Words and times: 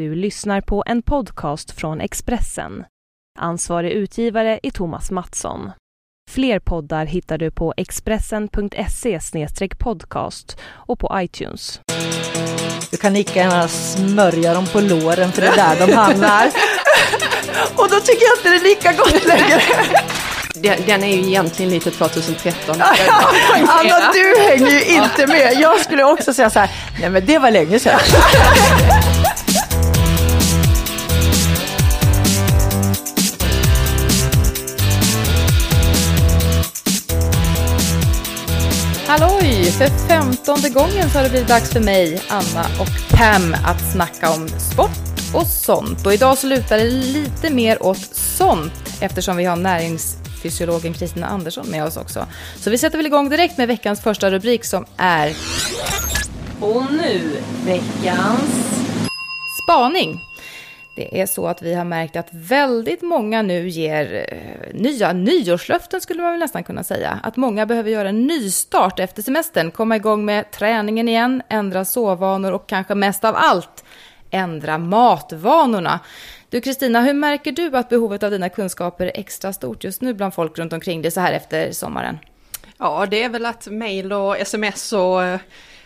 Du 0.00 0.14
lyssnar 0.14 0.60
på 0.60 0.82
en 0.86 1.02
podcast 1.02 1.70
från 1.70 2.00
Expressen. 2.00 2.84
Ansvarig 3.38 3.92
utgivare 3.92 4.60
är 4.62 4.70
Thomas 4.70 5.10
Mattsson. 5.10 5.70
Fler 6.30 6.58
poddar 6.58 7.06
hittar 7.06 7.38
du 7.38 7.50
på 7.50 7.74
expressen.se 7.76 9.20
podcast 9.78 10.58
och 10.64 10.98
på 10.98 11.20
iTunes. 11.20 11.80
Du 12.90 12.96
kan 12.96 13.12
lika 13.12 13.40
gärna 13.40 13.68
smörja 13.68 14.54
dem 14.54 14.66
på 14.66 14.80
låren 14.80 15.32
för 15.32 15.42
det 15.42 15.48
är 15.48 15.56
där 15.56 15.86
de 15.86 15.92
hamnar. 15.92 16.46
Och 17.76 17.88
då 17.90 18.00
tycker 18.00 18.24
jag 18.24 18.38
inte 18.38 18.48
det 18.48 18.56
är 18.56 18.74
lika 18.74 18.92
gott 18.92 19.26
längre. 19.26 19.62
Den, 20.86 21.04
är 21.04 21.16
ju 21.16 21.28
egentligen 21.28 21.70
lite 21.70 21.90
2013. 21.90 22.82
Anna, 23.68 24.12
du 24.12 24.42
hänger 24.48 24.70
ju 24.70 24.84
inte 24.84 25.26
med. 25.26 25.52
Jag 25.60 25.80
skulle 25.80 26.04
också 26.04 26.34
säga 26.34 26.50
så 26.50 26.58
här, 26.58 26.70
nej 27.00 27.10
men 27.10 27.26
det 27.26 27.38
var 27.38 27.50
länge 27.50 27.78
sedan. 27.78 28.00
Halloj! 39.10 39.64
För 39.64 40.08
femtonde 40.08 40.68
gången 40.68 41.10
så 41.10 41.18
har 41.18 41.22
det 41.22 41.30
blivit 41.30 41.48
dags 41.48 41.72
för 41.72 41.80
mig, 41.80 42.22
Anna 42.28 42.66
och 42.80 43.10
Pam 43.10 43.56
att 43.64 43.92
snacka 43.92 44.30
om 44.30 44.48
sport 44.48 45.34
och 45.34 45.46
sånt. 45.46 46.06
Och 46.06 46.14
idag 46.14 46.38
så 46.38 46.46
lutar 46.46 46.78
det 46.78 46.84
lite 46.84 47.50
mer 47.50 47.82
åt 47.82 48.14
sånt 48.14 48.72
eftersom 49.00 49.36
vi 49.36 49.44
har 49.44 49.56
näringsfysiologen 49.56 50.94
Kristina 50.94 51.26
Andersson 51.26 51.66
med 51.70 51.84
oss 51.84 51.96
också. 51.96 52.26
Så 52.56 52.70
vi 52.70 52.78
sätter 52.78 52.96
väl 52.96 53.06
igång 53.06 53.28
direkt 53.28 53.58
med 53.58 53.68
veckans 53.68 54.00
första 54.00 54.30
rubrik 54.30 54.64
som 54.64 54.86
är... 54.96 55.36
Och 56.60 56.92
nu 56.92 57.36
veckans 57.64 58.50
spaning. 59.62 60.29
Det 61.00 61.20
är 61.20 61.26
så 61.26 61.46
att 61.46 61.62
vi 61.62 61.74
har 61.74 61.84
märkt 61.84 62.16
att 62.16 62.28
väldigt 62.30 63.02
många 63.02 63.42
nu 63.42 63.68
ger 63.68 64.26
eh, 64.28 64.74
nya 64.74 65.12
nyårslöften 65.12 66.00
skulle 66.00 66.22
man 66.22 66.30
väl 66.30 66.40
nästan 66.40 66.64
kunna 66.64 66.84
säga. 66.84 67.20
Att 67.22 67.36
många 67.36 67.66
behöver 67.66 67.90
göra 67.90 68.08
en 68.08 68.26
nystart 68.26 69.00
efter 69.00 69.22
semestern, 69.22 69.70
komma 69.70 69.96
igång 69.96 70.24
med 70.24 70.50
träningen 70.50 71.08
igen, 71.08 71.42
ändra 71.48 71.84
sovvanor 71.84 72.52
och 72.52 72.66
kanske 72.66 72.94
mest 72.94 73.24
av 73.24 73.36
allt 73.36 73.84
ändra 74.30 74.78
matvanorna. 74.78 76.00
Du 76.48 76.60
Kristina, 76.60 77.00
hur 77.00 77.14
märker 77.14 77.52
du 77.52 77.76
att 77.76 77.88
behovet 77.88 78.22
av 78.22 78.30
dina 78.30 78.48
kunskaper 78.48 79.06
är 79.06 79.12
extra 79.14 79.52
stort 79.52 79.84
just 79.84 80.00
nu 80.00 80.14
bland 80.14 80.34
folk 80.34 80.58
runt 80.58 80.72
omkring 80.72 81.02
dig 81.02 81.10
så 81.10 81.20
här 81.20 81.32
efter 81.32 81.72
sommaren? 81.72 82.18
Ja, 82.78 83.06
det 83.10 83.22
är 83.22 83.28
väl 83.28 83.46
att 83.46 83.66
mail 83.66 84.12
och 84.12 84.38
sms 84.38 84.92
och 84.92 85.22
eh, 85.22 85.40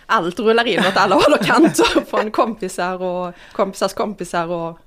allt 0.06 0.38
rullar 0.38 0.66
in 0.66 0.78
åt 0.78 0.96
alla 0.96 1.14
håll 1.14 1.32
och 1.40 1.46
kanter 1.46 2.04
från 2.10 2.30
kompisar 2.30 3.02
och 3.02 3.34
kompisars 3.52 3.92
kompisar 3.92 4.46
och 4.46 4.78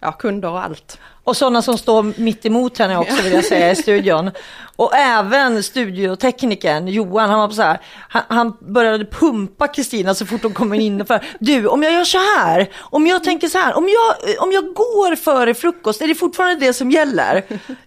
ja, 0.00 0.12
kunder 0.12 0.50
och 0.50 0.62
allt. 0.64 0.98
Och 1.24 1.36
sådana 1.36 1.62
som 1.62 1.78
står 1.78 2.20
mitt 2.20 2.46
emot 2.46 2.78
henne 2.78 2.98
också 2.98 3.22
vill 3.22 3.32
jag 3.32 3.44
säga 3.44 3.70
i 3.70 3.76
studion. 3.76 4.30
Och 4.76 4.94
även 4.94 5.62
studioteknikern 5.62 6.88
Johan, 6.88 7.30
han 7.30 7.38
var 7.38 7.50
så 7.50 7.62
här, 7.62 7.80
han, 8.08 8.22
han 8.28 8.56
började 8.60 9.04
pumpa 9.04 9.68
Kristina 9.68 10.14
så 10.14 10.26
fort 10.26 10.42
hon 10.42 10.54
kom 10.54 10.74
in. 10.74 11.06
För, 11.06 11.24
du, 11.40 11.66
om 11.66 11.82
jag 11.82 11.92
gör 11.92 12.04
så 12.04 12.18
här, 12.18 12.70
om 12.76 13.06
jag 13.06 13.24
tänker 13.24 13.48
så 13.48 13.58
här, 13.58 13.76
om 13.76 13.88
jag, 13.88 14.42
om 14.42 14.52
jag 14.52 14.74
går 14.74 15.16
före 15.16 15.54
frukost, 15.54 16.00
är 16.00 16.08
det 16.08 16.14
fortfarande 16.14 16.66
det 16.66 16.72
som 16.72 16.90
gäller? 16.90 17.42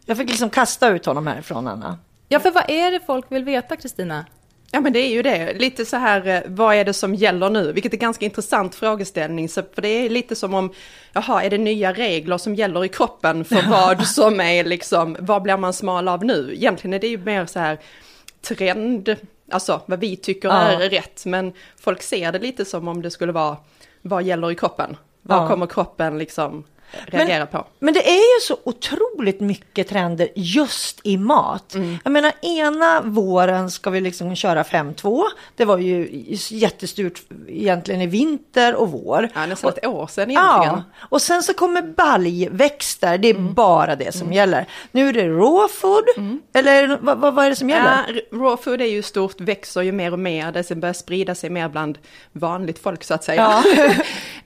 Jag 0.06 0.18
fick 0.18 0.30
liksom 0.30 0.50
kasta 0.50 0.90
ut 0.90 1.06
honom 1.06 1.28
härifrån, 1.28 1.68
Anna. 1.68 1.98
Ja, 2.28 2.40
för 2.40 2.52
vad 2.52 2.64
är 2.68 2.92
det 2.92 3.00
folk 3.06 3.26
vill 3.30 3.44
veta, 3.44 3.76
Kristina? 3.76 4.26
Ja 4.72 4.80
men 4.82 4.94
det 4.94 5.00
är 5.00 5.10
ju 5.10 5.22
det, 5.22 5.54
lite 5.54 5.86
så 5.86 5.98
här, 5.98 6.28
eh, 6.28 6.42
vad 6.46 6.76
är 6.76 6.86
det 6.86 6.94
som 6.94 7.16
gäller 7.16 7.50
nu? 7.50 7.72
Vilket 7.72 7.94
är 7.94 7.98
ganska 7.98 8.26
intressant 8.26 8.76
frågeställning, 8.76 9.50
så, 9.50 9.64
för 9.74 9.82
det 9.82 9.88
är 9.88 10.10
lite 10.10 10.36
som 10.36 10.54
om, 10.54 10.74
jaha, 11.14 11.44
är 11.44 11.50
det 11.50 11.58
nya 11.58 11.94
regler 11.94 12.38
som 12.38 12.56
gäller 12.56 12.86
i 12.86 12.90
kroppen 12.90 13.46
för 13.46 13.70
vad 13.70 14.08
som 14.08 14.40
är 14.40 14.64
liksom, 14.64 15.18
vad 15.20 15.42
blir 15.42 15.58
man 15.58 15.74
smal 15.74 16.08
av 16.08 16.26
nu? 16.26 16.54
Egentligen 16.54 16.94
är 16.94 17.00
det 17.00 17.08
ju 17.08 17.18
mer 17.18 17.46
så 17.46 17.60
här 17.60 17.80
trend, 18.42 19.16
alltså 19.52 19.82
vad 19.86 20.00
vi 20.00 20.16
tycker 20.16 20.50
ja. 20.50 20.56
är 20.56 20.90
rätt, 20.90 21.26
men 21.26 21.54
folk 21.80 22.02
ser 22.02 22.32
det 22.32 22.40
lite 22.40 22.66
som 22.66 22.88
om 22.88 23.02
det 23.02 23.12
skulle 23.12 23.32
vara, 23.32 23.58
vad 24.02 24.24
gäller 24.24 24.52
i 24.52 24.56
kroppen? 24.56 24.98
Vad 25.22 25.44
ja. 25.44 25.48
kommer 25.48 25.68
kroppen 25.68 26.18
liksom 26.18 26.64
reagera 27.06 27.40
men, 27.40 27.48
på. 27.48 27.68
Men 27.80 27.94
det 27.94 28.10
är 28.10 28.36
ju 28.36 28.42
så 28.42 28.58
otroligt 28.64 29.40
mycket 29.40 29.88
trender 29.88 30.30
just 30.36 31.00
i 31.04 31.18
mat. 31.18 31.76
Mm. 31.76 31.98
Jag 32.04 32.12
menar 32.12 32.32
ena 32.42 33.02
våren 33.02 33.72
ska 33.72 33.90
vi 33.90 34.02
liksom 34.02 34.36
köra 34.36 34.64
5-2. 34.64 35.24
Det 35.56 35.66
var 35.66 35.78
ju 35.78 36.08
jättestort 36.50 37.22
egentligen 37.48 38.02
i 38.02 38.08
vinter 38.08 38.76
och 38.76 38.92
vår. 38.92 39.30
Ja, 39.36 39.46
nästan 39.46 39.74
ett 39.78 39.86
år 39.86 40.08
sedan 40.08 40.32
egentligen. 40.32 40.76
Ja, 40.76 40.84
och 41.00 41.22
sen 41.22 41.44
så 41.44 41.54
kommer 41.54 41.82
baljväxter. 41.82 43.18
Det 43.18 43.28
är 43.28 43.36
mm. 43.36 43.54
bara 43.54 43.96
det 43.96 44.12
som 44.12 44.22
mm. 44.22 44.34
gäller. 44.34 44.66
Nu 44.92 45.10
är 45.10 45.14
det 45.14 45.30
raw 45.30 45.74
food. 45.74 46.04
Mm. 46.18 46.42
Eller 46.54 46.98
vad, 47.02 47.18
vad, 47.18 47.34
vad, 47.34 47.46
är 47.46 47.50
det 47.50 47.56
som 47.56 47.70
gäller? 47.70 48.22
Ja, 48.32 48.38
raw 48.38 48.64
food 48.64 48.82
är 48.82 48.86
ju 48.86 49.02
stort, 49.02 49.42
växer 49.42 49.82
ju 49.82 49.92
mer 49.92 50.14
och 50.14 50.20
mer. 50.20 50.52
Det 50.52 50.76
börjar 50.76 50.94
sprida 50.94 51.36
sig 51.36 51.50
mer 51.50 51.70
bland 51.70 51.98
vanligt 52.32 52.80
folk 52.80 53.04
så 53.04 53.14
att 53.14 53.24
säga. 53.24 53.64
Ja. 53.76 53.94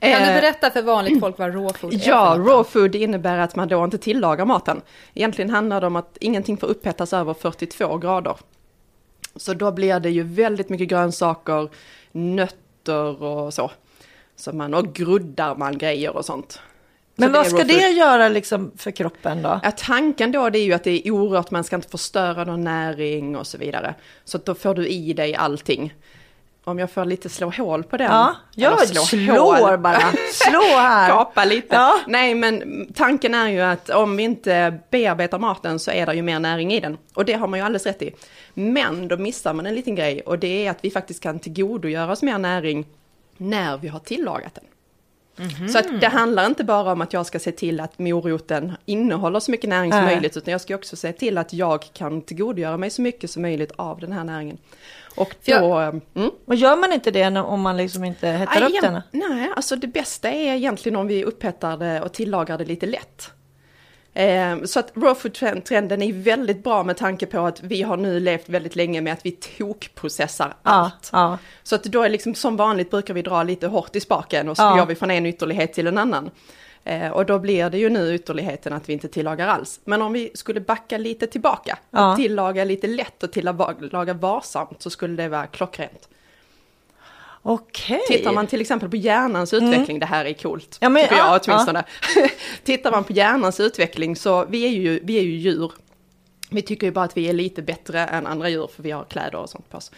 kan 0.00 0.20
du 0.20 0.40
berätta 0.40 0.70
för 0.70 0.82
vanligt 0.82 1.20
folk 1.20 1.38
vad 1.38 1.54
raw 1.54 1.78
food 1.78 1.94
är? 1.94 2.08
Ja, 2.08 2.33
raw 2.38 2.64
food 2.64 2.94
innebär 2.94 3.38
att 3.38 3.56
man 3.56 3.68
då 3.68 3.84
inte 3.84 3.98
tillagar 3.98 4.44
maten. 4.44 4.80
Egentligen 5.14 5.50
handlar 5.50 5.80
det 5.80 5.86
om 5.86 5.96
att 5.96 6.16
ingenting 6.20 6.56
får 6.56 6.66
upphettas 6.66 7.12
över 7.12 7.34
42 7.34 7.98
grader. 7.98 8.36
Så 9.36 9.54
då 9.54 9.72
blir 9.72 10.00
det 10.00 10.10
ju 10.10 10.22
väldigt 10.22 10.68
mycket 10.68 10.88
grönsaker, 10.88 11.68
nötter 12.12 13.22
och 13.22 13.54
så. 13.54 13.70
så 14.36 14.52
man, 14.52 14.74
och 14.74 14.94
gruddar 14.94 15.56
man 15.56 15.78
grejer 15.78 16.16
och 16.16 16.24
sånt. 16.24 16.60
Men 17.16 17.32
vad 17.32 17.46
ska 17.46 17.64
det 17.64 17.88
göra 17.90 18.28
liksom 18.28 18.72
för 18.76 18.90
kroppen 18.90 19.42
då? 19.42 19.60
Ja, 19.62 19.70
tanken 19.70 20.32
då 20.32 20.50
det 20.50 20.58
är 20.58 20.64
ju 20.64 20.72
att 20.72 20.84
det 20.84 21.08
är 21.08 21.10
orört, 21.10 21.50
man 21.50 21.64
ska 21.64 21.76
inte 21.76 21.88
förstöra 21.88 22.44
någon 22.44 22.64
näring 22.64 23.36
och 23.36 23.46
så 23.46 23.58
vidare. 23.58 23.94
Så 24.24 24.38
då 24.38 24.54
får 24.54 24.74
du 24.74 24.88
i 24.88 25.12
dig 25.12 25.34
allting 25.34 25.94
om 26.64 26.78
jag 26.78 26.90
får 26.90 27.04
lite 27.04 27.28
slå 27.28 27.50
hål 27.50 27.84
på 27.84 27.96
den. 27.96 28.10
Ja, 28.10 28.36
jag 28.54 28.88
slå 28.88 29.02
slår 29.02 29.60
hål. 29.60 29.78
bara. 29.78 30.12
Slå 30.32 30.60
här. 30.60 31.08
Kapa 31.10 31.44
lite. 31.44 31.74
Ja. 31.74 32.00
Nej, 32.06 32.34
men 32.34 32.86
tanken 32.94 33.34
är 33.34 33.48
ju 33.48 33.60
att 33.60 33.90
om 33.90 34.16
vi 34.16 34.22
inte 34.22 34.78
bearbetar 34.90 35.38
maten 35.38 35.78
så 35.78 35.90
är 35.90 36.06
det 36.06 36.14
ju 36.14 36.22
mer 36.22 36.38
näring 36.38 36.72
i 36.72 36.80
den. 36.80 36.98
Och 37.14 37.24
det 37.24 37.32
har 37.32 37.46
man 37.46 37.58
ju 37.58 37.64
alldeles 37.64 37.86
rätt 37.86 38.02
i. 38.02 38.14
Men 38.54 39.08
då 39.08 39.16
missar 39.16 39.54
man 39.54 39.66
en 39.66 39.74
liten 39.74 39.94
grej 39.94 40.20
och 40.20 40.38
det 40.38 40.66
är 40.66 40.70
att 40.70 40.78
vi 40.82 40.90
faktiskt 40.90 41.22
kan 41.22 41.38
tillgodogöra 41.38 42.12
oss 42.12 42.22
mer 42.22 42.38
näring 42.38 42.86
när 43.36 43.78
vi 43.78 43.88
har 43.88 43.98
tillagat 44.00 44.54
den. 44.54 44.64
Mm 45.38 45.50
-hmm. 45.50 45.68
Så 45.68 45.78
att 45.78 46.00
det 46.00 46.08
handlar 46.08 46.46
inte 46.46 46.64
bara 46.64 46.92
om 46.92 47.00
att 47.00 47.12
jag 47.12 47.26
ska 47.26 47.38
se 47.38 47.52
till 47.52 47.80
att 47.80 47.98
moroten 47.98 48.72
innehåller 48.84 49.40
så 49.40 49.50
mycket 49.50 49.70
näring 49.70 49.92
som 49.92 50.00
äh. 50.00 50.06
möjligt, 50.06 50.36
utan 50.36 50.52
jag 50.52 50.60
ska 50.60 50.74
också 50.74 50.96
se 50.96 51.12
till 51.12 51.38
att 51.38 51.52
jag 51.52 51.84
kan 51.92 52.22
tillgodogöra 52.22 52.76
mig 52.76 52.90
så 52.90 53.02
mycket 53.02 53.30
som 53.30 53.42
möjligt 53.42 53.72
av 53.76 54.00
den 54.00 54.12
här 54.12 54.24
näringen. 54.24 54.58
Och 55.14 55.34
då... 55.44 55.52
Jag, 55.52 56.00
mm. 56.14 56.30
Och 56.46 56.54
gör 56.54 56.76
man 56.76 56.92
inte 56.92 57.10
det 57.10 57.40
om 57.40 57.60
man 57.60 57.76
liksom 57.76 58.04
inte 58.04 58.28
hettar 58.28 58.62
upp 58.62 58.80
den? 58.80 59.00
Nej, 59.10 59.50
alltså 59.56 59.76
det 59.76 59.86
bästa 59.86 60.30
är 60.30 60.54
egentligen 60.54 60.96
om 60.96 61.06
vi 61.06 61.24
upphettar 61.24 61.76
det 61.76 62.00
och 62.00 62.12
tillagar 62.12 62.58
det 62.58 62.64
lite 62.64 62.86
lätt. 62.86 63.30
Eh, 64.14 64.62
så 64.64 64.80
att 64.80 64.92
raw 64.94 65.14
food-trenden 65.14 66.02
är 66.02 66.12
väldigt 66.12 66.64
bra 66.64 66.82
med 66.82 66.96
tanke 66.96 67.26
på 67.26 67.40
att 67.40 67.62
vi 67.62 67.82
har 67.82 67.96
nu 67.96 68.20
levt 68.20 68.48
väldigt 68.48 68.76
länge 68.76 69.00
med 69.00 69.12
att 69.12 69.26
vi 69.26 69.30
tokprocessar 69.30 70.56
allt. 70.62 71.10
Ja. 71.12 71.38
Så 71.62 71.74
att 71.74 71.84
då 71.84 72.02
är 72.02 72.08
liksom 72.08 72.34
som 72.34 72.56
vanligt 72.56 72.90
brukar 72.90 73.14
vi 73.14 73.22
dra 73.22 73.42
lite 73.42 73.66
hårt 73.66 73.96
i 73.96 74.00
spaken 74.00 74.48
och 74.48 74.56
så 74.56 74.62
ja. 74.62 74.76
går 74.76 74.86
vi 74.86 74.94
från 74.94 75.10
en 75.10 75.26
ytterlighet 75.26 75.72
till 75.72 75.86
en 75.86 75.98
annan. 75.98 76.30
Eh, 76.84 77.10
och 77.10 77.26
då 77.26 77.38
blir 77.38 77.70
det 77.70 77.78
ju 77.78 77.90
nu 77.90 78.14
ytterligheten 78.14 78.72
att 78.72 78.88
vi 78.88 78.92
inte 78.92 79.08
tillagar 79.08 79.48
alls. 79.48 79.80
Men 79.84 80.02
om 80.02 80.12
vi 80.12 80.30
skulle 80.34 80.60
backa 80.60 80.98
lite 80.98 81.26
tillbaka 81.26 81.78
ja. 81.90 82.10
och 82.10 82.16
tillaga 82.16 82.64
lite 82.64 82.86
lätt 82.86 83.22
och 83.22 83.32
tillaga 83.32 84.14
varsamt 84.14 84.82
så 84.82 84.90
skulle 84.90 85.22
det 85.22 85.28
vara 85.28 85.46
klockrent. 85.46 86.08
Okej. 87.46 88.00
Tittar 88.08 88.32
man 88.32 88.46
till 88.46 88.60
exempel 88.60 88.90
på 88.90 88.96
hjärnans 88.96 89.52
mm. 89.52 89.64
utveckling, 89.64 89.96
mm. 89.96 90.00
det 90.00 90.06
här 90.06 90.24
är 90.24 90.32
coolt, 90.32 90.78
ja, 90.80 90.88
men, 90.88 91.02
tycker 91.02 91.16
jag 91.16 91.40
åtminstone. 91.46 91.84
Ja. 92.16 92.28
Tittar 92.64 92.90
man 92.90 93.04
på 93.04 93.12
hjärnans 93.12 93.60
utveckling 93.60 94.16
så 94.16 94.44
vi 94.44 94.64
är, 94.64 94.70
ju, 94.70 95.00
vi 95.02 95.18
är 95.18 95.22
ju 95.22 95.36
djur. 95.36 95.72
Vi 96.54 96.62
tycker 96.62 96.86
ju 96.86 96.90
bara 96.90 97.04
att 97.04 97.16
vi 97.16 97.28
är 97.28 97.32
lite 97.32 97.62
bättre 97.62 98.00
än 98.00 98.26
andra 98.26 98.48
djur 98.48 98.68
för 98.76 98.82
vi 98.82 98.90
har 98.90 99.04
kläder 99.04 99.38
och 99.38 99.50
sånt 99.50 99.70
på 99.70 99.76
oss. 99.76 99.90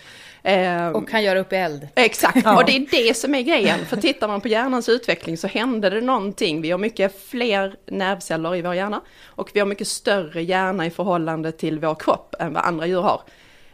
Eh, 0.42 0.88
och 0.88 1.08
kan 1.08 1.22
göra 1.22 1.38
upp 1.38 1.52
eld. 1.52 1.88
Exakt, 1.94 2.38
ja. 2.44 2.56
och 2.56 2.64
det 2.64 2.76
är 2.76 2.86
det 2.90 3.16
som 3.16 3.34
är 3.34 3.42
grejen. 3.42 3.86
För 3.86 3.96
tittar 3.96 4.28
man 4.28 4.40
på 4.40 4.48
hjärnans 4.48 4.88
utveckling 4.88 5.36
så 5.36 5.46
händer 5.46 5.90
det 5.90 6.00
någonting. 6.00 6.62
Vi 6.62 6.70
har 6.70 6.78
mycket 6.78 7.28
fler 7.28 7.76
nervceller 7.86 8.56
i 8.56 8.62
vår 8.62 8.74
hjärna 8.74 9.00
och 9.24 9.50
vi 9.54 9.60
har 9.60 9.66
mycket 9.66 9.88
större 9.88 10.42
hjärna 10.42 10.86
i 10.86 10.90
förhållande 10.90 11.52
till 11.52 11.78
vår 11.78 11.94
kropp 11.94 12.34
än 12.38 12.52
vad 12.52 12.64
andra 12.64 12.86
djur 12.86 13.00
har. 13.00 13.20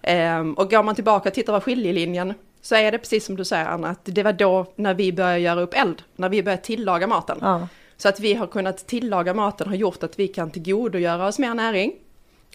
Eh, 0.03 0.41
och 0.41 0.71
går 0.71 0.83
man 0.83 0.95
tillbaka 0.95 1.29
och 1.29 1.35
tittar 1.35 1.53
på 1.53 1.61
skiljelinjen 1.61 2.35
så 2.63 2.75
är 2.75 2.93
det 2.93 2.99
precis 2.99 3.25
som 3.25 3.37
du 3.37 3.45
säger 3.45 3.67
Anna, 3.67 3.89
att 3.89 4.01
det 4.03 4.23
var 4.23 4.33
då 4.33 4.67
när 4.77 4.95
vi 4.95 5.13
började 5.13 5.39
göra 5.39 5.61
upp 5.61 5.75
eld, 5.75 6.03
när 6.17 6.29
vi 6.29 6.43
började 6.43 6.63
tillaga 6.63 7.07
maten. 7.07 7.39
Ja. 7.41 7.69
Så 7.97 8.09
att 8.09 8.21
vi 8.21 8.35
har 8.35 8.47
kunnat 8.47 8.87
tillaga 8.87 9.35
maten 9.35 9.69
har 9.69 9.75
gjort 9.75 10.03
att 10.03 10.19
vi 10.19 10.29
kan 10.29 10.51
tillgodogöra 10.51 11.27
oss 11.27 11.39
mer 11.39 11.55
näring. 11.55 11.93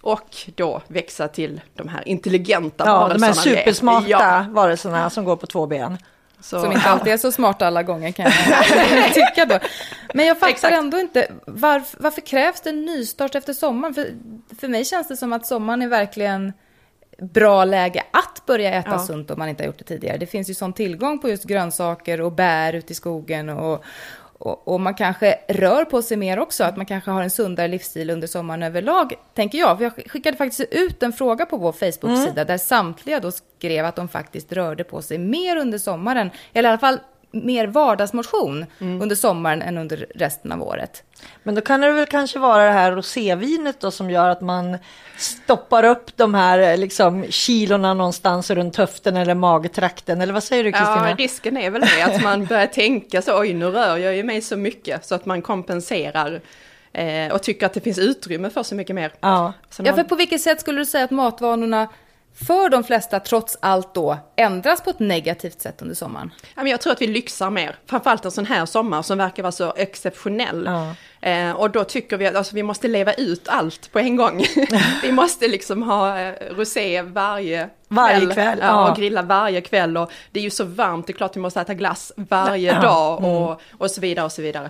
Och 0.07 0.35
då 0.55 0.81
växa 0.87 1.27
till 1.27 1.61
de 1.73 1.87
här 1.87 2.07
intelligenta 2.07 2.83
ja, 2.85 2.99
varelserna. 2.99 3.33
De 3.33 3.33
här 3.33 3.33
supersmarta 3.33 4.07
ja. 4.09 4.45
varelserna 4.49 5.09
som 5.09 5.25
går 5.25 5.35
på 5.35 5.47
två 5.47 5.65
ben. 5.65 5.97
Så, 6.41 6.61
Som 6.61 6.71
inte 6.71 6.89
alltid 6.89 7.13
är 7.13 7.17
så 7.17 7.31
smarta 7.31 7.67
alla 7.67 7.83
gånger 7.83 8.11
kan 8.11 8.25
jag 8.25 9.13
tycka 9.13 9.45
då. 9.45 9.59
Men 10.13 10.25
jag 10.25 10.37
fattar 10.37 10.51
Exakt. 10.51 10.73
ändå 10.73 10.99
inte, 10.99 11.31
varför, 11.47 11.97
varför 12.01 12.21
krävs 12.21 12.61
det 12.61 12.69
en 12.69 12.85
nystart 12.85 13.35
efter 13.35 13.53
sommaren? 13.53 13.93
För, 13.93 14.07
för 14.59 14.67
mig 14.67 14.85
känns 14.85 15.07
det 15.07 15.17
som 15.17 15.33
att 15.33 15.45
sommaren 15.45 15.81
är 15.81 15.87
verkligen 15.87 16.53
bra 17.21 17.65
läge 17.65 18.03
att 18.13 18.45
börja 18.45 18.73
äta 18.73 18.91
Ja. 18.91 18.99
sunt 18.99 19.31
om 19.31 19.39
man 19.39 19.49
inte 19.49 19.63
har 19.63 19.67
gjort 19.67 19.77
det 19.77 19.83
tidigare. 19.83 20.17
Det 20.17 20.25
finns 20.25 20.49
ju 20.49 20.53
sån 20.53 20.73
tillgång 20.73 21.19
på 21.19 21.29
just 21.29 21.43
grönsaker 21.43 22.21
och 22.21 22.31
bär 22.31 22.73
ute 22.73 22.93
i 22.93 22.95
skogen 22.95 23.49
och, 23.49 23.83
och, 24.37 24.67
och 24.67 24.81
man 24.81 24.93
kanske 24.93 25.39
rör 25.47 25.85
på 25.85 26.01
sig 26.01 26.17
mer 26.17 26.39
också, 26.39 26.63
att 26.63 26.77
man 26.77 26.85
kanske 26.85 27.11
har 27.11 27.21
en 27.21 27.29
sundare 27.29 27.67
livsstil 27.67 28.09
under 28.09 28.27
sommaren 28.27 28.63
överlag, 28.63 29.13
tänker 29.33 29.57
jag. 29.57 29.77
För 29.77 29.83
jag 29.83 29.93
skickade 29.93 30.37
faktiskt 30.37 30.73
ut 30.73 31.03
en 31.03 31.13
fråga 31.13 31.45
på 31.45 31.57
vår 31.57 31.71
Facebook-sida 31.71 32.45
där 32.45 32.57
samtliga 32.57 33.19
då 33.19 33.31
skrev 33.31 33.85
att 33.85 33.95
de 33.95 34.07
faktiskt 34.07 34.53
rörde 34.53 34.83
på 34.83 35.01
sig 35.01 35.17
mer 35.17 35.57
under 35.57 35.77
sommaren, 35.77 36.29
eller 36.53 36.69
i 36.69 36.71
alla 36.71 36.79
fall 36.79 36.99
mer 37.31 37.67
vardagsmotion 37.67 38.65
under 38.79 39.15
sommaren 39.15 39.61
än 39.61 39.77
under 39.77 40.05
resten 40.15 40.51
av 40.51 40.63
året. 40.63 41.03
Men 41.43 41.55
då 41.55 41.61
kan 41.61 41.81
det 41.81 41.91
väl 41.91 42.05
kanske 42.05 42.39
vara 42.39 42.65
det 42.65 42.71
här 42.71 42.91
rosévinet 42.91 43.79
då 43.79 43.91
som 43.91 44.09
gör 44.09 44.29
att 44.29 44.41
man 44.41 44.77
stoppar 45.17 45.83
upp 45.83 46.17
de 46.17 46.33
här 46.33 46.59
eh, 46.59 46.77
liksom 46.77 47.25
kilorna 47.29 47.93
någonstans 47.93 48.51
runt 48.51 48.75
höften 48.75 49.17
eller 49.17 49.33
magtrakten. 49.33 50.21
Eller 50.21 50.33
vad 50.33 50.43
säger 50.43 50.63
du 50.63 50.71
Kristina? 50.71 51.09
Ja, 51.09 51.15
risken 51.15 51.57
är 51.57 51.69
väl 51.69 51.81
det 51.81 52.01
att 52.01 52.23
man 52.23 52.45
börjar 52.49 52.67
tänka 52.67 53.21
så, 53.21 53.39
oj 53.39 53.53
nu 53.53 53.65
rör 53.65 53.97
jag 53.97 54.15
ju 54.15 54.23
mig 54.23 54.41
så 54.41 54.57
mycket 54.57 55.05
så 55.05 55.15
att 55.15 55.25
man 55.25 55.41
kompenserar 55.41 56.41
eh, 56.93 57.33
och 57.33 57.43
tycker 57.43 57.65
att 57.65 57.73
det 57.73 57.81
finns 57.81 57.99
utrymme 57.99 58.49
för 58.49 58.63
så 58.63 58.75
mycket 58.75 58.95
mer. 58.95 59.13
Ja. 59.19 59.53
Så 59.69 59.83
Ja, 59.85 59.93
för 59.93 60.03
på 60.03 60.15
vilket 60.15 60.41
sätt 60.41 60.61
skulle 60.61 60.79
du 60.79 60.85
säga 60.85 61.03
att 61.03 61.11
matvanorna 61.11 61.87
för 62.45 62.69
de 62.69 62.83
flesta 62.83 63.19
trots 63.19 63.57
allt 63.61 63.93
då 63.93 64.17
ändras 64.35 64.81
på 64.81 64.89
ett 64.89 64.99
negativt 64.99 65.61
sätt 65.61 65.81
under 65.81 65.95
sommaren? 65.95 66.31
Ja, 66.55 66.63
men 66.63 66.67
jag 66.71 66.81
tror 66.81 66.93
att 66.93 67.01
vi 67.01 67.07
lyxar 67.07 67.49
mer, 67.49 67.75
framförallt 67.85 68.25
en 68.25 68.31
sån 68.31 68.45
här 68.45 68.65
sommar 68.65 69.01
som 69.01 69.17
verkar 69.17 69.43
vara 69.43 69.51
så 69.51 69.73
exceptionell. 69.77 70.63
Ja. 70.65 70.95
Eh, 71.29 71.51
och 71.51 71.71
då 71.71 71.83
tycker 71.83 72.17
vi 72.17 72.27
att 72.27 72.35
alltså, 72.35 72.55
vi 72.55 72.63
måste 72.63 72.87
leva 72.87 73.13
ut 73.13 73.47
allt 73.47 73.91
på 73.91 73.99
en 73.99 74.15
gång. 74.15 74.45
vi 75.01 75.11
måste 75.11 75.47
liksom 75.47 75.83
ha 75.83 76.19
eh, 76.19 76.33
rosé 76.55 77.01
varje 77.01 77.69
Varje 77.87 78.33
kväll, 78.33 78.57
ja, 78.61 78.65
ja. 78.65 78.91
och 78.91 78.97
grilla 78.97 79.21
varje 79.21 79.61
kväll. 79.61 79.97
Och 79.97 80.11
det 80.31 80.39
är 80.39 80.43
ju 80.43 80.49
så 80.49 80.63
varmt, 80.63 81.07
det 81.07 81.11
är 81.11 81.17
klart 81.17 81.35
vi 81.35 81.39
måste 81.39 81.61
äta 81.61 81.73
glass 81.73 82.11
varje 82.15 82.73
Ja, 82.73 82.81
dag 82.81 83.19
mm. 83.19 83.31
och, 83.31 83.61
och 83.77 83.91
så 83.91 84.01
vidare 84.01 84.25
och 84.25 84.31
så 84.31 84.41
vidare. 84.41 84.69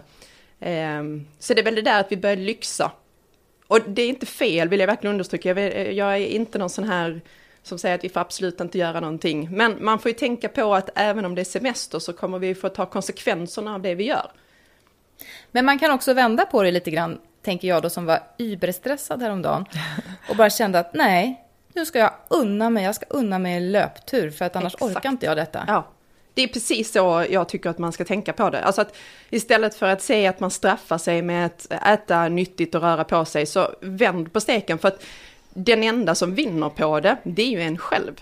Eh, 0.59 1.03
så 1.39 1.53
det 1.53 1.61
är 1.61 1.63
väl 1.63 1.75
det 1.75 1.81
där 1.81 1.99
att 1.99 2.11
vi 2.11 2.17
börjar 2.17 2.35
lyxa. 2.35 2.91
Och 3.67 3.79
det 3.87 4.01
är 4.01 4.09
inte 4.09 4.25
fel, 4.25 4.69
vill 4.69 4.79
jag 4.79 4.87
verkligen 4.87 5.13
understryka. 5.13 5.49
Jag, 5.49 5.55
vet- 5.55 5.95
jag 5.95 6.13
är 6.13 6.25
inte 6.25 6.57
någon 6.57 6.69
sån 6.69 6.83
här 6.83 7.21
som 7.67 7.79
säger 7.79 7.95
att 7.95 8.03
vi 8.03 8.09
får 8.09 8.19
absolut 8.19 8.61
inte 8.61 8.77
göra 8.77 8.99
någonting. 8.99 9.49
Men 9.51 9.85
man 9.85 9.99
får 9.99 10.09
ju 10.09 10.17
tänka 10.17 10.49
på 10.49 10.75
att 10.75 10.89
även 10.95 11.25
om 11.25 11.35
det 11.35 11.41
är 11.41 11.45
semester 11.45 11.99
så 11.99 12.13
kommer 12.13 12.39
vi 12.39 12.55
få 12.55 12.69
ta 12.69 12.85
konsekvenserna 12.85 13.73
av 13.73 13.81
det 13.81 13.95
vi 13.95 14.03
gör. 14.03 14.31
Men 15.51 15.65
man 15.65 15.79
kan 15.79 15.91
också 15.91 16.13
vända 16.13 16.45
på 16.45 16.63
det 16.63 16.71
lite 16.71 16.91
grann, 16.91 17.19
tänker 17.41 17.67
jag 17.67 17.81
då 17.81 17.89
som 17.89 18.05
var 18.05 18.19
überstressad 18.37 19.21
häromdagen 19.21 19.65
och 20.29 20.35
bara 20.35 20.49
kände 20.49 20.79
att 20.79 20.93
nej, 20.93 21.43
nu 21.73 21.85
ska 21.85 21.99
jag 21.99 22.13
unna 22.27 22.69
mig, 22.69 22.83
jag 22.83 22.95
ska 22.95 23.05
unna 23.09 23.39
mig 23.39 23.57
en 23.57 23.71
löptur 23.71 24.31
för 24.31 24.45
att 24.45 24.55
annars 24.55 24.73
Exakt. 24.73 24.95
orkar 24.95 25.09
inte 25.09 25.25
jag 25.25 25.37
detta. 25.37 25.63
Ja, 25.67 25.87
det 26.33 26.43
är 26.43 26.47
precis 26.47 26.91
så 26.91 27.25
jag 27.29 27.49
tycker 27.49 27.69
att 27.69 27.77
man 27.77 27.91
ska 27.91 28.05
tänka 28.05 28.33
på 28.33 28.49
det. 28.49 28.63
Alltså 28.63 28.81
att 28.81 28.95
istället 29.29 29.75
för 29.75 29.85
att 29.85 30.01
säga 30.01 30.29
att 30.29 30.39
man 30.39 30.51
straffar 30.51 30.97
sig 30.97 31.21
med 31.21 31.45
att 31.45 31.71
äta 31.71 32.29
nyttigt 32.29 32.75
och 32.75 32.81
röra 32.81 33.03
på 33.03 33.25
sig, 33.25 33.45
så 33.45 33.75
vänd 33.81 34.33
på 34.33 34.41
steken. 34.41 34.77
För 34.77 34.87
att 34.87 35.03
den 35.59 35.83
enda 35.83 36.15
som 36.15 36.35
vinner 36.35 36.69
på 36.69 36.99
det, 36.99 37.17
det 37.23 37.41
är 37.41 37.49
ju 37.49 37.61
en 37.61 37.77
själv. 37.77 38.13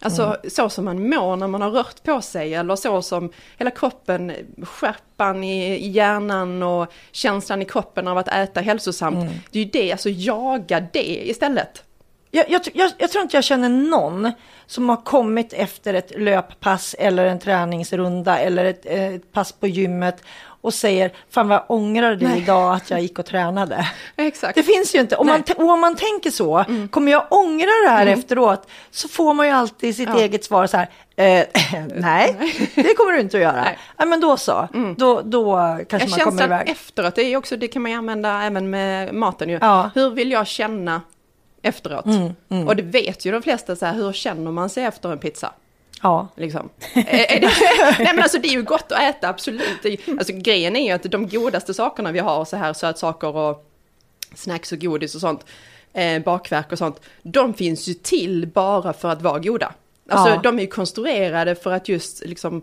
Alltså 0.00 0.36
så 0.48 0.68
som 0.68 0.84
man 0.84 1.08
mår 1.08 1.36
när 1.36 1.48
man 1.48 1.62
har 1.62 1.70
rört 1.70 2.02
på 2.02 2.20
sig, 2.20 2.54
eller 2.54 2.76
så 2.76 3.02
som 3.02 3.32
hela 3.58 3.70
kroppen, 3.70 4.32
skärpan 4.62 5.44
i 5.44 5.88
hjärnan 5.88 6.62
och 6.62 6.92
känslan 7.12 7.62
i 7.62 7.64
kroppen 7.64 8.08
av 8.08 8.18
att 8.18 8.28
äta 8.28 8.60
hälsosamt. 8.60 9.30
Det 9.50 9.58
är 9.58 9.64
ju 9.64 9.70
det, 9.70 9.92
alltså 9.92 10.08
jaga 10.10 10.80
det 10.92 11.28
istället. 11.28 11.82
Jag, 12.30 12.50
jag, 12.50 12.62
jag, 12.74 12.90
jag 12.98 13.10
tror 13.10 13.22
inte 13.22 13.36
jag 13.36 13.44
känner 13.44 13.68
någon 13.68 14.32
som 14.66 14.88
har 14.88 14.96
kommit 14.96 15.52
efter 15.52 15.94
ett 15.94 16.12
löppass 16.18 16.94
eller 16.98 17.26
en 17.26 17.38
träningsrunda 17.38 18.38
eller 18.38 18.64
ett, 18.64 18.86
eh, 18.86 19.14
ett 19.14 19.32
pass 19.32 19.52
på 19.52 19.66
gymmet 19.66 20.22
och 20.64 20.74
säger 20.74 21.12
fan 21.30 21.48
vad 21.48 21.56
jag 21.56 21.64
ångrar 21.70 22.14
det 22.16 22.36
idag 22.36 22.74
att 22.74 22.90
jag 22.90 23.00
gick 23.00 23.18
och 23.18 23.26
tränade. 23.26 23.88
Exakt. 24.16 24.54
Det 24.54 24.62
finns 24.62 24.94
ju 24.94 25.00
inte. 25.00 25.16
Om 25.16 25.26
man, 25.26 25.42
om 25.56 25.80
man 25.80 25.96
tänker 25.96 26.30
så, 26.30 26.64
kommer 26.90 27.12
jag 27.12 27.26
ångra 27.30 27.66
det 27.86 27.90
här 27.90 28.06
efteråt? 28.06 28.68
Så 28.90 29.08
får 29.08 29.34
man 29.34 29.46
ju 29.46 29.52
alltid 29.52 29.96
sitt 29.96 30.08
Ja. 30.08 30.20
eget 30.20 30.44
svar 30.44 30.66
så 30.66 30.76
här, 30.76 30.88
eh, 31.16 31.46
nej, 31.94 32.36
det 32.74 32.94
kommer 32.94 33.12
du 33.12 33.20
inte 33.20 33.36
att 33.36 33.42
göra. 33.42 33.62
Nej. 33.62 33.78
Nej. 33.98 34.08
men 34.08 34.20
då 34.20 34.36
så, 34.36 34.68
då, 34.96 35.20
då 35.24 35.56
kanske 35.88 36.08
Jag 36.08 36.18
man 36.18 36.20
kommer 36.20 36.44
iväg. 36.44 36.68
efteråt, 36.68 37.14
det, 37.14 37.22
är 37.22 37.36
också, 37.36 37.56
det 37.56 37.68
kan 37.68 37.82
man 37.82 37.90
ju 37.90 37.96
använda 37.96 38.42
även 38.42 38.70
med 38.70 39.14
maten 39.14 39.48
ju. 39.48 39.58
Ja. 39.60 39.90
Hur 39.94 40.10
vill 40.10 40.30
jag 40.30 40.46
känna 40.46 41.00
efteråt? 41.62 42.04
Mm, 42.50 42.68
Och 42.68 42.76
det 42.76 42.82
vet 42.82 43.24
ju 43.24 43.32
de 43.32 43.42
flesta, 43.42 43.76
så 43.76 43.86
här, 43.86 43.94
hur 43.94 44.12
känner 44.12 44.50
man 44.50 44.70
sig 44.70 44.84
efter 44.84 45.12
en 45.12 45.18
pizza? 45.18 45.52
Ja. 46.04 46.28
Liksom. 46.36 46.68
är 46.94 47.40
det, 47.40 47.50
nej 47.98 48.12
men 48.14 48.22
alltså 48.22 48.38
det 48.38 48.48
är 48.48 48.52
ju 48.52 48.62
gott 48.62 48.92
att 48.92 49.00
äta, 49.02 49.28
absolut. 49.28 50.08
Alltså 50.18 50.32
grejen 50.32 50.76
är 50.76 50.86
ju 50.86 50.90
att 50.90 51.02
de 51.02 51.28
godaste 51.28 51.74
sakerna 51.74 52.12
vi 52.12 52.18
har, 52.18 52.44
så 52.44 52.56
här 52.56 52.72
sötsaker 52.72 53.36
och 53.36 53.70
snacks 54.34 54.72
och 54.72 54.78
godis 54.78 55.14
och 55.14 55.20
sånt, 55.20 55.44
eh, 55.92 56.22
bakverk 56.22 56.72
och 56.72 56.78
sånt, 56.78 57.00
de 57.22 57.54
finns 57.54 57.88
ju 57.88 57.94
till 57.94 58.46
bara 58.46 58.92
för 58.92 59.08
att 59.08 59.22
vara 59.22 59.38
goda. 59.38 59.72
Alltså 60.08 60.28
Ja. 60.30 60.40
de 60.42 60.58
är 60.58 60.62
ju 60.62 60.68
konstruerade 60.68 61.54
för 61.54 61.72
att 61.72 61.88
just 61.88 62.24
liksom 62.24 62.62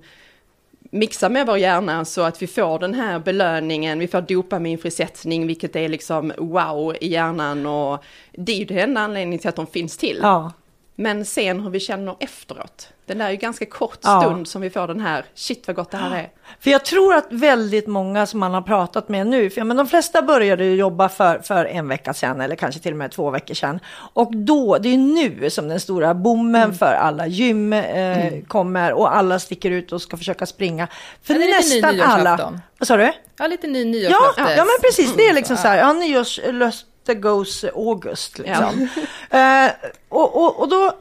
mixa 0.91 1.29
med 1.29 1.47
vår 1.47 1.57
hjärna 1.57 2.05
så 2.05 2.21
att 2.21 2.41
vi 2.41 2.47
får 2.47 2.79
den 2.79 2.93
här 2.93 3.19
belöningen, 3.19 3.99
vi 3.99 4.07
får 4.07 4.21
dopaminfrisättning, 4.21 5.47
vilket 5.47 5.75
är 5.75 5.89
liksom 5.89 6.33
wow 6.37 6.95
i 7.01 7.07
hjärnan 7.07 7.65
och 7.65 8.03
det 8.31 8.51
är 8.51 8.57
ju 8.57 8.65
den 8.65 8.77
enda 8.77 9.01
anledningen 9.01 9.39
till 9.39 9.49
att 9.49 9.55
de 9.55 9.67
finns 9.67 9.97
till. 9.97 10.19
Ja. 10.21 10.51
Men 10.95 11.25
sen 11.25 11.59
hur 11.59 11.69
vi 11.69 11.79
känner 11.79 12.15
efteråt, 12.19 12.89
den 13.11 13.17
där 13.17 13.25
är 13.25 13.31
ju 13.31 13.37
ganska 13.37 13.65
kort 13.65 13.99
Ja. 14.01 14.21
stund 14.21 14.47
som 14.47 14.61
vi 14.61 14.69
får 14.69 14.87
den 14.87 14.99
här, 14.99 15.25
shit 15.35 15.63
vad 15.67 15.75
gott 15.75 15.91
det 15.91 15.97
här 15.97 16.15
är. 16.17 16.29
För 16.59 16.71
jag 16.71 16.85
tror 16.85 17.13
att 17.15 17.25
väldigt 17.29 17.87
många 17.87 18.25
som 18.25 18.39
man 18.39 18.53
har 18.53 18.61
pratat 18.61 19.09
med 19.09 19.27
nu, 19.27 19.49
för 19.49 19.61
ja, 19.61 19.65
men 19.65 19.77
de 19.77 19.87
flesta 19.87 20.21
började 20.21 20.63
ju 20.65 20.75
jobba 20.75 21.09
för, 21.09 21.39
för 21.39 21.65
en 21.65 21.87
vecka 21.87 22.13
sedan 22.13 22.41
eller 22.41 22.55
kanske 22.55 22.81
till 22.81 22.91
och 22.91 22.97
med 22.97 23.11
två 23.11 23.29
veckor 23.29 23.53
sedan. 23.53 23.79
Och 24.13 24.35
då, 24.35 24.77
det 24.77 24.89
är 24.93 24.97
nu 24.97 25.49
som 25.49 25.67
den 25.67 25.79
stora 25.79 26.13
boomen 26.13 26.61
Mm. 26.63 26.75
för 26.75 26.93
alla 26.93 27.27
gym 27.27 27.73
eh, 27.73 28.33
kommer 28.47 28.93
och 28.93 29.15
alla 29.15 29.39
sticker 29.39 29.71
ut 29.71 29.91
och 29.91 30.01
ska 30.01 30.17
försöka 30.17 30.45
springa. 30.45 30.87
För 31.23 31.33
Ja, 31.33 31.39
är 31.41 31.45
lite 31.47 31.75
ny 31.75 31.81
nästan 31.97 32.11
alla... 32.11 32.59
Vad 32.77 32.87
sa 32.87 32.97
du? 32.97 33.11
Ja, 33.39 33.47
lite 33.47 33.67
ny 33.67 33.79
Ja, 33.83 34.09
nyårslöfte. 34.09 34.53
ja, 34.57 34.65
men 34.65 34.75
precis. 34.81 35.15
Det 35.15 35.27
är 35.27 35.33
liksom 35.33 35.53
Mm, 35.53 35.61
så 35.61 35.67
här, 35.67 35.77
ja, 35.77 35.93
nyårslöfte 35.93 37.13
goes 37.15 37.63
August 37.63 38.39
liksom. 38.39 38.87
eh, 39.29 39.71
och, 40.09 40.35
och, 40.43 40.59
och 40.59 40.69
då 40.69 40.91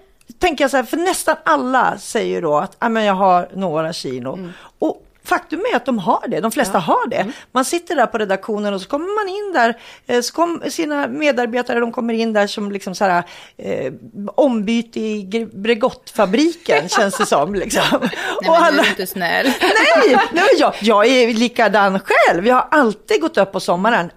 tänker 0.40 0.64
jag 0.64 0.70
så 0.70 0.76
här, 0.76 0.84
för 0.84 0.96
nästan 0.96 1.36
alla 1.44 1.98
säger 1.98 2.42
då 2.42 2.56
att 2.56 2.76
ah, 2.78 2.88
men 2.88 3.04
jag 3.04 3.14
har 3.14 3.48
några 3.54 3.92
kilo. 3.92 4.32
Mm. 4.32 4.52
Och 4.78 5.06
faktum 5.24 5.60
är 5.72 5.76
att 5.76 5.84
de 5.84 5.98
har 5.98 6.28
det, 6.28 6.40
de 6.40 6.52
flesta 6.52 6.78
har 6.78 7.08
det. 7.08 7.16
Mm. 7.16 7.32
Man 7.52 7.64
sitter 7.64 7.96
där 7.96 8.06
på 8.06 8.18
redaktionen 8.18 8.74
och 8.74 8.80
så 8.80 8.88
kommer 8.88 9.24
man 9.24 9.28
in 9.28 9.52
där, 9.52 9.78
eh, 10.06 10.20
så 10.20 10.32
kom, 10.34 10.62
sina 10.68 11.06
medarbetare 11.06 11.80
de 11.80 11.92
kommer 11.92 12.14
in 12.14 12.32
där 12.32 12.46
som 12.46 12.72
liksom 12.72 12.94
så 12.94 13.04
här 13.04 13.24
eh, 13.56 13.92
ombyte 14.34 15.00
i 15.00 15.48
Bregottfabriken 15.52 16.88
känns 16.98 17.18
det 17.18 17.26
som. 17.26 17.54
Liksom. 17.54 18.00
Nej, 18.42 18.60
men 18.60 18.74
nu 18.74 18.80
är 18.80 18.88
inte 18.88 19.06
snäll. 19.06 19.46
Nej, 19.60 20.18
nej 20.32 20.48
jag, 20.58 20.74
jag 20.80 21.06
är 21.06 21.34
likadan 21.34 22.00
själv. 22.00 22.46
Jag 22.46 22.54
har 22.54 22.68
alltid 22.70 23.20
gått 23.20 23.36
upp 23.36 23.52
på 23.52 23.60
sommaren. 23.60 24.10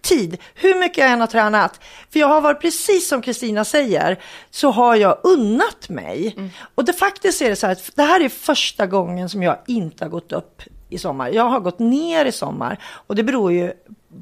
Alltid. 0.00 0.36
Hur 0.54 0.80
mycket 0.80 0.98
jag 0.98 1.10
än 1.10 1.20
har 1.20 1.26
tränat. 1.26 1.80
För 2.10 2.20
jag 2.20 2.28
har 2.28 2.40
varit 2.40 2.60
precis 2.60 3.08
som 3.08 3.22
Kristina 3.22 3.64
säger. 3.64 4.22
Så 4.50 4.70
har 4.70 4.96
jag 4.96 5.18
unnat 5.22 5.88
mig. 5.88 6.36
Och 6.74 6.84
det 6.84 6.92
faktiskt 6.92 7.42
är 7.42 7.48
det 7.50 7.56
så 7.56 7.66
här 7.66 7.72
att 7.72 7.90
det 7.94 8.02
här 8.02 8.20
är 8.20 8.28
första 8.28 8.86
gången 8.86 9.28
som 9.28 9.42
jag 9.42 9.58
inte 9.66 10.04
har 10.04 10.10
gått 10.10 10.32
upp 10.32 10.62
i 10.88 10.98
sommar. 10.98 11.28
Jag 11.28 11.44
har 11.44 11.60
gått 11.60 11.78
ner 11.78 12.24
i 12.24 12.32
sommar. 12.32 12.78
Och 13.06 13.14
det 13.14 13.22
beror 13.22 13.52
ju 13.52 13.72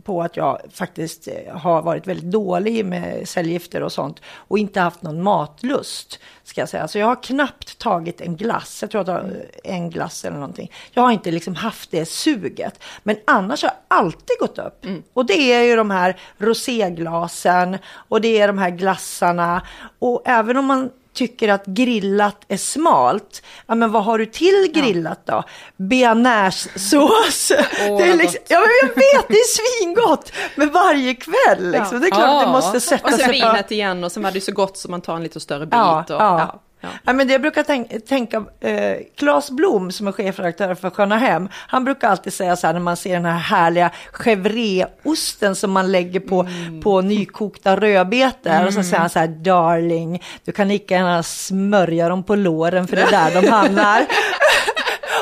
på 0.04 0.22
att 0.22 0.36
jag 0.36 0.60
faktiskt 0.70 1.28
eh, 1.28 1.56
har 1.56 1.82
varit 1.82 2.06
väldigt 2.06 2.30
dålig 2.30 2.84
med 2.84 3.28
cellgifter 3.28 3.82
och 3.82 3.92
sånt 3.92 4.20
och 4.34 4.58
inte 4.58 4.80
haft 4.80 5.02
någon 5.02 5.22
matlust. 5.22 6.18
Ska 6.44 6.60
jag 6.60 6.68
säga. 6.68 6.88
Så 6.88 6.98
jag 6.98 7.06
har 7.06 7.22
knappt 7.22 7.78
tagit 7.78 8.20
en 8.20 8.36
glass. 8.36 8.78
Jag 8.82 8.90
tror 8.90 9.00
att 9.00 9.08
jag 9.08 9.14
har 9.14 9.46
en 9.64 9.90
glass 9.90 10.24
eller 10.24 10.36
någonting. 10.36 10.72
Jag 10.90 11.02
har 11.02 11.12
inte 11.12 11.30
liksom 11.30 11.54
haft 11.54 11.90
det 11.90 12.06
suget. 12.06 12.82
Men 13.02 13.16
annars 13.26 13.62
har 13.62 13.70
jag 13.70 13.98
alltid 13.98 14.38
gått 14.40 14.58
upp. 14.58 14.86
Och 15.12 15.26
det 15.26 15.52
är 15.52 15.62
ju 15.62 15.76
de 15.76 15.90
här 15.90 16.16
roséglasen 16.38 17.78
och 17.86 18.20
det 18.20 18.40
är 18.40 18.46
de 18.46 18.58
här 18.58 18.70
glassarna. 18.70 19.62
Och 19.98 20.22
även 20.24 20.56
om 20.56 20.64
man 20.64 20.90
tycker 21.14 21.48
att 21.48 21.66
grillat 21.66 22.36
är 22.48 22.56
smalt, 22.56 23.42
ja 23.66 23.74
men 23.74 23.92
vad 23.92 24.04
har 24.04 24.18
du 24.18 24.26
till 24.26 24.70
grillat 24.74 25.20
då? 25.26 25.42
Bearnaisesås. 25.76 27.52
Åh, 27.52 27.58
det 27.98 28.04
är 28.04 28.08
vad 28.08 28.18
liksom, 28.18 28.40
ja 28.48 28.58
men 28.60 28.68
jag 28.82 28.88
vet, 28.94 29.28
det 29.28 29.34
är 29.34 29.80
svingott! 29.80 30.32
Men 30.56 30.70
varje 30.70 31.14
kväll 31.14 31.70
liksom. 31.70 32.00
Det 32.00 32.06
är 32.06 32.10
klart 32.10 32.22
att 32.24 32.40
det 32.40 32.46
Ja. 32.46 32.52
måste 32.52 32.76
Och 32.76 32.82
sätta 32.82 33.10
så 33.10 33.16
sig. 33.18 33.32
vinet 33.32 33.70
igen 33.70 34.04
och 34.04 34.12
sen 34.12 34.22
var 34.22 34.30
det 34.30 34.40
så 34.40 34.52
gott 34.52 34.76
så 34.78 34.90
man 34.90 35.00
tar 35.00 35.16
en 35.16 35.22
lite 35.22 35.40
större 35.40 35.66
bit. 35.66 35.72
Ja, 35.74 36.00
och, 36.02 36.10
ja. 36.10 36.62
Ja. 36.80 37.12
men 37.12 37.26
det 37.26 37.32
jag 37.32 37.40
brukar 37.40 37.62
tänk, 37.62 38.06
tänka, 38.06 38.44
eh, 38.60 38.96
Claes 39.16 39.50
Blom 39.50 39.92
som 39.92 40.08
är 40.08 40.12
chefredaktör 40.12 40.74
för 40.74 40.90
Sköna 40.90 41.16
Hem, 41.16 41.48
han 41.52 41.84
brukar 41.84 42.08
alltid 42.08 42.32
säga 42.32 42.56
så 42.56 42.66
här 42.66 42.74
när 42.74 42.80
man 42.80 42.96
ser 42.96 43.12
den 43.12 43.24
här 43.24 43.38
härliga 43.38 43.90
chèvreosten 44.12 45.54
som 45.54 45.72
man 45.72 45.92
lägger 45.92 46.20
på, 46.20 46.40
mm. 46.40 46.80
på 46.80 47.00
nykokta 47.00 47.76
rödbetor. 47.76 48.50
Mm. 48.50 48.66
Och 48.66 48.74
så 48.74 48.82
säger 48.82 48.98
han 48.98 49.10
så 49.10 49.18
här, 49.18 49.28
darling, 49.28 50.22
du 50.44 50.52
kan 50.52 50.68
lika 50.68 50.94
gärna 50.94 51.22
smörja 51.22 52.08
dem 52.08 52.22
på 52.22 52.34
låren 52.34 52.88
för 52.88 52.96
det 52.96 53.02
är 53.02 53.10
där 53.10 53.42
de 53.42 53.48
hamnar. 53.52 54.00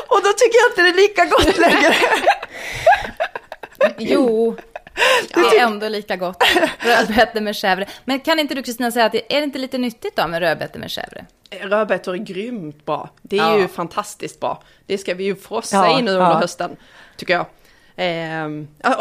och 0.09 0.21
då 0.23 0.33
tycker 0.37 0.59
jag 0.59 0.71
inte 0.71 0.83
det 0.83 0.89
är 0.89 1.09
lika 1.09 1.25
gott 1.25 1.59
längre. 1.59 1.95
jo, 3.99 4.57
det 5.35 5.41
är 5.41 5.63
ändå 5.67 5.89
lika 5.89 6.17
gott. 6.17 6.43
Rödbetor 6.79 7.41
med 7.41 7.55
chèvre. 7.55 7.87
Men 8.05 8.21
kan 8.21 8.39
inte 8.39 8.55
du 8.55 8.63
Kristina 8.63 8.91
säga 8.91 9.05
att 9.05 9.13
det 9.13 9.35
är 9.35 9.39
det 9.39 9.45
inte 9.45 9.59
lite 9.59 9.79
nyttigt 9.79 10.17
då 10.17 10.27
med 10.27 10.41
rödbetor 10.41 10.81
med 10.81 10.89
chèvre? 10.89 11.25
Rödbetor 11.51 12.15
är 12.15 12.19
grymt 12.19 12.85
bra. 12.85 13.11
Det 13.23 13.39
är 13.39 13.51
ja. 13.51 13.59
ju 13.59 13.69
fantastiskt 13.69 14.41
bra. 14.41 14.63
Det 14.87 14.99
ska 14.99 15.15
vi 15.15 15.25
ju 15.25 15.37
frossa 15.37 15.77
ja, 15.77 15.99
i 15.99 16.03
nu 16.03 16.11
under 16.11 16.31
ja. 16.31 16.39
hösten, 16.39 16.77
tycker 17.17 17.35
jag. 17.35 17.47
Eh, 17.99 18.47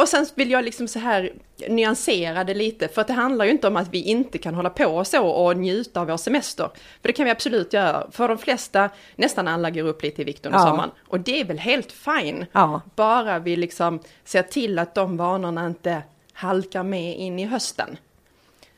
och 0.02 0.08
sen 0.08 0.26
vill 0.36 0.52
jag 0.52 0.66
liksom 0.66 0.88
så 0.88 1.00
här 1.00 1.34
nyansera 1.70 2.44
det 2.44 2.54
lite, 2.54 2.88
för 2.88 3.02
att 3.02 3.08
det 3.08 3.14
handlar 3.14 3.46
ju 3.46 3.52
inte 3.52 3.68
om 3.68 3.78
att 3.78 3.94
vi 3.94 4.02
inte 4.02 4.38
kan 4.38 4.56
hålla 4.56 4.70
på 4.70 5.06
så 5.06 5.28
och 5.28 5.58
njuta 5.58 6.02
av 6.02 6.08
vår 6.08 6.18
semester. 6.18 6.70
För 7.02 7.08
det 7.08 7.14
kan 7.14 7.26
vi 7.26 7.32
absolut 7.32 7.74
göra. 7.74 8.08
För 8.12 8.28
de 8.28 8.38
flesta, 8.38 8.90
nästan 9.16 9.48
alla 9.48 9.70
går 9.70 9.84
upp 9.84 10.04
lite 10.04 10.22
i 10.22 10.26
vikt 10.26 10.46
under 10.46 10.60
ja. 10.60 10.66
sommaren. 10.66 10.92
Och 11.08 11.20
det 11.20 11.42
är 11.42 11.46
väl 11.46 11.60
helt 11.60 11.92
fine. 11.92 12.46
Ja. 12.52 12.82
Bara 12.96 13.40
vi 13.40 13.56
liksom 13.56 14.00
ser 14.24 14.44
till 14.44 14.80
att 14.80 14.96
de 14.96 15.18
vanorna 15.18 15.68
inte 15.68 16.02
halkar 16.34 16.84
med 16.84 17.18
in 17.18 17.40
i 17.40 17.46
hösten. 17.46 17.98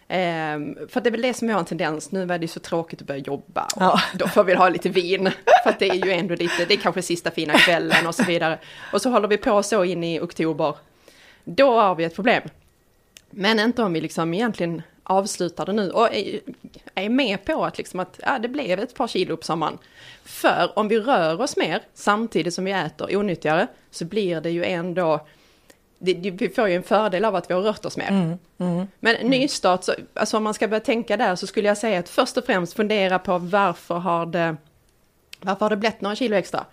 Um, 0.10 0.78
för 0.90 1.02
det 1.02 1.10
är 1.10 1.12
väl 1.12 1.22
det 1.22 1.34
som 1.34 1.50
jag 1.50 1.56
har 1.56 1.60
en 1.60 1.66
tendens, 1.66 2.12
nu 2.12 2.34
är 2.34 2.40
det 2.40 2.48
så 2.48 2.60
tråkigt 2.60 3.02
att 3.02 3.08
börja 3.08 3.22
jobba 3.22 3.68
ja. 3.76 4.02
då 4.14 4.28
får 4.28 4.44
vi 4.44 4.54
ha 4.54 4.70
lite 4.70 4.90
vin. 4.90 5.32
För 5.64 5.76
det 5.80 5.90
är 5.90 6.06
ju 6.06 6.12
ändå 6.12 6.36
lite, 6.36 6.66
det 6.66 6.74
är 6.74 6.78
kanske 6.78 7.02
sista 7.02 7.32
fina 7.32 7.54
kvällen 7.54 8.08
och 8.08 8.16
så 8.16 8.24
vidare. 8.24 8.60
Och 8.94 9.02
så 9.02 9.10
håller 9.10 9.28
vi 9.28 9.38
på 9.38 9.64
så 9.64 9.84
in 9.84 10.04
i 10.04 10.20
oktober. 10.20 10.76
Då 11.44 11.80
har 11.80 11.96
vi 11.96 12.04
ett 12.04 12.16
problem. 12.16 12.44
Men 13.30 13.60
inte 13.60 13.84
om 13.84 13.94
vi 13.94 14.02
liksom 14.02 14.34
egentligen 14.34 14.82
avslutar 15.04 15.66
det 15.66 15.74
nu 15.74 15.92
och 15.92 16.16
är, 16.16 16.40
är 16.96 17.10
med 17.10 17.46
på 17.46 17.66
att, 17.66 17.78
liksom 17.78 18.00
att 18.00 18.20
ja, 18.24 18.40
det 18.40 18.48
blev 18.48 18.80
ett 18.80 18.96
par 18.96 19.08
kilo 19.08 19.38
på 19.38 19.44
sommaren. 19.44 19.78
För 20.24 20.80
om 20.80 20.88
vi 20.88 21.00
rör 21.00 21.42
oss 21.42 21.58
mer 21.58 21.82
samtidigt 21.94 22.54
som 22.54 22.66
vi 22.66 22.72
äter 22.72 23.16
onyttigare 23.16 23.68
så 23.92 24.06
blir 24.06 24.42
det 24.42 24.50
ju 24.50 24.66
ändå 24.66 25.28
det, 26.00 26.14
det, 26.14 26.32
vi 26.32 26.50
får 26.50 26.70
ju 26.70 26.76
en 26.76 26.84
fördel 26.84 27.26
av 27.26 27.36
att 27.36 27.50
vi 27.50 27.54
har 27.54 27.62
rört 27.62 27.86
oss 27.86 27.98
mer. 27.98 28.08
Mm, 28.08 28.38
mm, 28.58 28.88
Men 29.00 29.16
mm. 29.16 29.30
nystart, 29.30 29.84
så, 29.84 29.94
alltså 30.14 30.38
om 30.38 30.44
man 30.44 30.54
ska 30.54 30.68
börja 30.68 30.80
tänka 30.80 31.18
där 31.18 31.36
så 31.36 31.48
skulle 31.48 31.68
jag 31.68 31.78
säga 31.78 32.00
att 32.00 32.10
först 32.10 32.38
och 32.38 32.46
främst 32.46 32.74
fundera 32.74 33.20
på 33.20 33.38
varför 33.38 33.96
har 33.96 34.26
det, 34.26 34.56
varför 35.42 35.66
har 35.66 35.70
det 35.70 35.78
blivit 35.78 36.02
några 36.02 36.16
kilo 36.16 36.36
extra? 36.36 36.66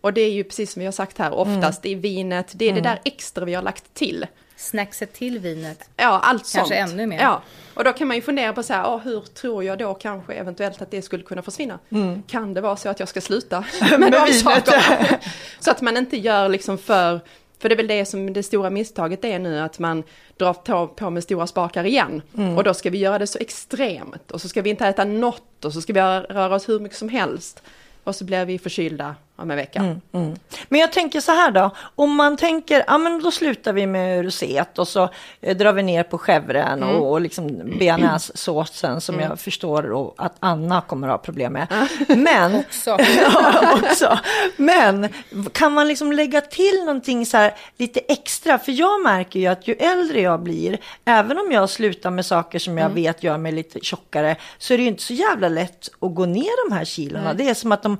Och 0.00 0.12
det 0.12 0.20
är 0.20 0.30
ju 0.30 0.44
precis 0.44 0.72
som 0.72 0.80
vi 0.80 0.86
har 0.86 0.92
sagt 0.92 1.18
här, 1.18 1.34
oftast 1.34 1.84
mm. 1.84 1.98
i 1.98 2.00
vinet, 2.00 2.52
det 2.52 2.64
är 2.64 2.72
det 2.72 2.80
mm. 2.80 2.82
där 2.82 3.00
extra 3.04 3.44
vi 3.44 3.54
har 3.54 3.62
lagt 3.62 3.94
till. 3.94 4.26
Snackset 4.56 5.12
till 5.12 5.38
vinet. 5.38 5.90
Ja, 5.96 6.06
allt 6.06 6.42
kanske 6.42 6.58
sånt. 6.58 6.68
Kanske 6.68 6.94
ännu 6.94 7.06
mer. 7.06 7.20
Ja, 7.20 7.42
och 7.74 7.84
då 7.84 7.92
kan 7.92 8.08
man 8.08 8.16
ju 8.16 8.22
fundera 8.22 8.52
på 8.52 8.62
så 8.62 8.72
här, 8.72 8.84
oh, 8.84 8.98
hur 8.98 9.20
tror 9.20 9.64
jag 9.64 9.78
då 9.78 9.94
kanske 9.94 10.34
eventuellt 10.34 10.82
att 10.82 10.90
det 10.90 11.02
skulle 11.02 11.22
kunna 11.22 11.42
försvinna? 11.42 11.78
Mm. 11.90 12.22
Kan 12.22 12.54
det 12.54 12.60
vara 12.60 12.76
så 12.76 12.88
att 12.88 13.00
jag 13.00 13.08
ska 13.08 13.20
sluta 13.20 13.64
med, 13.90 14.00
med 14.00 14.12
de 14.12 14.32
sakerna? 14.32 14.82
så 15.58 15.70
att 15.70 15.80
man 15.80 15.96
inte 15.96 16.16
gör 16.16 16.48
liksom 16.48 16.78
för 16.78 17.20
för 17.58 17.68
det 17.68 17.74
är 17.74 17.76
väl 17.76 17.86
det 17.86 18.04
som 18.04 18.32
det 18.32 18.42
stora 18.42 18.70
misstaget 18.70 19.24
är 19.24 19.38
nu, 19.38 19.58
att 19.60 19.78
man 19.78 20.02
drar 20.36 20.54
på, 20.54 20.88
på 20.88 21.10
med 21.10 21.22
stora 21.22 21.46
spakar 21.46 21.84
igen. 21.84 22.22
Mm. 22.36 22.56
Och 22.56 22.64
då 22.64 22.74
ska 22.74 22.90
vi 22.90 22.98
göra 22.98 23.18
det 23.18 23.26
så 23.26 23.38
extremt. 23.38 24.30
Och 24.30 24.40
så 24.40 24.48
ska 24.48 24.62
vi 24.62 24.70
inte 24.70 24.86
äta 24.86 25.04
något 25.04 25.64
och 25.64 25.72
så 25.72 25.80
ska 25.80 25.92
vi 25.92 26.00
röra 26.00 26.54
oss 26.54 26.68
hur 26.68 26.80
mycket 26.80 26.98
som 26.98 27.08
helst. 27.08 27.62
Och 28.04 28.16
så 28.16 28.24
blir 28.24 28.44
vi 28.44 28.58
förkylda 28.58 29.14
om 29.38 29.50
en 29.50 29.56
vecka. 29.56 29.78
Mm, 29.78 30.00
mm. 30.12 30.36
Men 30.68 30.80
jag 30.80 30.92
tänker 30.92 31.20
så 31.20 31.32
här 31.32 31.50
då, 31.50 31.70
om 31.94 32.14
man 32.14 32.36
tänker, 32.36 32.84
ja 32.86 32.98
men 32.98 33.22
då 33.22 33.30
slutar 33.30 33.72
vi 33.72 33.86
med 33.86 34.24
roséet 34.24 34.78
och 34.78 34.88
så 34.88 35.08
eh, 35.40 35.56
drar 35.56 35.72
vi 35.72 35.82
ner 35.82 36.02
på 36.02 36.18
chèvren 36.18 36.82
mm. 36.82 36.96
och, 36.96 37.10
och 37.10 37.20
liksom 37.20 37.46
bearnaisesåsen 37.78 39.00
som 39.00 39.14
mm. 39.14 39.28
jag 39.28 39.40
förstår 39.40 39.92
och 39.92 40.14
att 40.16 40.36
Anna 40.40 40.80
kommer 40.80 41.08
att 41.08 41.12
ha 41.12 41.18
problem 41.18 41.52
med. 41.52 41.66
Men, 42.08 42.54
också. 42.66 42.96
ja, 43.22 43.78
också. 43.82 44.18
Men 44.56 45.08
kan 45.52 45.72
man 45.72 45.88
liksom 45.88 46.12
lägga 46.12 46.40
till 46.40 46.78
någonting 46.78 47.26
så 47.26 47.36
här 47.36 47.54
lite 47.76 48.00
extra? 48.00 48.58
För 48.58 48.72
jag 48.72 49.02
märker 49.02 49.40
ju 49.40 49.46
att 49.46 49.68
ju 49.68 49.74
äldre 49.74 50.20
jag 50.20 50.40
blir, 50.42 50.78
även 51.04 51.38
om 51.38 51.52
jag 51.52 51.70
slutar 51.70 52.10
med 52.10 52.26
saker 52.26 52.58
som 52.58 52.78
jag 52.78 52.84
mm. 52.90 52.94
vet 52.94 53.22
gör 53.22 53.38
mig 53.38 53.52
lite 53.52 53.80
tjockare, 53.80 54.36
så 54.58 54.74
är 54.74 54.78
det 54.78 54.82
ju 54.82 54.88
inte 54.88 55.02
så 55.02 55.14
jävla 55.14 55.48
lätt 55.48 55.88
att 56.00 56.14
gå 56.14 56.26
ner 56.26 56.68
de 56.68 56.74
här 56.74 56.84
kilorna. 56.84 57.34
Det 57.34 57.48
är 57.48 57.54
som 57.54 57.72
att 57.72 57.82
de 57.82 57.98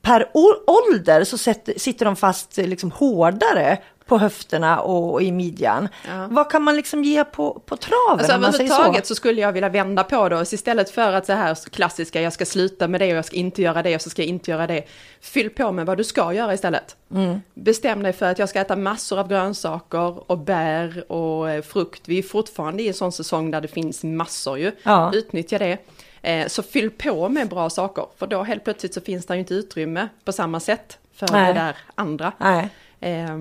per 0.00 0.30
ålder 0.66 1.24
så 1.24 1.38
sitter 1.78 2.04
de 2.04 2.16
fast 2.16 2.56
liksom 2.56 2.90
hårdare 2.90 3.78
på 4.06 4.18
höfterna 4.18 4.80
och, 4.80 5.22
i 5.22 5.32
midjan. 5.32 5.88
Ja. 6.08 6.26
Vad 6.30 6.50
kan 6.50 6.62
man 6.62 6.76
liksom 6.76 7.04
ge 7.04 7.24
på, 7.24 7.62
på 7.66 7.76
traven? 7.76 8.18
Alltså 8.18 8.32
överhuvudtaget 8.32 9.06
så? 9.06 9.08
så 9.08 9.14
skulle 9.14 9.40
jag 9.40 9.52
vilja 9.52 9.68
vända 9.68 10.04
på 10.04 10.28
det. 10.28 10.44
Så 10.44 10.54
istället 10.54 10.90
för 10.90 11.12
att 11.12 11.26
så 11.26 11.32
här 11.32 11.70
klassiska, 11.70 12.20
jag 12.20 12.32
ska 12.32 12.44
sluta 12.44 12.88
med 12.88 13.00
det 13.00 13.10
och 13.10 13.16
jag 13.16 13.24
ska 13.24 13.36
inte 13.36 13.62
göra 13.62 13.82
det 13.82 13.94
och 13.94 14.00
så 14.00 14.10
ska 14.10 14.22
jag 14.22 14.28
inte 14.28 14.50
göra 14.50 14.66
det. 14.66 14.84
Fyll 15.20 15.50
på 15.50 15.72
med 15.72 15.86
vad 15.86 15.96
du 15.96 16.04
ska 16.04 16.32
göra 16.32 16.54
istället. 16.54 16.96
Mm. 17.14 17.40
Bestäm 17.54 18.02
dig 18.02 18.12
för 18.12 18.26
att 18.26 18.38
jag 18.38 18.48
ska 18.48 18.60
äta 18.60 18.76
massor 18.76 19.18
av 19.18 19.28
grönsaker 19.28 20.30
och 20.30 20.38
bär 20.38 21.12
och 21.12 21.50
eh, 21.50 21.62
frukt. 21.62 22.02
Vi 22.04 22.18
är 22.18 22.22
fortfarande 22.22 22.82
i 22.82 22.88
en 22.88 22.94
sån 22.94 23.12
säsong 23.12 23.50
där 23.50 23.60
det 23.60 23.68
finns 23.68 24.04
massor 24.04 24.58
ju. 24.58 24.72
Ja. 24.82 25.12
Utnyttja 25.14 25.58
det. 25.58 25.78
Eh, 26.22 26.46
så 26.48 26.62
fyll 26.62 26.90
på 26.90 27.28
med 27.28 27.48
bra 27.48 27.70
saker, 27.70 28.06
för 28.16 28.26
då 28.26 28.42
helt 28.42 28.64
plötsligt 28.64 28.94
så 28.94 29.00
finns 29.00 29.26
det 29.26 29.34
ju 29.34 29.40
inte 29.40 29.54
utrymme 29.54 30.08
på 30.24 30.32
samma 30.32 30.60
sätt 30.60 30.98
för 31.12 31.28
Nej. 31.32 31.54
det 31.54 31.60
där 31.60 31.76
andra. 31.94 32.32
Eh, 33.00 33.38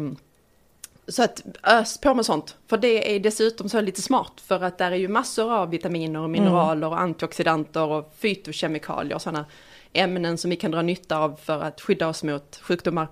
så 1.07 1.23
att 1.23 1.43
ös 1.63 1.97
på 1.97 2.13
med 2.13 2.25
sånt, 2.25 2.57
för 2.67 2.77
det 2.77 3.15
är 3.15 3.19
dessutom 3.19 3.69
så 3.69 3.81
lite 3.81 4.01
smart, 4.01 4.41
för 4.45 4.63
att 4.63 4.77
där 4.77 4.91
är 4.91 4.95
ju 4.95 5.07
massor 5.07 5.53
av 5.53 5.69
vitaminer 5.69 6.19
och 6.19 6.25
mm. 6.25 6.43
mineraler 6.43 6.87
och 6.87 6.99
antioxidanter 6.99 7.85
och 7.85 8.13
fytokemikalier 8.17 9.15
och 9.15 9.21
sådana 9.21 9.45
ämnen 9.93 10.37
som 10.37 10.49
vi 10.49 10.55
kan 10.55 10.71
dra 10.71 10.81
nytta 10.81 11.17
av 11.17 11.39
för 11.43 11.61
att 11.61 11.81
skydda 11.81 12.07
oss 12.07 12.23
mot 12.23 12.59
sjukdomar. 12.63 13.07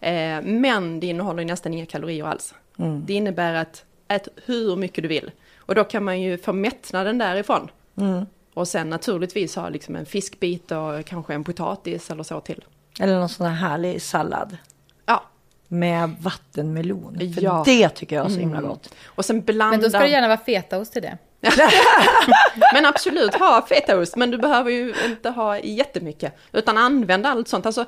Eh, 0.00 0.42
men 0.42 1.00
det 1.00 1.06
innehåller 1.06 1.44
nästan 1.44 1.74
inga 1.74 1.86
kalorier 1.86 2.24
alls. 2.24 2.54
Mm. 2.78 3.02
Det 3.06 3.12
innebär 3.12 3.54
att 3.54 3.84
ät 4.08 4.28
hur 4.44 4.76
mycket 4.76 5.02
du 5.02 5.08
vill. 5.08 5.30
Och 5.56 5.74
då 5.74 5.84
kan 5.84 6.04
man 6.04 6.20
ju 6.20 6.38
få 6.38 6.52
mättnaden 6.52 7.18
därifrån. 7.18 7.70
Mm. 7.96 8.26
Och 8.54 8.68
sen 8.68 8.90
naturligtvis 8.90 9.56
ha 9.56 9.68
liksom 9.68 9.96
en 9.96 10.06
fiskbit 10.06 10.70
och 10.70 11.06
kanske 11.06 11.34
en 11.34 11.44
potatis 11.44 12.10
eller 12.10 12.22
så 12.22 12.40
till. 12.40 12.64
Eller 13.00 13.18
någon 13.18 13.28
sån 13.28 13.46
här 13.46 13.68
härlig 13.68 14.02
sallad. 14.02 14.56
Ja. 15.06 15.22
Med 15.68 16.14
vattenmelon. 16.20 17.18
För 17.34 17.42
ja. 17.42 17.62
det 17.66 17.88
tycker 17.88 18.16
jag 18.16 18.26
är 18.26 18.30
så 18.30 18.40
himla 18.40 18.58
mm. 18.58 18.70
gott. 18.70 18.94
Och 19.04 19.24
sen 19.24 19.40
blanda... 19.40 19.70
Men 19.70 19.80
då 19.80 19.90
ska 19.90 19.98
det 19.98 20.08
gärna 20.08 20.28
vara 20.28 20.38
fetaost 20.38 20.92
till 20.92 21.02
det. 21.02 21.18
men 22.72 22.86
absolut, 22.86 23.34
ha 23.34 23.66
fetaost. 23.68 24.16
Men 24.16 24.30
du 24.30 24.38
behöver 24.38 24.70
ju 24.70 24.94
inte 25.04 25.30
ha 25.30 25.58
jättemycket. 25.58 26.36
Utan 26.52 26.78
använd 26.78 27.26
allt 27.26 27.48
sånt. 27.48 27.66
Alltså, 27.66 27.84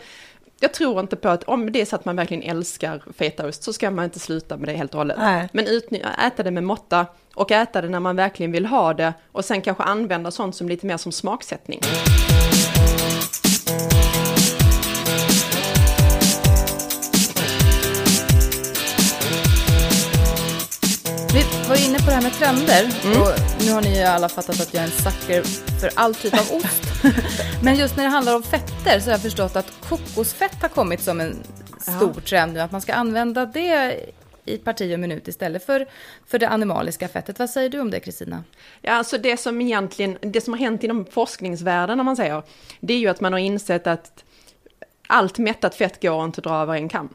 jag 0.60 0.74
tror 0.74 1.00
inte 1.00 1.16
på 1.16 1.28
att 1.28 1.44
om 1.44 1.72
det 1.72 1.80
är 1.80 1.84
så 1.84 1.96
att 1.96 2.04
man 2.04 2.16
verkligen 2.16 2.42
älskar 2.42 3.02
fetaost 3.16 3.62
så 3.62 3.72
ska 3.72 3.90
man 3.90 4.04
inte 4.04 4.18
sluta 4.18 4.56
med 4.56 4.68
det 4.68 4.72
helt 4.72 4.94
och 4.94 4.98
hållet. 4.98 5.18
Nej. 5.18 5.48
Men 5.52 5.66
äta 6.26 6.42
det 6.42 6.50
med 6.50 6.64
måtta 6.64 7.06
och 7.34 7.50
äta 7.50 7.82
det 7.82 7.88
när 7.88 8.00
man 8.00 8.16
verkligen 8.16 8.52
vill 8.52 8.66
ha 8.66 8.94
det 8.94 9.14
och 9.32 9.44
sen 9.44 9.62
kanske 9.62 9.82
använda 9.82 10.30
sånt 10.30 10.56
som 10.56 10.68
lite 10.68 10.86
mer 10.86 10.96
som 10.96 11.12
smaksättning. 11.12 11.80
Vi 11.82 11.88
trender 22.38 22.90
mm. 23.04 23.22
och 23.22 23.28
nu 23.60 23.72
har 23.72 23.82
ni 23.82 23.98
ju 23.98 24.02
alla 24.02 24.28
fattat 24.28 24.60
att 24.60 24.74
jag 24.74 24.82
är 24.82 24.86
en 24.86 24.92
sucker 24.92 25.42
för 25.80 25.90
all 25.94 26.14
typ 26.14 26.34
av 26.34 26.56
ost. 26.56 26.82
Men 27.62 27.76
just 27.76 27.96
när 27.96 28.04
det 28.04 28.10
handlar 28.10 28.36
om 28.36 28.42
fetter 28.42 29.00
så 29.00 29.06
har 29.06 29.12
jag 29.12 29.22
förstått 29.22 29.56
att 29.56 29.72
kokosfett 29.88 30.62
har 30.62 30.68
kommit 30.68 31.00
som 31.00 31.20
en 31.20 31.36
stor 31.80 32.12
ja. 32.14 32.20
trend 32.20 32.52
nu, 32.52 32.60
att 32.60 32.72
man 32.72 32.80
ska 32.80 32.94
använda 32.94 33.46
det 33.46 34.00
i 34.44 34.58
parti 34.58 34.94
och 34.94 35.00
minut 35.00 35.28
istället 35.28 35.66
för, 35.66 35.86
för 36.26 36.38
det 36.38 36.48
animaliska 36.48 37.08
fettet. 37.08 37.38
Vad 37.38 37.50
säger 37.50 37.68
du 37.68 37.80
om 37.80 37.90
det 37.90 38.00
Kristina? 38.00 38.44
Ja, 38.82 38.92
alltså 38.92 39.18
det 39.18 39.36
som 39.36 39.60
egentligen, 39.60 40.18
det 40.20 40.40
som 40.40 40.52
har 40.52 40.60
hänt 40.60 40.84
inom 40.84 41.04
forskningsvärlden 41.04 42.00
om 42.00 42.06
man 42.06 42.16
säger, 42.16 42.42
det 42.80 42.94
är 42.94 42.98
ju 42.98 43.08
att 43.08 43.20
man 43.20 43.32
har 43.32 43.40
insett 43.40 43.86
att 43.86 44.24
allt 45.06 45.38
mättat 45.38 45.74
fett 45.74 46.02
går 46.02 46.24
inte 46.24 46.38
att 46.40 46.44
dra 46.44 46.62
över 46.62 46.74
en 46.74 46.88
kam. 46.88 47.08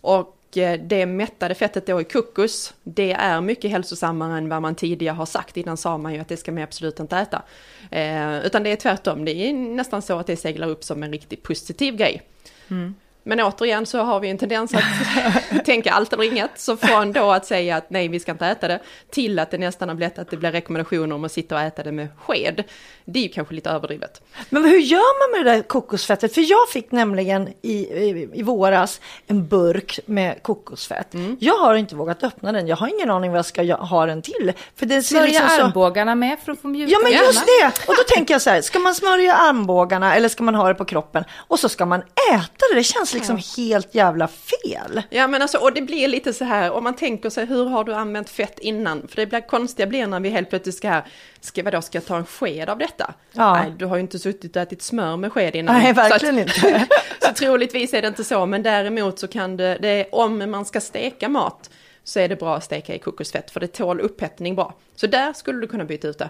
Och 0.00 0.36
Eh, 0.56 0.80
det 0.80 1.06
mättade 1.06 1.54
fettet 1.54 1.86
då 1.86 2.00
i 2.00 2.04
kokos, 2.04 2.74
det 2.82 3.12
är 3.12 3.40
mycket 3.40 3.70
hälsosammare 3.70 4.38
än 4.38 4.48
vad 4.48 4.62
man 4.62 4.74
tidigare 4.74 5.14
har 5.14 5.26
sagt. 5.26 5.56
Innan 5.56 5.76
sa 5.76 5.98
man 5.98 6.14
ju 6.14 6.20
att 6.20 6.28
det 6.28 6.36
ska 6.36 6.52
man 6.52 6.62
absolut 6.62 7.00
inte 7.00 7.16
äta. 7.16 7.42
Eh, 7.90 8.46
utan 8.46 8.62
det 8.62 8.72
är 8.72 8.76
tvärtom, 8.76 9.24
det 9.24 9.32
är 9.32 9.52
nästan 9.52 10.02
så 10.02 10.18
att 10.18 10.26
det 10.26 10.36
seglar 10.36 10.68
upp 10.68 10.84
som 10.84 11.02
en 11.02 11.12
riktigt 11.12 11.42
positiv 11.42 11.96
grej. 11.96 12.22
Mm. 12.70 12.94
Men 13.24 13.40
återigen 13.40 13.86
så 13.86 13.98
har 13.98 14.20
vi 14.20 14.30
en 14.30 14.38
tendens 14.38 14.74
att 14.74 15.64
tänka 15.64 15.92
allt 15.92 16.12
eller 16.12 16.24
inget. 16.24 16.50
Så 16.56 16.76
från 16.76 17.12
då 17.12 17.30
att 17.30 17.46
säga 17.46 17.76
att 17.76 17.90
nej, 17.90 18.08
vi 18.08 18.20
ska 18.20 18.32
inte 18.32 18.46
äta 18.46 18.68
det, 18.68 18.80
till 19.10 19.38
att 19.38 19.50
det 19.50 19.58
nästan 19.58 19.88
har 19.88 19.96
blivit 19.96 20.18
att 20.18 20.30
det 20.30 20.36
blir 20.36 20.52
rekommendationer 20.52 21.14
om 21.14 21.24
att 21.24 21.32
sitta 21.32 21.54
och 21.54 21.60
äta 21.60 21.82
det 21.82 21.92
med 21.92 22.08
sked. 22.18 22.64
Det 23.04 23.18
är 23.18 23.22
ju 23.22 23.28
kanske 23.28 23.54
lite 23.54 23.70
överdrivet. 23.70 24.22
Men 24.50 24.64
hur 24.64 24.78
gör 24.78 25.30
man 25.30 25.38
med 25.38 25.52
det 25.52 25.56
där 25.56 25.62
kokosfettet? 25.62 26.34
För 26.34 26.50
jag 26.50 26.68
fick 26.68 26.92
nämligen 26.92 27.48
i, 27.62 27.72
i, 27.72 28.28
i 28.34 28.42
våras 28.42 29.00
en 29.26 29.48
burk 29.48 30.00
med 30.06 30.42
kokosfett. 30.42 31.14
Mm. 31.14 31.36
Jag 31.40 31.58
har 31.58 31.74
inte 31.74 31.96
vågat 31.96 32.22
öppna 32.22 32.52
den. 32.52 32.66
Jag 32.66 32.76
har 32.76 32.88
ingen 32.88 33.10
aning 33.10 33.30
vad 33.30 33.38
jag 33.38 33.46
ska 33.46 33.74
ha 33.74 34.06
den 34.06 34.22
till. 34.22 34.52
För 34.76 34.86
det 34.86 35.02
ser 35.02 35.16
Smörja 35.16 35.26
liksom 35.26 35.48
så... 35.48 35.62
armbågarna 35.62 36.14
med 36.14 36.38
för 36.44 36.52
att 36.52 36.60
få 36.60 36.68
mjuka 36.68 36.92
Ja 36.92 36.98
men 37.02 37.12
just 37.12 37.46
det! 37.46 37.88
Och 37.88 37.94
då 37.96 38.02
tänker 38.14 38.34
jag 38.34 38.42
så 38.42 38.50
här, 38.50 38.62
ska 38.62 38.78
man 38.78 38.94
smörja 38.94 39.34
armbågarna 39.34 40.16
eller 40.16 40.28
ska 40.28 40.42
man 40.42 40.54
ha 40.54 40.68
det 40.68 40.74
på 40.74 40.84
kroppen? 40.84 41.24
Och 41.36 41.58
så 41.58 41.68
ska 41.68 41.86
man 41.86 42.00
äta 42.32 42.64
det, 42.70 42.74
det 42.74 42.84
känns 42.84 43.13
liksom 43.14 43.40
helt 43.56 43.94
jävla 43.94 44.28
fel. 44.28 45.02
Ja 45.10 45.26
men 45.26 45.42
alltså, 45.42 45.58
och 45.58 45.72
det 45.74 45.82
blir 45.82 46.08
lite 46.08 46.32
så 46.32 46.44
här, 46.44 46.70
om 46.70 46.84
man 46.84 46.96
tänker 46.96 47.30
sig 47.30 47.46
hur 47.46 47.64
har 47.64 47.84
du 47.84 47.94
använt 47.94 48.30
fett 48.30 48.58
innan? 48.58 49.08
För 49.08 49.16
det 49.16 49.26
blir 49.26 49.40
konstiga 49.40 49.86
blir 49.86 50.06
när 50.06 50.20
vi 50.20 50.28
helt 50.28 50.50
plötsligt 50.50 50.74
ska, 50.74 51.02
ska 51.40 51.62
vadå, 51.62 51.82
ska 51.82 51.98
jag 51.98 52.06
ta 52.06 52.16
en 52.16 52.26
sked 52.26 52.68
av 52.68 52.78
detta? 52.78 53.14
Ja. 53.32 53.54
Nej, 53.54 53.72
du 53.78 53.86
har 53.86 53.96
ju 53.96 54.02
inte 54.02 54.18
suttit 54.18 54.56
och 54.56 54.62
ätit 54.62 54.82
smör 54.82 55.16
med 55.16 55.32
sked 55.32 55.56
innan. 55.56 55.74
Nej, 55.74 55.94
Så 55.94 56.00
att- 56.00 56.10
verkligen 56.10 56.38
inte. 56.38 56.86
så 57.20 57.32
troligtvis 57.34 57.94
är 57.94 58.02
det 58.02 58.08
inte 58.08 58.24
så, 58.24 58.46
men 58.46 58.62
däremot 58.62 59.18
så 59.18 59.28
kan 59.28 59.56
det, 59.56 59.78
det 59.80 60.06
om 60.12 60.50
man 60.50 60.64
ska 60.64 60.80
steka 60.80 61.28
mat 61.28 61.70
så 62.04 62.20
är 62.20 62.28
det 62.28 62.36
bra 62.36 62.56
att 62.56 62.64
steka 62.64 62.94
i 62.94 62.98
kokosfett 62.98 63.50
för 63.50 63.60
det 63.60 63.66
tål 63.66 64.00
upphettning 64.00 64.54
bra. 64.54 64.74
Så 64.96 65.06
där 65.06 65.32
skulle 65.32 65.60
du 65.60 65.66
kunna 65.66 65.84
byta 65.84 66.08
ut 66.08 66.18
det. 66.18 66.28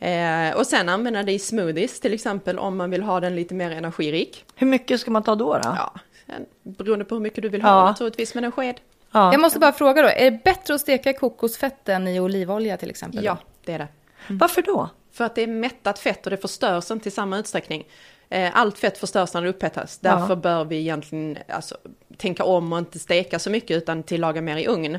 Eh, 0.00 0.56
och 0.56 0.66
sen 0.66 0.88
använda 0.88 1.22
det 1.22 1.32
i 1.32 1.38
smoothies 1.38 2.00
till 2.00 2.14
exempel 2.14 2.58
om 2.58 2.76
man 2.76 2.90
vill 2.90 3.02
ha 3.02 3.20
den 3.20 3.36
lite 3.36 3.54
mer 3.54 3.70
energirik. 3.70 4.44
Hur 4.54 4.66
mycket 4.66 5.00
ska 5.00 5.10
man 5.10 5.22
ta 5.22 5.34
då? 5.34 5.52
då? 5.54 5.60
Ja, 5.62 5.94
sen, 6.26 6.46
beroende 6.62 7.04
på 7.04 7.14
hur 7.14 7.22
mycket 7.22 7.42
du 7.42 7.48
vill 7.48 7.62
ha 7.62 7.70
Ja. 7.80 7.84
naturligtvis 7.84 8.34
med 8.34 8.44
en 8.44 8.52
sked. 8.52 8.80
Ja. 9.12 9.32
Jag 9.32 9.40
måste 9.40 9.58
bara 9.58 9.72
fråga 9.72 10.02
då, 10.02 10.08
är 10.08 10.30
det 10.30 10.40
bättre 10.44 10.74
att 10.74 10.80
steka 10.80 11.12
kokosfett 11.12 11.88
än 11.88 12.08
i 12.08 12.20
olivolja 12.20 12.76
till 12.76 12.90
exempel? 12.90 13.24
Ja, 13.24 13.38
det 13.64 13.72
är 13.72 13.78
det. 13.78 13.88
Varför 14.28 14.62
då? 14.62 14.88
För 15.12 15.24
att 15.24 15.34
det 15.34 15.42
är 15.42 15.46
mättat 15.46 15.98
fett 15.98 16.26
och 16.26 16.30
det 16.30 16.36
förstörs 16.36 16.90
inte 16.90 17.08
i 17.08 17.12
samma 17.12 17.38
utsträckning. 17.38 17.86
Eh, 18.28 18.50
Allt 18.58 18.78
fett 18.78 18.98
förstörs 18.98 19.34
när 19.34 19.42
det 19.42 19.48
upphettas. 19.48 19.98
Därför 19.98 20.28
Ja. 20.28 20.36
bör 20.36 20.64
vi 20.64 20.76
egentligen 20.76 21.38
alltså, 21.48 21.76
tänka 22.16 22.44
om 22.44 22.72
och 22.72 22.78
inte 22.78 22.98
steka 22.98 23.38
så 23.38 23.50
mycket 23.50 23.76
utan 23.76 24.02
tillaga 24.02 24.40
mer 24.40 24.56
i 24.56 24.66
ugn. 24.68 24.98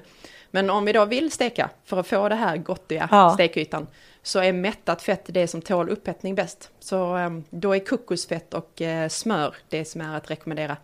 Men 0.51 0.69
om 0.69 0.85
vi 0.85 0.93
då 0.93 1.05
vill 1.05 1.31
steka 1.31 1.69
för 1.85 1.99
att 1.99 2.07
få 2.07 2.29
det 2.29 2.35
här 2.35 2.57
gottiga 2.57 3.07
Ja. 3.11 3.31
stekytan 3.33 3.87
så 4.23 4.39
är 4.39 4.53
mättat 4.53 5.01
fett 5.01 5.23
det 5.27 5.47
som 5.47 5.61
tål 5.61 5.89
upphettning 5.89 6.35
bäst. 6.35 6.69
Så 6.79 7.17
eh, 7.17 7.29
då 7.49 7.75
är 7.75 7.79
kokosfett 7.79 8.53
och 8.53 8.81
eh, 8.81 9.09
smör 9.09 9.55
det 9.69 9.85
som 9.85 10.01
är 10.01 10.15
att 10.17 10.31
rekommendera. 10.31 10.77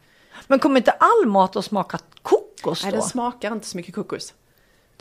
Men 0.48 0.60
kommer 0.60 0.78
inte 0.78 0.92
all 0.92 1.25
mat 1.25 1.56
att 1.56 1.66
smaka 1.66 2.00
kokos 2.22 2.84
Nej, 2.84 2.92
då? 2.92 2.98
den 2.98 3.08
smakar 3.08 3.52
inte 3.52 3.68
så 3.68 3.78
mycket 3.78 3.96
kokos. 3.96 4.34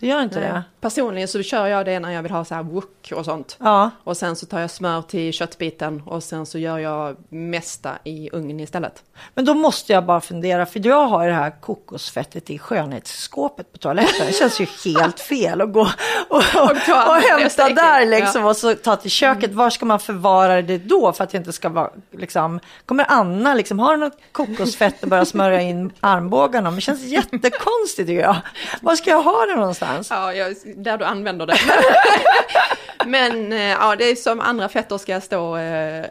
Det 0.02 0.08
gör 0.08 0.22
inte 0.22 0.40
det? 0.40 0.62
Personligen 0.80 1.28
så 1.28 1.42
kör 1.42 1.66
jag 1.66 1.86
det 1.86 2.00
när 2.00 2.10
jag 2.10 2.22
vill 2.22 2.32
ha 2.32 2.44
så 2.44 2.54
här 2.54 2.62
wok 2.62 3.12
och 3.14 3.24
sånt. 3.24 3.56
Ja. 3.60 3.90
Och 4.04 4.16
sen 4.16 4.36
så 4.36 4.46
tar 4.46 4.60
jag 4.60 4.70
smör 4.70 5.02
till 5.02 5.32
köttbiten 5.32 6.02
och 6.06 6.22
sen 6.22 6.46
så 6.46 6.58
gör 6.58 6.78
jag 6.78 7.16
mesta 7.28 7.90
i 8.04 8.30
ugn 8.32 8.60
istället. 8.60 9.02
Men 9.34 9.44
då 9.44 9.54
måste 9.54 9.92
jag 9.92 10.06
bara 10.06 10.20
fundera, 10.20 10.66
för 10.66 10.86
jag 10.86 11.06
har 11.06 11.26
det 11.26 11.32
här 11.32 11.60
kokosfettet 11.60 12.50
i 12.50 12.58
skönhetsskåpet 12.58 13.72
på 13.72 13.78
toaletten. 13.78 14.26
Det 14.26 14.32
känns 14.32 14.60
ju 14.60 14.66
helt 14.84 15.20
fel 15.20 15.60
att 15.60 15.72
gå 15.72 15.80
och, 16.28 16.36
och, 16.54 16.70
och, 16.70 16.74
det 16.84 17.28
hämta 17.28 17.68
där 17.68 18.06
liksom 18.06 18.42
Ja. 18.42 18.48
och 18.48 18.56
så 18.56 18.74
ta 18.74 18.96
till 18.96 19.10
köket. 19.10 19.52
Var 19.52 19.70
ska 19.70 19.86
man 19.86 20.00
förvara 20.00 20.62
det 20.62 20.78
då 20.78 21.12
för 21.12 21.24
att 21.24 21.30
det 21.30 21.38
inte 21.38 21.52
ska 21.52 21.68
vara 21.68 21.90
liksom, 22.10 22.60
kommer 22.86 23.06
Anna 23.08 23.54
liksom, 23.54 23.78
har 23.78 23.96
något 23.96 24.18
kokosfett 24.32 25.02
och 25.02 25.08
börja 25.08 25.24
smörja 25.24 25.60
in 25.60 25.92
armbågarna? 26.00 26.70
Men 26.70 26.76
det 26.76 26.80
känns 26.80 27.02
jättekonstigt 27.02 28.08
tycker 28.08 28.22
jag. 28.22 28.36
Var 28.80 28.96
ska 28.96 29.10
jag 29.10 29.22
ha 29.22 29.46
det 29.46 29.54
någonstans? 29.56 29.91
Ja, 30.10 30.34
jag, 30.34 30.56
där 30.76 30.98
du 30.98 31.04
använder 31.04 31.46
det. 31.46 31.56
Men 33.06 33.52
eh, 33.52 33.60
ja, 33.60 33.96
det 33.96 34.04
är 34.10 34.14
som 34.14 34.40
andra 34.40 34.68
fetter 34.68 34.98
ska 34.98 35.20
stå 35.20 35.56
eh, 35.56 36.04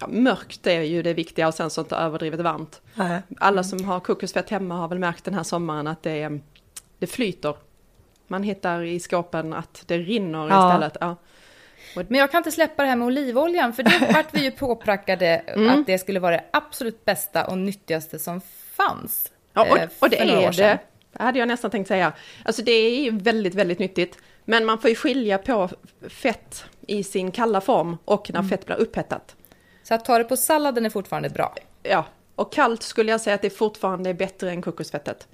ja, 0.00 0.06
mörkt 0.08 0.66
är 0.66 0.80
ju 0.80 1.02
det 1.02 1.14
viktiga 1.14 1.48
och 1.48 1.54
sen 1.54 1.70
så 1.70 1.80
inte 1.80 1.96
överdrivet 1.96 2.40
varmt. 2.40 2.80
Nej. 2.94 3.20
Alla 3.38 3.64
som 3.64 3.84
har 3.84 4.00
kokosfett 4.00 4.50
hemma 4.50 4.74
har 4.74 4.88
väl 4.88 4.98
märkt 4.98 5.24
den 5.24 5.34
här 5.34 5.42
sommaren 5.42 5.86
att 5.86 6.02
det, 6.02 6.22
är- 6.22 6.40
det 6.98 7.06
flyter. 7.06 7.56
Man 8.26 8.42
hittar 8.42 8.82
i 8.84 9.00
skåpen 9.00 9.52
att 9.52 9.82
det 9.86 9.98
rinner 9.98 10.48
Ja. 10.48 10.68
istället. 10.68 10.96
Ja. 11.00 11.16
Men 11.94 12.14
jag 12.20 12.30
kan 12.30 12.38
inte 12.38 12.50
släppa 12.52 12.82
det 12.82 12.88
här 12.88 12.96
med 12.96 13.06
olivoljan, 13.06 13.72
för 13.72 13.82
det 13.82 14.10
vart 14.14 14.34
vi 14.34 14.44
ju 14.44 14.50
påprackade 14.50 15.42
att 15.70 15.86
det 15.86 15.98
skulle 15.98 16.20
vara 16.20 16.36
det 16.36 16.44
absolut 16.52 17.04
bästa 17.04 17.46
och 17.46 17.58
nyttigaste 17.58 18.18
som 18.18 18.40
fanns. 18.72 19.32
Ja, 19.52 19.66
eh, 19.66 19.72
och, 19.72 19.78
och 19.98 20.10
det 20.10 20.18
är 20.20 20.52
det. 20.52 20.78
Det 21.12 21.22
hade 21.22 21.38
jag 21.38 21.48
nästan 21.48 21.70
tänkt 21.70 21.88
säga. 21.88 22.12
Alltså 22.44 22.62
det 22.62 22.72
är 22.72 23.04
ju 23.04 23.10
väldigt, 23.10 23.54
väldigt 23.54 23.78
nyttigt. 23.78 24.18
Men 24.44 24.64
man 24.64 24.78
får 24.78 24.90
ju 24.90 24.96
skilja 24.96 25.38
på 25.38 25.70
fett 26.08 26.64
i 26.86 27.02
sin 27.02 27.30
kalla 27.30 27.60
form 27.60 27.96
och 28.04 28.30
när 28.32 28.42
fett 28.42 28.66
blir 28.66 28.76
upphettat. 28.76 29.36
Så 29.82 29.94
att 29.94 30.04
ta 30.04 30.18
det 30.18 30.24
på 30.24 30.36
salladen 30.36 30.86
är 30.86 30.90
fortfarande 30.90 31.30
bra. 31.30 31.54
Ja, 31.82 32.06
och 32.34 32.52
kallt 32.52 32.82
skulle 32.82 33.10
jag 33.10 33.20
säga 33.20 33.34
att 33.34 33.42
det 33.42 33.50
fortfarande 33.50 34.10
är 34.10 34.14
bättre 34.14 34.50
än 34.50 34.62
kokosfettet. 34.62 35.28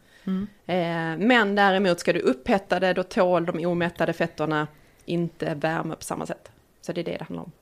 Eh, 0.66 1.18
men 1.18 1.54
däremot 1.54 2.00
ska 2.00 2.12
du 2.12 2.20
upphetta 2.20 2.80
det, 2.80 2.92
då 2.92 3.02
tål 3.02 3.46
de 3.46 3.66
omättade 3.66 4.12
fetterna 4.12 4.66
inte 5.04 5.54
värme 5.54 5.96
på 5.96 6.04
samma 6.04 6.26
sätt. 6.26 6.50
Så 6.80 6.92
det 6.92 7.00
är 7.00 7.04
det 7.04 7.16
det 7.18 7.24
handlar 7.24 7.42
om. 7.42 7.52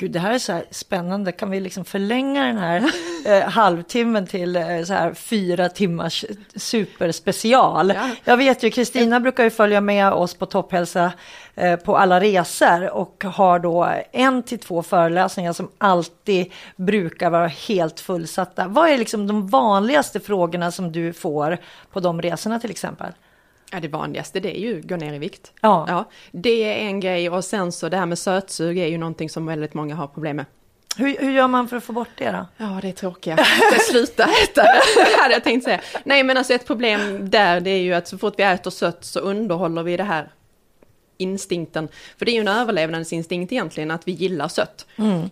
Gud, 0.00 0.10
det 0.10 0.18
här 0.18 0.32
är 0.32 0.38
så 0.38 0.52
här 0.52 0.64
spännande. 0.70 1.32
Kan 1.32 1.50
vi 1.50 1.60
liksom 1.60 1.84
förlänga 1.84 2.46
den 2.46 2.58
här 2.58 2.90
eh, 3.26 3.48
halvtimmen 3.48 4.26
till 4.26 4.56
eh, 4.56 4.82
så 4.82 4.92
här 4.92 5.14
fyra 5.14 5.68
timmars 5.68 6.24
superspecial? 6.56 7.92
Ja. 7.96 8.10
Jag 8.24 8.36
vet 8.36 8.62
ju, 8.62 8.70
Kristina 8.70 9.20
brukar 9.20 9.44
ju 9.44 9.50
följa 9.50 9.80
med 9.80 10.12
oss 10.12 10.34
på 10.34 10.46
Topphälsa 10.46 11.12
eh, 11.54 11.76
på 11.76 11.96
alla 11.96 12.20
resor 12.20 12.90
och 12.90 13.24
har 13.24 13.58
då 13.58 13.88
en 14.12 14.42
till 14.42 14.58
två 14.58 14.82
föreläsningar 14.82 15.52
som 15.52 15.70
alltid 15.78 16.52
brukar 16.76 17.30
vara 17.30 17.46
helt 17.46 18.00
fullsatta. 18.00 18.68
Vad 18.68 18.88
är 18.88 18.98
liksom 18.98 19.26
de 19.26 19.48
vanligaste 19.48 20.20
frågorna 20.20 20.72
som 20.72 20.92
du 20.92 21.12
får 21.12 21.58
på 21.92 22.00
de 22.00 22.22
resorna 22.22 22.60
till 22.60 22.70
exempel? 22.70 23.12
Ja, 23.70 23.80
det 23.80 23.88
vanligaste 23.88 24.40
det 24.40 24.58
är 24.58 24.60
ju 24.60 24.80
gå 24.80 24.96
ner 24.96 25.14
i 25.14 25.18
vikt. 25.18 25.52
Ja. 25.60 25.84
ja. 25.88 26.10
Det 26.32 26.64
är 26.64 26.86
en 26.86 27.00
grej 27.00 27.30
och 27.30 27.44
sen 27.44 27.72
så 27.72 27.88
det 27.88 27.96
här 27.96 28.06
med 28.06 28.18
sötsug 28.18 28.78
är 28.78 28.86
ju 28.86 28.98
någonting 28.98 29.30
som 29.30 29.46
väldigt 29.46 29.74
många 29.74 29.94
har 29.94 30.06
problem 30.06 30.36
med. 30.36 30.44
Hur, 30.96 31.16
hur 31.18 31.30
gör 31.30 31.48
man 31.48 31.68
för 31.68 31.76
att 31.76 31.84
få 31.84 31.92
bort 31.92 32.08
det 32.16 32.30
då? 32.30 32.46
Ja, 32.56 32.78
det 32.82 32.88
är 32.88 32.92
tråkiga. 32.92 33.38
Sluta 33.90 34.24
äta 34.24 34.62
det, 34.62 35.22
hade 35.22 35.34
jag 35.34 35.44
tänkt 35.44 35.64
säga. 35.64 35.80
Nej, 36.04 36.22
men 36.22 36.36
alltså 36.36 36.52
ett 36.52 36.66
problem 36.66 37.30
där 37.30 37.60
det 37.60 37.70
är 37.70 37.80
ju 37.80 37.94
att 37.94 38.08
så 38.08 38.18
fort 38.18 38.34
vi 38.36 38.42
äter 38.42 38.70
sött 38.70 39.04
så 39.04 39.20
underhåller 39.20 39.82
vi 39.82 39.96
det 39.96 40.04
här 40.04 40.30
instinkten. 41.16 41.88
För 42.18 42.24
det 42.24 42.30
är 42.30 42.34
ju 42.34 42.40
en 42.40 42.48
överlevnadsinstinkt 42.48 43.52
egentligen 43.52 43.90
att 43.90 44.08
vi 44.08 44.12
gillar 44.12 44.48
sött. 44.48 44.86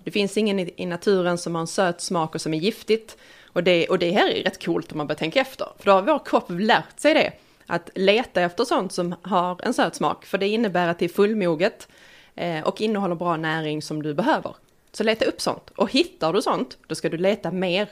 Det 0.05 0.11
finns 0.11 0.37
ingen 0.37 0.59
i, 0.59 0.75
i 0.77 0.87
naturen 0.87 1.39
som 1.39 1.55
har 1.55 1.61
en 1.61 1.67
söt 1.67 2.01
smak 2.01 2.35
och 2.35 2.41
som 2.41 2.55
är 2.55 2.59
giftigt. 2.59 3.17
Och 3.53 3.65
det, 3.65 3.89
och 3.89 3.99
det 3.99 4.11
här 4.11 4.31
är 4.31 4.43
rätt 4.43 4.65
coolt 4.65 4.93
om 4.93 4.99
man 4.99 5.07
börjar 5.07 5.19
tänka 5.19 5.41
efter. 5.41 5.67
För 5.79 5.85
då 5.85 5.93
har 5.93 6.03
vår 6.03 6.21
kropp 6.25 6.47
lärt 6.49 7.01
sig 7.01 7.15
det. 7.15 7.33
Att 7.71 7.91
leta 7.95 8.41
efter 8.41 8.65
sånt 8.65 8.93
som 8.93 9.15
har 9.23 9.61
en 9.63 9.75
söt 9.75 9.95
smak. 9.95 10.25
För 10.25 10.39
det 10.39 10.49
innebär 10.49 10.89
att 10.89 10.99
det 10.99 11.05
är 11.05 11.09
fullmoget 11.09 11.89
eh, 12.35 12.63
och 12.63 12.81
innehåller 12.81 13.15
bra 13.15 13.37
näring 13.37 13.83
som 13.83 14.03
du 14.03 14.15
behöver. 14.15 14.55
Så 14.93 15.05
leta 15.05 15.25
upp 15.25 15.41
sånt. 15.41 15.71
Och 15.77 15.93
hittar 15.93 16.33
du 16.33 16.43
sånt, 16.43 16.79
då 16.87 16.95
ska 16.95 17.09
du 17.09 17.17
leta 17.17 17.51
mer. 17.51 17.89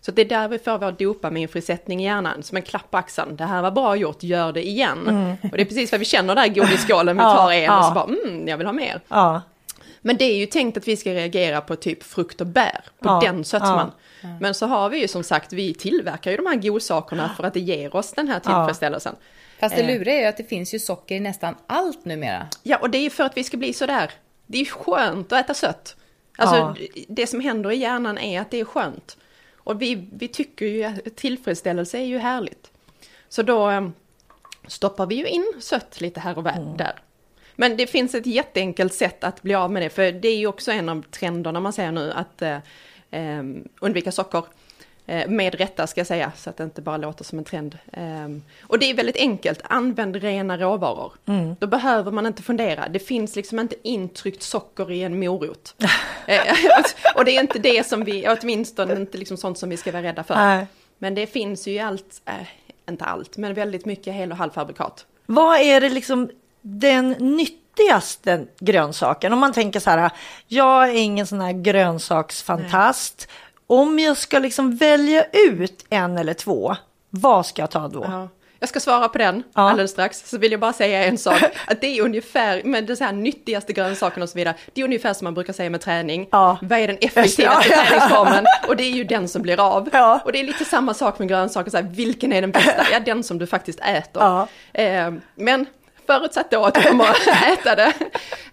Så 0.00 0.12
det 0.12 0.22
är 0.22 0.28
där 0.28 0.48
vi 0.48 0.58
får 0.58 0.78
vår 0.78 0.92
dopaminfrisättning 0.92 2.00
i 2.00 2.04
hjärnan, 2.04 2.42
som 2.42 2.56
en 2.56 2.62
klapp 2.62 2.90
på 2.90 2.96
axeln. 2.96 3.36
Det 3.36 3.44
här 3.44 3.62
var 3.62 3.70
bra 3.70 3.96
gjort, 3.96 4.22
gör 4.22 4.52
det 4.52 4.66
igen. 4.66 5.08
Och 5.42 5.56
det 5.56 5.62
är 5.62 5.64
precis 5.64 5.92
vad 5.92 5.98
vi 5.98 6.04
känner 6.04 6.34
där 6.34 6.48
godisskålen, 6.48 7.16
vi 7.16 7.22
tar 7.36 7.52
en 7.52 7.70
och 7.70 7.84
så 7.84 7.92
bara, 7.92 8.04
mm, 8.04 8.48
jag 8.48 8.56
vill 8.56 8.66
ha 8.66 8.72
mer. 8.72 9.00
Men 10.00 10.16
det 10.16 10.24
är 10.24 10.36
ju 10.36 10.46
tänkt 10.46 10.76
att 10.76 10.88
vi 10.88 10.96
ska 10.96 11.10
reagera 11.14 11.60
på 11.60 11.76
typ 11.76 12.02
frukt 12.02 12.40
och 12.40 12.46
bär, 12.46 12.80
på 12.98 13.20
den 13.24 13.44
sötman. 13.44 13.90
Men 14.40 14.54
så 14.54 14.66
har 14.66 14.88
vi 14.88 14.98
ju 15.00 15.08
som 15.08 15.22
sagt, 15.24 15.52
vi 15.52 15.74
tillverkar 15.74 16.30
ju 16.30 16.36
de 16.36 16.46
här 16.46 16.54
godsakerna 16.56 17.30
för 17.36 17.44
att 17.44 17.54
det 17.54 17.60
ger 17.60 17.96
oss 17.96 18.12
den 18.12 18.28
här 18.28 18.40
tillfredsställelsen. 18.40 19.14
Fast 19.60 19.76
det 19.76 19.82
Eh. 19.82 19.86
luriga 19.98 20.14
är 20.16 20.20
ju 20.20 20.26
att 20.26 20.36
det 20.36 20.44
finns 20.44 20.74
ju 20.74 20.78
socker 20.78 21.14
i 21.14 21.20
nästan 21.20 21.54
allt 21.66 22.04
numera. 22.04 22.46
Ja, 22.62 22.76
och 22.76 22.90
det 22.90 22.98
är 22.98 23.02
ju 23.02 23.10
för 23.10 23.24
att 23.24 23.36
vi 23.36 23.44
ska 23.44 23.56
bli 23.56 23.72
sådär. 23.72 24.10
Det 24.46 24.58
är 24.60 24.64
skönt 24.64 25.32
att 25.32 25.44
äta 25.44 25.54
sött. 25.54 25.96
Alltså, 26.38 26.56
Ja. 26.56 26.76
det 27.08 27.26
som 27.26 27.40
händer 27.40 27.70
i 27.70 27.76
hjärnan 27.76 28.18
är 28.18 28.40
att 28.40 28.50
det 28.50 28.60
är 28.60 28.64
skönt. 28.64 29.16
Och 29.56 29.82
vi, 29.82 30.08
vi 30.12 30.28
tycker 30.28 30.66
ju 30.66 30.84
att 30.84 31.16
tillfredsställelse 31.16 31.98
är 31.98 32.04
ju 32.04 32.18
härligt. 32.18 32.70
Så 33.28 33.42
då 33.42 33.70
eh, 33.70 33.88
stoppar 34.66 35.06
vi 35.06 35.14
ju 35.14 35.26
in 35.26 35.52
sött 35.60 36.00
lite 36.00 36.20
här 36.20 36.38
och 36.38 36.44
vä- 36.46 36.76
där. 36.76 36.94
Men 37.58 37.76
det 37.76 37.86
finns 37.86 38.14
ett 38.14 38.26
jätteenkelt 38.26 38.94
sätt 38.94 39.24
att 39.24 39.42
bli 39.42 39.54
av 39.54 39.70
med 39.72 39.82
det, 39.82 39.90
för 39.90 40.12
det 40.12 40.28
är 40.28 40.36
ju 40.36 40.46
också 40.46 40.72
en 40.72 40.88
av 40.88 41.02
trenderna 41.10 41.60
man 41.60 41.72
ser 41.72 41.92
nu, 41.92 42.12
att 42.12 42.42
eh, 42.42 42.58
undvika 43.80 44.12
socker. 44.12 44.42
Eh, 45.08 45.28
Med 45.28 45.54
rätta 45.54 45.86
ska 45.86 46.00
jag 46.00 46.06
säga, 46.06 46.32
så 46.36 46.50
att 46.50 46.56
det 46.56 46.64
inte 46.64 46.82
bara 46.82 46.96
låter 46.96 47.24
som 47.24 47.38
en 47.38 47.44
trend. 47.44 47.78
Eh, 47.92 48.28
Och 48.62 48.78
det 48.78 48.90
är 48.90 48.94
väldigt 48.94 49.16
enkelt, 49.16 49.60
använd 49.64 50.16
rena 50.16 50.58
råvaror. 50.58 51.12
Då 51.58 51.66
behöver 51.66 52.10
man 52.12 52.26
inte 52.26 52.42
fundera, 52.42 52.88
det 52.88 52.98
finns 52.98 53.36
liksom 53.36 53.58
inte 53.58 53.76
intryckt 53.82 54.42
socker 54.42 54.90
i 54.90 55.02
en 55.02 55.20
morot. 55.20 55.74
Eh, 56.28 56.40
Och 57.14 57.24
det 57.24 57.36
är 57.36 57.40
inte 57.40 57.58
det 57.58 57.86
som 57.86 58.04
vi, 58.04 58.28
åtminstone 58.28 58.94
inte 58.96 59.18
liksom 59.18 59.36
sånt 59.36 59.58
som 59.58 59.68
vi 59.68 59.76
ska 59.76 59.92
vara 59.92 60.02
rädda 60.02 60.24
för. 60.24 60.34
nej. 60.34 60.66
Men 60.98 61.14
det 61.14 61.26
finns 61.26 61.66
ju 61.68 61.72
i 61.72 61.78
allt, 61.78 62.20
äh, 62.24 62.34
inte 62.88 63.04
allt, 63.04 63.36
men 63.36 63.54
väldigt 63.54 63.84
mycket 63.84 64.14
hel 64.14 64.30
och 64.30 64.36
halvfabrikat. 64.38 65.06
Vad 65.26 65.60
är 65.60 65.80
det 65.80 65.88
liksom 65.88 66.30
den 66.62 67.14
nyttigaste 67.78 68.44
grönsaken? 68.60 69.32
Om 69.32 69.38
man 69.38 69.52
tänker 69.52 69.80
så 69.80 69.90
här, 69.90 70.10
jag 70.48 70.88
är 70.88 70.94
ingen 70.94 71.26
sån 71.26 71.40
här 71.40 71.52
grönsaksfantast. 71.52 73.28
Om 73.66 73.98
jag 73.98 74.16
ska 74.16 74.38
liksom 74.38 74.76
välja 74.76 75.24
ut 75.32 75.84
en 75.90 76.18
eller 76.18 76.34
två, 76.34 76.76
vad 77.10 77.46
ska 77.46 77.62
jag 77.62 77.70
ta 77.70 77.88
då? 77.88 78.04
Ja. 78.08 78.28
Jag 78.58 78.68
ska 78.68 78.80
svara 78.80 79.08
på 79.08 79.18
den 79.18 79.42
Ja. 79.54 79.70
alldeles 79.70 79.90
strax, 79.90 80.30
så 80.30 80.38
vill 80.38 80.50
jag 80.52 80.60
bara 80.60 80.72
säga 80.72 81.04
en 81.04 81.18
sak. 81.18 81.42
Att 81.66 81.80
det 81.80 81.86
är 81.98 82.02
ungefär, 82.02 82.62
med 82.64 82.98
så 82.98 83.04
här 83.04 83.12
nyttigaste 83.12 83.72
grönsakerna 83.72 84.22
och 84.22 84.28
så 84.28 84.38
vidare, 84.38 84.54
det 84.74 84.80
är 84.80 84.84
ungefär 84.84 85.12
som 85.14 85.24
man 85.24 85.34
brukar 85.34 85.52
säga 85.52 85.70
med 85.70 85.80
träning. 85.80 86.28
Ja. 86.32 86.58
Vad 86.62 86.78
är 86.78 86.86
den 86.86 86.98
effektivaste 87.00 87.42
Ja. 87.72 87.84
träningsformen? 87.86 88.44
Och 88.68 88.76
det 88.76 88.84
är 88.84 88.90
ju 88.90 89.04
den 89.04 89.28
som 89.28 89.42
blir 89.42 89.60
av. 89.60 89.88
Ja. 89.92 90.20
Och 90.24 90.32
det 90.32 90.40
är 90.40 90.44
lite 90.44 90.64
samma 90.64 90.94
sak 90.94 91.18
med 91.18 91.28
grönsaker, 91.28 91.70
så 91.70 91.76
här, 91.76 91.84
vilken 91.84 92.32
är 92.32 92.40
den 92.40 92.50
bästa? 92.50 92.84
Ja, 92.92 93.00
den 93.00 93.22
som 93.22 93.38
du 93.38 93.46
faktiskt 93.46 93.80
äter. 93.80 94.46
Eh, 94.72 95.12
men 95.34 95.66
förutsatt 96.06 96.50
då 96.50 96.64
att 96.64 96.74
du 96.74 96.82
kommer 96.82 97.04
att 97.04 97.26
äta 97.58 97.74
det, 97.74 97.92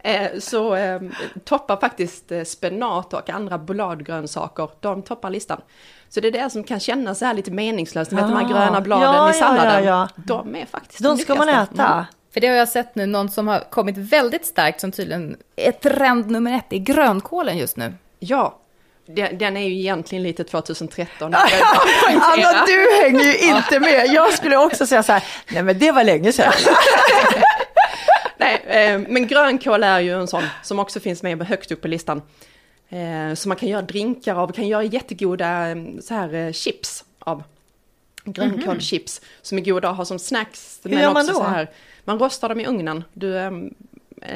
eh, 0.04 0.40
så 0.40 0.76
eh, 0.76 1.02
toppar 1.46 1.78
faktiskt 1.78 2.32
eh, 2.32 2.44
spenat 2.44 3.14
och 3.14 3.30
andra 3.30 3.58
bladgrönsaker, 3.58 4.70
de 4.80 5.02
toppar 5.04 5.30
listan. 5.30 5.62
Så 6.10 6.20
det 6.20 6.28
är 6.28 6.32
det 6.32 6.50
som 6.50 6.64
kan 6.64 6.80
kännas 6.80 7.20
så 7.20 7.26
här 7.26 7.34
lite 7.34 7.52
meningslöst, 7.52 8.12
med 8.12 8.24
de 8.24 8.34
här 8.34 8.46
Ah. 8.46 8.50
gröna 8.50 8.82
bladen 8.82 9.14
Ja, 9.14 9.30
i 9.30 9.34
salladen. 9.34 9.84
ja, 9.84 10.08
ja. 10.16 10.24
De 10.26 10.56
är 10.56 10.66
faktiskt 10.66 11.04
De 11.04 11.18
ska 11.18 11.36
man 11.36 11.50
äta. 11.50 11.86
Mm. 11.94 12.06
För 12.34 12.40
det 12.42 12.48
har 12.48 12.56
jag 12.56 12.70
sett 12.70 12.96
nu, 12.96 13.06
någon 13.06 13.30
som 13.30 13.48
har 13.48 13.60
kommit 13.60 13.98
väldigt 13.98 14.46
starkt 14.46 14.82
som 14.82 14.92
tydligen 14.92 15.38
är 15.56 15.72
trend 15.72 16.32
nummer 16.32 16.54
ett, 16.58 16.74
är 16.74 16.78
grönkålen 16.78 17.58
just 17.58 17.78
nu. 17.78 17.94
Ja, 18.20 18.60
den, 19.34 19.58
är 19.58 19.68
ju 19.68 19.80
egentligen 19.80 20.24
lite 20.24 20.44
2013. 20.44 21.32
det 21.32 21.38
ska 21.38 21.58
jag 21.58 21.68
poängtera. 22.04 22.50
Anna, 22.50 22.66
du 22.66 23.04
hänger 23.04 23.24
ju 23.24 23.38
inte 23.56 23.80
med. 23.80 24.08
Jag 24.08 24.34
skulle 24.34 24.58
också 24.58 24.86
säga 24.86 25.04
så 25.04 25.12
här, 25.12 25.24
nej 25.52 25.64
men 25.64 25.80
det 25.80 25.92
var 25.92 26.04
länge 26.04 26.32
sedan. 26.32 26.54
Nej, 28.38 28.64
eh, 28.66 29.02
men 29.08 29.28
grönkål 29.28 29.84
är 29.84 30.00
ju 30.00 30.14
en 30.14 30.28
sån 30.28 30.44
som 30.64 30.80
också 30.80 31.00
finns 31.00 31.24
med 31.24 31.42
högt 31.42 31.72
upp 31.72 31.82
på 31.82 31.88
listan. 31.88 32.22
Eh, 32.90 33.34
som 33.34 33.50
man 33.50 33.58
kan 33.58 33.70
göra 33.70 33.82
drinkar 33.82 34.36
av, 34.36 34.52
kan 34.52 34.68
göra 34.68 34.84
jättegoda 34.84 35.70
eh, 35.70 35.76
så 36.02 36.14
här 36.14 36.52
chips 36.52 37.06
av. 37.20 37.44
Grönkålschips 38.26 39.22
som 39.42 39.58
är 39.58 39.62
goda 39.62 39.90
att 39.90 39.98
ha 39.98 40.06
som 40.06 40.20
snacks. 40.20 40.80
Hur 40.84 40.92
gör 40.92 41.14
man 41.14 41.26
också 41.26 41.34
då? 41.34 41.40
Så 41.40 41.46
här, 41.46 41.70
man 42.04 42.20
rostar 42.20 42.50
dem 42.50 42.60
i 42.60 42.66
ugnen. 42.66 43.04
Du 43.14 43.38
eh, 43.38 43.52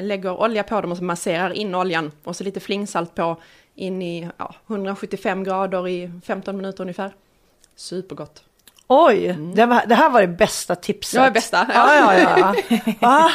lägger 0.01 0.41
olja 0.41 0.63
på 0.63 0.81
dem 0.81 0.91
och 0.91 1.01
masserar 1.01 1.53
in 1.53 1.75
oljan 1.75 2.11
och 2.23 2.35
så 2.35 2.43
lite 2.43 2.59
flingsalt 2.59 3.15
på 3.15 3.37
in 3.75 4.01
i 4.01 4.29
ja, 4.37 4.55
175 4.67 5.43
grader 5.43 5.87
i 5.87 6.11
15 6.25 6.57
minuter 6.57 6.81
ungefär. 6.81 7.11
Supergott. 7.75 8.43
Oj, 8.89 9.35
det, 9.55 9.65
var, 9.65 9.83
det 9.85 9.95
här 9.95 10.09
var 10.09 10.21
det 10.21 10.27
bästa 10.27 10.75
tipset. 10.75 11.13
Det 11.13 11.19
var 11.19 11.25
det 11.25 11.31
bästa, 11.31 11.67
Ja, 11.73 11.95
ja. 11.95 12.19
ja, 12.19 12.55
ja. 12.69 12.77
ja. 12.99 13.31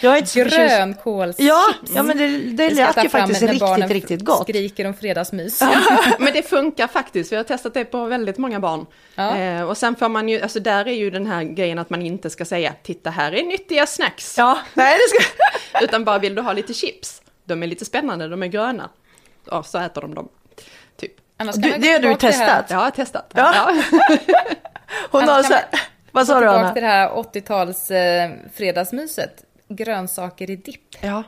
Jag 0.00 0.12
är 0.12 0.16
inte 0.16 0.30
så. 0.30 0.44
Grönkålschips. 0.44 1.48
Ja, 1.48 1.68
ja, 1.94 2.02
men 2.02 2.18
det, 2.18 2.28
det 2.38 2.64
jag 2.64 2.74
lät 2.96 3.04
ju 3.04 3.08
faktiskt 3.08 3.42
riktigt, 3.42 3.90
riktigt 3.90 4.24
gott. 4.24 4.42
skriker 4.42 4.86
om 4.86 4.94
fredagsmys. 4.94 5.62
Men 6.18 6.32
det 6.32 6.42
funkar 6.42 6.86
faktiskt, 6.86 7.32
vi 7.32 7.36
har 7.36 7.44
testat 7.44 7.74
det 7.74 7.84
på 7.84 8.04
väldigt 8.04 8.38
många 8.38 8.60
barn. 8.60 8.86
Ja. 9.14 9.36
Eh, 9.36 9.62
och 9.62 9.76
sen 9.76 9.96
får 9.96 10.08
man 10.08 10.28
ju, 10.28 10.40
alltså 10.40 10.60
där 10.60 10.88
är 10.88 10.92
ju 10.92 11.10
den 11.10 11.26
här 11.26 11.42
grejen 11.42 11.78
att 11.78 11.90
man 11.90 12.02
inte 12.02 12.30
ska 12.30 12.44
säga 12.44 12.74
titta 12.82 13.10
här 13.10 13.32
är 13.34 13.42
nyttiga 13.42 13.86
snacks. 13.86 14.38
Ja, 14.38 14.58
nej 14.74 14.98
det 14.98 15.20
ska... 15.20 15.40
Utan 15.84 16.04
bara 16.04 16.18
vill 16.18 16.34
du 16.34 16.42
ha 16.42 16.52
lite 16.52 16.74
chips? 16.74 17.22
De 17.44 17.62
är 17.62 17.66
lite 17.66 17.84
spännande, 17.84 18.28
de 18.28 18.42
är 18.42 18.46
gröna. 18.46 18.90
Ja, 19.50 19.62
så 19.62 19.78
äter 19.78 20.00
de 20.00 20.14
dem. 20.14 20.28
Typ. 20.96 21.12
Du- 21.54 21.70
det 21.78 21.92
har 21.92 21.98
du 21.98 22.14
till 22.14 22.26
det 22.26 22.32
testat? 22.32 22.64
Ja, 22.68 22.74
jag 22.76 22.78
har 22.80 22.90
testat. 22.90 23.32
Ja. 23.34 23.54
Ja. 23.54 24.00
Hon 25.10 25.22
har 25.28 25.42
så 25.42 25.52
här, 25.52 25.64
vad 26.12 26.26
sa 26.26 26.40
du 26.40 26.46
Anna? 26.46 26.72
till 26.72 26.82
det 26.82 26.88
här 26.88 27.10
80-tals 27.10 27.90
eh, 27.90 28.30
fredagsmyset. 28.54 29.44
Grönsaker 29.68 30.50
i 30.50 30.56
dipp. 30.56 30.96
ja. 31.00 31.22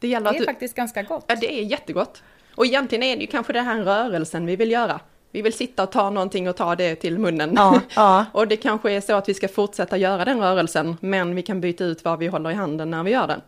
Det 0.00 0.08
gäller 0.08 0.30
Det 0.32 0.36
är 0.36 0.40
du... 0.40 0.46
faktiskt 0.46 0.74
ganska 0.74 1.02
gott. 1.02 1.24
Ja, 1.28 1.34
det 1.34 1.52
är 1.52 1.62
jättegott. 1.64 2.22
Och 2.54 2.66
egentligen 2.66 3.02
är 3.02 3.16
det 3.16 3.20
ju 3.22 3.26
kanske 3.26 3.52
den 3.52 3.64
här 3.64 3.78
rörelsen 3.82 4.46
vi 4.46 4.56
vill 4.56 4.70
göra. 4.70 5.00
Vi 5.32 5.42
vill 5.42 5.52
sitta 5.52 5.82
och 5.82 5.92
ta 5.92 6.10
någonting 6.10 6.48
och 6.48 6.56
ta 6.56 6.74
det 6.76 6.94
till 6.94 7.18
munnen. 7.18 7.52
Ja, 7.56 7.80
ja. 7.96 8.24
Och 8.32 8.48
det 8.48 8.56
kanske 8.56 8.92
är 8.92 9.00
så 9.00 9.12
att 9.14 9.28
vi 9.28 9.34
ska 9.34 9.48
fortsätta 9.48 9.96
göra 9.96 10.24
den 10.24 10.40
rörelsen, 10.40 10.96
men 11.00 11.34
vi 11.34 11.42
kan 11.42 11.60
byta 11.60 11.84
ut 11.84 12.04
vad 12.04 12.18
vi 12.18 12.26
håller 12.26 12.50
i 12.50 12.54
handen 12.54 12.90
när 12.90 13.02
vi 13.02 13.10
gör 13.10 13.26
den. 13.26 13.40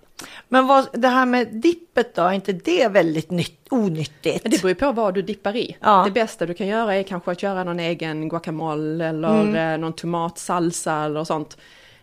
Men 0.49 0.67
vad, 0.67 0.87
det 0.93 1.09
här 1.09 1.27
med 1.27 1.49
dippet 1.55 2.15
då, 2.15 2.23
är 2.23 2.33
inte 2.33 2.53
det 2.53 2.89
väldigt 2.89 3.31
nytt, 3.31 3.67
onyttigt? 3.71 4.45
Det 4.51 4.63
beror 4.63 4.75
på 4.75 4.93
vad 4.93 5.15
du 5.15 5.23
dippar 5.23 5.57
i. 5.57 5.77
Ja. 5.81 6.03
Det 6.05 6.11
bästa 6.11 6.47
du 6.47 6.55
kan 6.55 6.67
göra 6.67 6.95
är 6.95 7.03
kanske 7.03 7.31
att 7.31 7.43
göra 7.43 7.65
någon 7.65 7.81
egen 7.81 8.29
guacamole 8.29 9.05
eller 9.09 9.41
Mm. 9.41 9.55
eh, 9.75 9.79
någon 9.79 9.93
tomatsalsa 9.93 10.95
eller 11.05 11.25
sånt. 11.25 11.57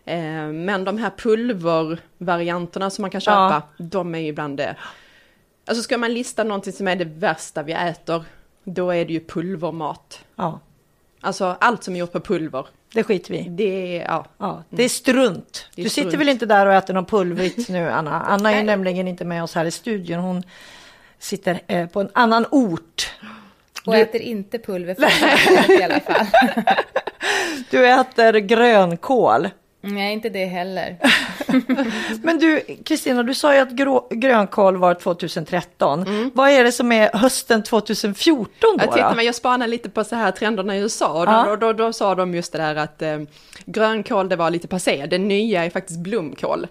Eh, 0.04 0.16
Men 0.46 0.84
de 0.84 0.98
här 0.98 1.10
pulvervarianterna 1.16 2.90
som 2.90 3.02
man 3.02 3.10
kan 3.10 3.20
köpa, 3.20 3.62
de 3.78 4.14
är 4.14 4.18
ju 4.18 4.26
ibland 4.26 4.56
det. 4.56 4.76
Alltså 5.66 5.82
ska 5.82 5.98
man 5.98 6.14
lista 6.14 6.44
någonting 6.44 6.72
som 6.72 6.88
är 6.88 6.96
det 6.96 7.04
värsta 7.04 7.62
vi 7.62 7.72
äter, 7.72 8.24
då 8.64 8.90
är 8.90 9.04
det 9.04 9.12
ju 9.12 9.20
pulvermat. 9.26 10.24
Ja, 10.36 10.60
Alltså 11.24 11.56
allt 11.60 11.84
som 11.84 11.94
är 11.94 11.98
gjort 11.98 12.12
på 12.12 12.20
pulver, 12.20 12.66
det 12.94 13.04
skiter 13.04 13.32
vi 13.34 13.42
det 13.48 13.96
är, 13.98 14.04
ja. 14.04 14.26
Ja, 14.38 14.62
det 14.70 14.82
är 14.84 14.88
strunt. 14.88 15.66
Det 15.74 15.82
är 15.82 15.84
du 15.84 15.90
sitter 15.90 16.08
strunt. 16.08 16.20
väl 16.20 16.28
inte 16.28 16.46
där 16.46 16.66
och 16.66 16.72
äter 16.72 16.94
något 16.94 17.10
pulvrigt 17.10 17.68
nu, 17.68 17.88
Anna? 17.90 18.20
Anna 18.20 18.52
är 18.52 18.56
ju 18.56 18.62
nämligen 18.62 19.08
inte 19.08 19.24
med 19.24 19.42
oss 19.42 19.54
här 19.54 19.64
i 19.64 19.70
studion. 19.70 20.20
Hon 20.20 20.42
sitter 21.18 21.60
eh, 21.66 21.86
på 21.86 22.00
en 22.00 22.10
annan 22.12 22.46
ort. 22.50 23.10
Och 23.86 23.96
äter 23.96 24.20
inte 24.20 24.58
pulver 24.58 24.94
för 24.94 25.80
i 25.80 25.82
alla 25.82 26.00
fall. 26.00 26.26
Du 27.70 27.86
äter 27.88 28.32
grönkål. 28.32 29.48
Nej, 29.80 30.12
inte 30.12 30.28
det 30.28 30.44
heller. 30.44 30.96
Men 32.22 32.38
du, 32.38 32.60
Kristina, 32.84 33.22
du 33.22 33.34
sa 33.34 33.54
ju 33.54 33.60
att 33.60 33.70
grå, 33.70 34.08
grönkål 34.10 34.76
var 34.76 34.94
2013. 34.94 36.30
Vad 36.34 36.50
är 36.50 36.64
det 36.64 36.72
som 36.72 36.92
är 36.92 37.10
hösten 37.16 37.62
2014 37.62 38.48
då? 38.60 38.84
Jag 38.96 39.10
då? 39.10 39.16
men 39.16 39.24
jag 39.24 39.34
spanar 39.34 39.66
lite 39.66 39.90
på 39.90 40.04
så 40.04 40.16
här 40.16 40.30
trenderna 40.30 40.76
i 40.76 40.80
USA 40.80 41.20
och 41.20 41.26
då, 41.26 41.32
Ja. 41.32 41.44
då, 41.44 41.56
då, 41.56 41.72
då 41.72 41.92
sa 41.92 42.14
de 42.14 42.34
just 42.34 42.52
det 42.52 42.58
där 42.58 42.76
att 42.76 43.02
eh, 43.02 43.18
grönkål 43.66 44.28
det 44.28 44.36
var 44.36 44.50
lite 44.50 44.68
passé, 44.68 45.06
det 45.06 45.18
nya 45.18 45.64
är 45.64 45.70
faktiskt 45.70 45.98
blomkål. 45.98 46.66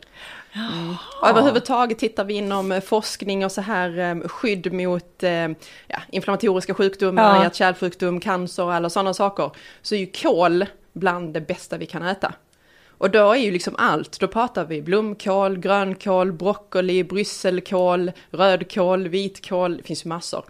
Mm. 0.56 0.96
Och 1.22 1.28
överhuvudtaget 1.30 2.00
tittar 2.00 2.24
vi 2.24 2.34
inom 2.34 2.72
eh, 2.72 2.82
forskning 2.82 3.46
och 3.46 3.52
så 3.52 3.62
här 3.62 4.00
eh, 4.00 4.28
skydd 4.28 4.74
mot 4.74 5.24
eh, 5.24 5.32
ja, 5.88 6.00
inflammatoriska 6.12 6.74
sjukdomar, 6.74 7.36
Ja. 7.36 7.44
hjärt-kärlsjukdom, 7.44 8.20
cancer 8.20 8.63
och 8.63 8.74
alla 8.74 8.89
sådana 8.89 9.13
saker. 9.13 9.52
Så 9.82 9.96
är 9.96 10.00
ju 10.00 10.06
kål 10.12 10.65
bland 10.94 11.34
det 11.34 11.41
bästa 11.41 11.78
vi 11.78 11.86
kan 11.86 12.04
äta. 12.04 12.34
Och 13.01 13.09
då 13.09 13.31
är 13.31 13.35
ju 13.35 13.51
liksom 13.51 13.75
allt, 13.77 14.19
då 14.19 14.27
pratar 14.27 14.65
vi 14.65 14.81
blomkål, 14.81 15.57
grönkål, 15.57 16.31
broccoli, 16.31 17.03
brysselkål, 17.03 18.11
rödkål, 18.31 19.07
vitkål, 19.07 19.77
det 19.77 19.83
finns 19.83 20.05
ju 20.05 20.09
massor. 20.09 20.43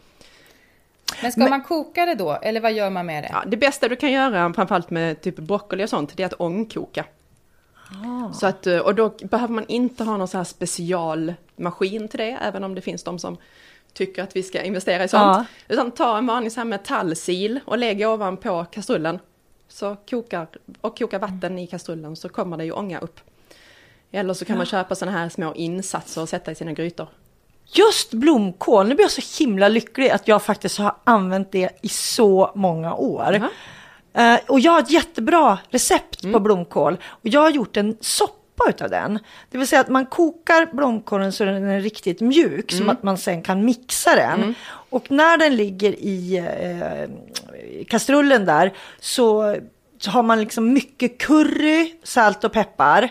Men 1.22 1.32
ska 1.32 1.48
man 1.48 1.64
koka 1.64 2.06
det 2.06 2.16
då, 2.16 2.32
eller 2.32 2.62
vad 2.62 2.74
gör 2.74 2.90
man 2.90 3.06
med 3.06 3.24
det? 3.24 3.30
Ja, 3.34 3.44
det 3.48 3.58
bästa 3.58 3.88
du 3.88 3.96
kan 3.96 4.12
göra, 4.12 4.54
framförallt 4.54 4.90
med 4.90 5.22
typ 5.22 5.36
broccoli 5.36 5.86
och 5.86 5.90
sånt, 5.90 6.18
det 6.18 6.24
är 6.24 6.28
att 6.28 6.40
ångkoka. 6.42 7.06
Så 8.34 8.48
att, 8.48 8.68
eh, 8.68 8.80
och 8.80 8.96
då 8.96 9.14
behöver 9.24 9.54
man 9.54 9.66
inte 9.68 10.04
ha 10.04 10.18
någon 10.18 10.28
så 10.28 10.38
här 10.38 10.44
specialmaskin 10.44 12.08
till 12.08 12.20
det, 12.20 12.38
även 12.42 12.64
om 12.64 12.76
det 12.76 12.82
finns 12.82 13.04
de 13.04 13.20
som 13.20 13.38
tycker 13.94 14.24
att 14.24 14.36
vi 14.36 14.44
ska 14.44 14.62
investera 14.62 15.04
i 15.04 15.08
sånt. 15.08 15.22
Ja. 15.22 15.46
Utan 15.68 15.92
ta 15.92 16.18
en 16.18 16.28
vanlig 16.28 16.52
så 16.52 16.60
här 16.60 16.66
metallsil 16.66 17.60
och 17.66 17.78
lägg 17.78 18.08
ovanpå 18.08 18.66
kastrullen. 18.72 19.20
Så 19.72 19.96
kokar, 20.10 20.48
och 20.82 20.98
koka 20.98 21.20
vatten 21.20 21.60
i 21.60 21.68
kastrullen 21.68 22.16
så 22.16 22.30
kommer 22.30 22.58
det 22.58 22.66
ju 22.66 22.72
ånga 22.72 23.00
upp. 23.00 23.20
Eller 24.12 24.34
så 24.34 24.46
kan 24.46 24.58
man 24.58 24.66
köpa 24.66 24.96
sådana 24.96 25.18
här 25.18 25.30
små 25.30 25.54
insatser 25.54 26.22
och 26.22 26.30
sätta 26.30 26.52
i 26.52 26.56
sina 26.56 26.74
grytor. 26.74 27.08
Just 27.66 28.14
blomkål, 28.14 28.88
nu 28.88 28.96
blir 28.96 29.04
jag 29.04 29.12
så 29.12 29.44
himla 29.44 29.68
lycklig 29.68 30.10
att 30.10 30.28
jag 30.28 30.44
faktiskt 30.44 30.78
har 30.78 30.96
använt 31.04 31.52
det 31.52 31.80
i 31.82 31.90
så 31.90 32.52
många 32.56 32.94
år. 32.94 33.34
Jaha. 33.34 33.50
Eh, 34.14 34.40
och 34.48 34.60
jag 34.60 34.72
har 34.72 34.80
ett 34.80 34.92
jättebra 34.92 35.60
recept 35.70 36.32
på 36.32 36.40
blomkål 36.40 36.98
och 37.04 37.28
jag 37.28 37.42
har 37.42 37.50
gjort 37.50 37.78
en 37.78 37.98
soppa 38.02 38.41
utav 38.70 38.90
den. 38.90 39.20
Det 39.50 39.58
vill 39.58 39.68
säga 39.68 39.80
att 39.82 39.90
man 39.90 40.06
kokar 40.06 40.70
blomkålen 40.74 41.32
så 41.32 41.46
den 41.46 41.64
är 41.64 41.80
riktigt 41.82 42.22
mjuk 42.22 42.72
som 42.72 42.90
att 42.90 43.04
man 43.04 43.18
sen 43.18 43.42
kan 43.42 43.66
mixa 43.66 44.16
den. 44.16 44.56
Och 44.90 45.12
när 45.12 45.38
den 45.38 45.56
ligger 45.56 45.92
i 45.92 46.38
eh, 46.38 47.10
kastrullen 47.86 48.46
där 48.46 48.74
så, 49.00 49.58
så 49.98 50.12
har 50.12 50.24
man 50.24 50.40
liksom 50.40 50.74
mycket 50.74 51.18
curry, 51.18 51.96
salt 52.04 52.44
och 52.44 52.54
peppar. 52.54 53.10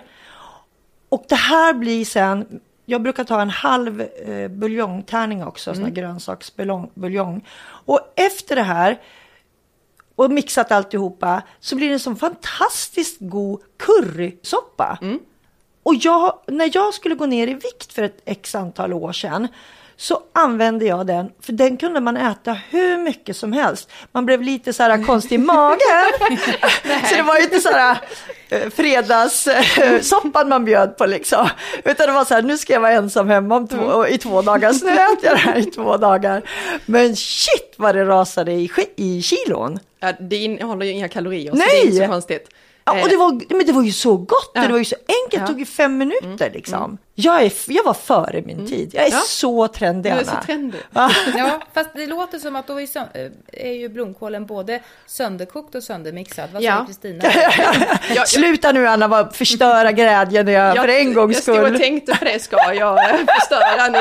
Och 1.08 1.24
det 1.28 1.34
här 1.34 1.74
blir 1.74 2.04
sen, 2.04 2.60
jag 2.86 3.02
brukar 3.02 3.24
ta 3.24 3.40
en 3.42 3.50
halv 3.50 4.00
eh, 4.00 4.48
buljongtärning 4.48 5.44
också, 5.44 5.74
sån 5.74 5.84
här 5.84 5.90
grönsaksbuljong. 5.90 7.46
Och 7.62 8.00
efter 8.16 8.56
det 8.56 8.62
här 8.62 8.98
och 10.14 10.30
mixat 10.30 10.72
alltihopa 10.72 11.42
så 11.60 11.76
blir 11.76 11.88
det 11.88 11.92
en 11.94 12.00
sån 12.00 12.16
fantastiskt 12.16 13.16
god 13.20 13.60
currysoppa. 13.78 14.98
Och 15.82 15.94
jag, 15.94 16.38
när 16.46 16.70
jag 16.74 16.94
skulle 16.94 17.14
gå 17.14 17.26
ner 17.26 17.46
i 17.46 17.54
vikt 17.54 17.92
för 17.92 18.02
ett 18.02 18.22
x 18.24 18.54
antal 18.54 18.92
år 18.92 19.12
sedan 19.12 19.48
så 20.00 20.20
använde 20.32 20.84
jag 20.84 21.06
den, 21.06 21.32
för 21.40 21.52
den 21.52 21.76
kunde 21.76 22.00
man 22.00 22.16
äta 22.16 22.52
hur 22.70 22.98
mycket 22.98 23.36
som 23.36 23.52
helst. 23.52 23.90
Man 24.12 24.26
blev 24.26 24.42
lite 24.42 24.72
så 24.72 24.82
här 24.82 25.04
konstig 25.04 25.34
i 25.34 25.38
magen. 25.38 25.78
så 27.08 27.14
det 27.14 27.22
var 27.22 27.36
ju 27.36 27.42
inte 27.42 27.60
så 27.60 27.70
här 27.70 27.98
eh, 28.48 28.70
fredagssoppan 28.70 30.48
man 30.48 30.64
bjöd 30.64 30.96
på 30.96 31.06
liksom. 31.06 31.48
Utan 31.84 32.06
det 32.06 32.12
var 32.12 32.24
så 32.24 32.34
här, 32.34 32.42
nu 32.42 32.58
ska 32.58 32.72
jag 32.72 32.80
vara 32.80 32.92
ensam 32.92 33.28
hemma 33.28 33.66
två, 33.66 34.06
i 34.06 34.18
två 34.18 34.42
dagar, 34.42 34.72
så 34.72 34.86
nu 34.86 34.92
äter 34.92 35.18
jag 35.22 35.34
det 35.34 35.40
här 35.40 35.58
i 35.58 35.64
två 35.64 35.96
dagar. 35.96 36.42
Men 36.86 37.16
shit 37.16 37.74
vad 37.76 37.94
det 37.94 38.04
rasade 38.04 38.52
i, 38.52 38.70
i 38.96 39.22
kilon. 39.22 39.78
Ja, 40.00 40.12
det 40.20 40.36
innehåller 40.36 40.86
ju 40.86 40.92
inga 40.92 41.08
kalorier, 41.08 41.50
så 41.50 41.56
Nej! 41.56 41.66
det 41.70 41.80
är 41.80 41.86
inte 41.86 42.06
så 42.06 42.12
konstigt. 42.12 42.48
Ja, 42.84 43.02
och 43.02 43.08
det 43.08 43.16
var, 43.16 43.54
men 43.56 43.66
det 43.66 43.72
var 43.72 43.82
ju 43.82 43.92
så 43.92 44.16
gott, 44.16 44.50
Ja. 44.54 44.60
det 44.62 44.68
var 44.68 44.78
ju 44.78 44.84
så 44.84 44.96
enkelt, 45.24 45.42
det 45.42 45.46
tog 45.46 45.58
ju 45.60 45.66
fem 45.66 45.98
minuter 45.98 46.50
liksom. 46.54 46.98
Jag, 47.20 47.42
är, 47.42 47.52
jag 47.66 47.84
var 47.84 47.94
före 47.94 48.42
min 48.42 48.66
tid, 48.68 48.90
jag 48.94 49.06
är 49.06 49.10
Ja. 49.10 49.20
så 49.26 49.68
trendig 49.68 50.12
Du 50.12 50.18
är 50.18 50.24
så 50.24 50.30
Anna. 50.30 50.42
trendig. 50.42 50.80
Ja, 51.36 51.60
fast 51.72 51.90
det 51.94 52.06
låter 52.06 52.38
som 52.38 52.56
att 52.56 52.66
då 52.66 52.74
är, 52.76 52.80
ju 52.80 52.86
sö- 52.86 53.06
eh, 53.52 53.66
är 53.68 53.72
ju 53.72 53.88
blomkålen 53.88 54.46
både 54.46 54.80
sönderkokt 55.06 55.74
och 55.74 55.82
söndermixad. 55.82 56.48
Vad 56.52 56.62
säger 56.62 56.74
Ja. 56.76 56.84
Kristina? 56.86 57.24
Jag, 58.14 58.28
Sluta 58.28 58.72
nu 58.72 58.86
Anna, 58.88 59.08
bara 59.08 59.30
förstöra 59.30 59.92
glädjen 59.92 60.48
jag, 60.48 60.76
för 60.76 60.88
en 60.88 61.14
gångs 61.14 61.34
jag 61.34 61.42
stod 61.42 61.58
och 61.60 61.66
skull. 61.66 61.78
tänkte 61.78 62.16
på 62.18 62.24
det, 62.24 62.38
ska 62.42 62.74
jag 62.74 63.10
eh, 63.10 63.16
förstöra 63.40 63.88
nu? 63.88 63.98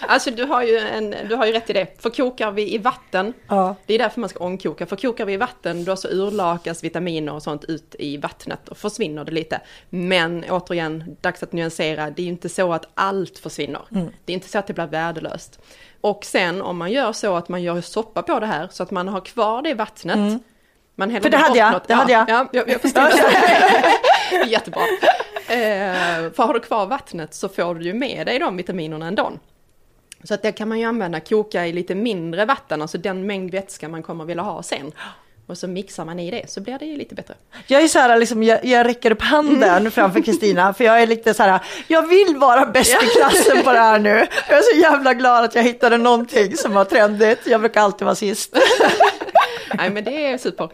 alltså 0.00 0.30
du 0.30 0.44
har, 0.44 0.62
ju 0.62 0.78
en, 0.78 1.14
du 1.28 1.34
har 1.34 1.46
ju 1.46 1.52
rätt 1.52 1.70
i 1.70 1.72
det. 1.72 2.02
För 2.02 2.10
kokar 2.10 2.50
vi 2.50 2.74
i 2.74 2.78
vatten, 2.78 3.32
Ja. 3.48 3.74
det 3.86 3.94
är 3.94 3.98
därför 3.98 4.20
man 4.20 4.28
ska 4.28 4.44
ångkoka, 4.44 4.86
för 4.86 4.96
kokar 4.96 5.24
vi 5.24 5.32
i 5.32 5.36
vatten 5.36 5.84
då 5.84 5.96
så 5.96 6.08
urlakas 6.08 6.84
vitaminer 6.84 7.34
och 7.34 7.42
sånt 7.42 7.64
ut 7.64 7.94
i 7.98 8.16
vattnet 8.16 8.68
och 8.68 8.78
försvinner 8.78 9.24
det 9.24 9.32
lite. 9.32 9.60
Men 9.90 10.44
återigen, 10.50 11.16
dags 11.20 11.42
att 11.42 11.52
nyansera, 11.52 12.03
det 12.10 12.22
är 12.22 12.24
ju 12.24 12.30
inte 12.30 12.48
så 12.48 12.72
att 12.72 12.88
allt 12.94 13.38
försvinner. 13.38 13.82
Mm. 13.94 14.10
Det 14.24 14.32
är 14.32 14.34
inte 14.34 14.48
så 14.48 14.58
att 14.58 14.66
det 14.66 14.72
blir 14.72 14.86
värdelöst. 14.86 15.60
Och 16.00 16.24
sen 16.24 16.62
om 16.62 16.76
man 16.76 16.92
gör 16.92 17.12
så 17.12 17.36
att 17.36 17.48
man 17.48 17.62
gör 17.62 17.80
soppa 17.80 18.22
på 18.22 18.40
det 18.40 18.46
här 18.46 18.68
så 18.72 18.82
att 18.82 18.90
man 18.90 19.08
har 19.08 19.20
kvar 19.20 19.62
det 19.62 19.74
vattnet. 19.74 20.42
Man 20.96 21.10
häller 21.10 21.10
Mm. 21.10 21.22
För 21.22 21.30
det 21.30 21.36
hade 21.36 21.58
jag, 21.58 21.72
något- 21.72 21.88
det 21.88 21.94
hade 21.94 22.12
jag. 22.12 22.28
Ja, 22.28 22.48
jag, 22.52 22.68
jag 22.68 22.80
förstår. 22.80 23.08
Jättebra. 24.46 24.80
Eh, 25.48 26.32
för 26.32 26.42
har 26.42 26.54
du 26.54 26.60
kvar 26.60 26.86
vattnet 26.86 27.34
så 27.34 27.48
får 27.48 27.74
du 27.74 27.84
ju 27.84 27.94
med 27.94 28.26
dig 28.26 28.38
de 28.38 28.56
vitaminerna 28.56 29.06
ändå. 29.06 29.32
Så 30.24 30.34
att 30.34 30.42
det 30.42 30.52
kan 30.52 30.68
man 30.68 30.78
ju 30.78 30.84
använda, 30.84 31.20
koka 31.20 31.66
i 31.66 31.72
lite 31.72 31.94
mindre 31.94 32.44
vatten, 32.44 32.82
alltså 32.82 32.98
den 32.98 33.26
mängd 33.26 33.50
vätska 33.50 33.88
man 33.88 34.02
kommer 34.02 34.24
vilja 34.24 34.42
ha 34.42 34.62
sen. 34.62 34.92
Och 35.46 35.58
så 35.58 35.68
mixar 35.68 36.04
man 36.04 36.20
i 36.20 36.30
det 36.30 36.50
så 36.50 36.60
blir 36.60 36.78
det 36.78 36.84
ju 36.86 36.96
lite 36.96 37.14
bättre. 37.14 37.34
Jag 37.66 37.82
är 37.82 37.88
så 37.88 37.98
här, 37.98 38.18
liksom, 38.18 38.42
jag, 38.42 38.64
jag 38.64 38.86
räcker 38.86 39.10
upp 39.10 39.22
handen 39.22 39.62
Mm. 39.76 39.90
framför 39.90 40.20
Kristina, 40.20 40.74
för 40.74 40.84
jag 40.84 41.02
är 41.02 41.06
lite 41.06 41.34
så 41.34 41.42
här, 41.42 41.60
jag 41.88 42.08
vill 42.08 42.36
vara 42.36 42.66
bäst 42.66 43.02
i 43.02 43.06
klassen 43.06 43.62
på 43.64 43.72
det 43.72 43.78
här 43.78 43.98
nu. 43.98 44.26
Jag 44.48 44.58
är 44.58 44.62
så 44.74 44.80
jävla 44.80 45.14
glad 45.14 45.44
att 45.44 45.54
jag 45.54 45.62
hittade 45.62 45.98
någonting 45.98 46.56
som 46.56 46.72
var 46.74 46.84
trendigt, 46.84 47.46
jag 47.46 47.60
brukar 47.60 47.80
alltid 47.80 48.04
vara 48.04 48.14
sist. 48.14 48.56
Nej 49.74 49.90
men 49.90 50.04
det 50.04 50.26
är 50.26 50.38
super. 50.38 50.64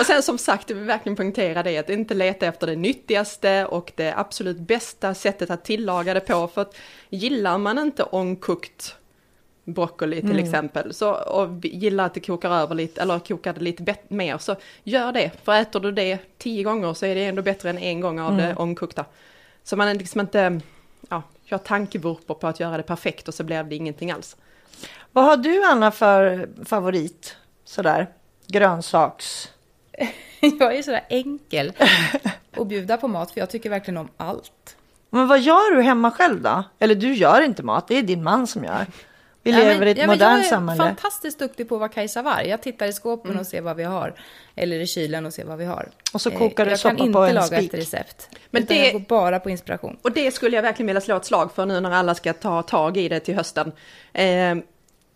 Och 0.00 0.06
sen 0.06 0.22
som 0.22 0.38
sagt, 0.38 0.70
jag 0.70 0.76
vill 0.76 0.86
verkligen 0.86 1.16
poängtera 1.16 1.62
det, 1.62 1.78
att 1.78 1.90
inte 1.90 2.14
leta 2.14 2.46
efter 2.46 2.66
det 2.66 2.76
nyttigaste 2.76 3.64
och 3.66 3.92
det 3.96 4.14
absolut 4.16 4.58
bästa 4.58 5.14
sättet 5.14 5.50
att 5.50 5.64
tillaga 5.64 6.14
det 6.14 6.20
på. 6.20 6.48
För 6.54 6.60
att 6.62 6.76
gillar 7.10 7.58
man 7.58 7.78
inte 7.78 8.02
ångkokt 8.02 8.94
broccoli 9.64 10.20
till 10.20 10.38
exempel, 10.38 10.94
så, 10.94 11.12
och 11.12 11.64
gillar 11.64 12.06
att 12.06 12.14
det 12.14 12.20
kokar 12.20 12.50
över 12.50 12.74
lite, 12.74 13.00
eller 13.00 13.18
kokar 13.18 13.52
det 13.52 13.60
lite 13.60 13.94
mer, 14.08 14.38
så 14.38 14.56
gör 14.84 15.12
det. 15.12 15.30
För 15.44 15.52
äter 15.52 15.80
du 15.80 15.92
det 15.92 16.18
tio 16.38 16.62
gånger 16.62 16.94
så 16.94 17.06
är 17.06 17.14
det 17.14 17.24
ändå 17.24 17.42
bättre 17.42 17.70
än 17.70 17.78
en 17.78 18.00
gång 18.00 18.20
av 18.20 18.36
det 18.36 18.54
ångkokta. 18.54 19.04
Så 19.64 19.76
man 19.76 19.88
är 19.88 19.94
liksom 19.94 20.20
inte, 20.20 20.60
ja, 21.08 21.22
kör 21.44 21.58
tankevurpor 21.58 22.34
på 22.34 22.46
att 22.46 22.60
göra 22.60 22.76
det 22.76 22.82
perfekt 22.82 23.28
och 23.28 23.34
så 23.34 23.44
blir 23.44 23.62
det 23.62 23.74
ingenting 23.74 24.10
alls. 24.10 24.36
Vad 25.12 25.24
har 25.24 25.36
du 25.36 25.64
Anna 25.64 25.90
för 25.90 26.48
favorit? 26.64 27.36
Sådär, 27.64 28.06
grönsaks... 28.46 29.48
Jag 30.40 30.76
är 30.76 30.82
sådär 30.82 31.04
enkel 31.08 31.72
att 32.56 32.66
bjuda 32.66 32.96
på 32.96 33.08
mat 33.08 33.30
för 33.30 33.40
jag 33.40 33.50
tycker 33.50 33.70
verkligen 33.70 33.98
om 33.98 34.08
allt. 34.16 34.76
Men 35.10 35.28
vad 35.28 35.40
gör 35.40 35.76
du 35.76 35.82
hemma 35.82 36.10
själv 36.10 36.42
då? 36.42 36.62
Eller 36.78 36.94
du 36.94 37.14
gör 37.14 37.40
inte 37.40 37.62
mat, 37.62 37.88
det 37.88 37.98
är 37.98 38.02
din 38.02 38.22
man 38.22 38.46
som 38.46 38.64
gör. 38.64 38.86
Vi 39.42 39.50
Ja, 39.50 39.58
lever 39.58 39.78
men- 39.78 39.88
i 39.88 39.90
ett 39.90 39.98
ja, 39.98 40.06
modernt 40.06 40.20
Jag 40.38 40.44
är 40.44 40.48
samhälle. 40.48 40.82
fantastiskt 40.84 41.38
duktig 41.38 41.68
på 41.68 41.74
att 41.74 41.78
vara 41.80 41.88
Kajsa 41.88 42.22
Warg. 42.22 42.48
Jag 42.48 42.62
tittar 42.62 42.86
i 42.86 42.92
skåpen 42.92 43.38
och 43.38 43.46
ser 43.46 43.60
vad 43.60 43.76
vi 43.76 43.82
har. 43.84 44.14
Eller 44.56 44.80
i 44.80 44.86
kylen 44.86 45.26
och 45.26 45.34
ser 45.34 45.44
vad 45.44 45.58
vi 45.58 45.64
har. 45.64 45.88
Och 46.12 46.20
så 46.20 46.30
Eh, 46.30 46.38
kokar 46.38 46.64
du 46.64 46.70
Jag 46.70 46.78
soppa 46.80 46.96
kan 46.96 47.06
inte 47.06 47.12
på 47.16 47.22
en 47.24 47.34
laga 47.34 47.46
spik. 47.46 47.74
ett 47.74 47.80
recept. 47.80 48.28
Men 48.50 48.64
det- 48.64 48.74
jag 48.84 48.92
går 48.92 49.00
bara 49.00 49.40
på 49.40 49.50
inspiration. 49.50 49.96
Och 50.02 50.12
det 50.12 50.30
skulle 50.34 50.56
jag 50.56 50.62
verkligen 50.62 50.86
vilja 50.86 51.00
slå 51.00 51.16
ett 51.16 51.24
slag 51.24 51.52
för 51.54 51.66
nu 51.66 51.80
när 51.80 51.90
alla 51.90 52.14
ska 52.14 52.32
ta 52.32 52.62
tag 52.62 52.96
i 52.96 53.08
det 53.08 53.20
till 53.20 53.34
hösten. 53.34 53.72
Eh, 54.12 54.56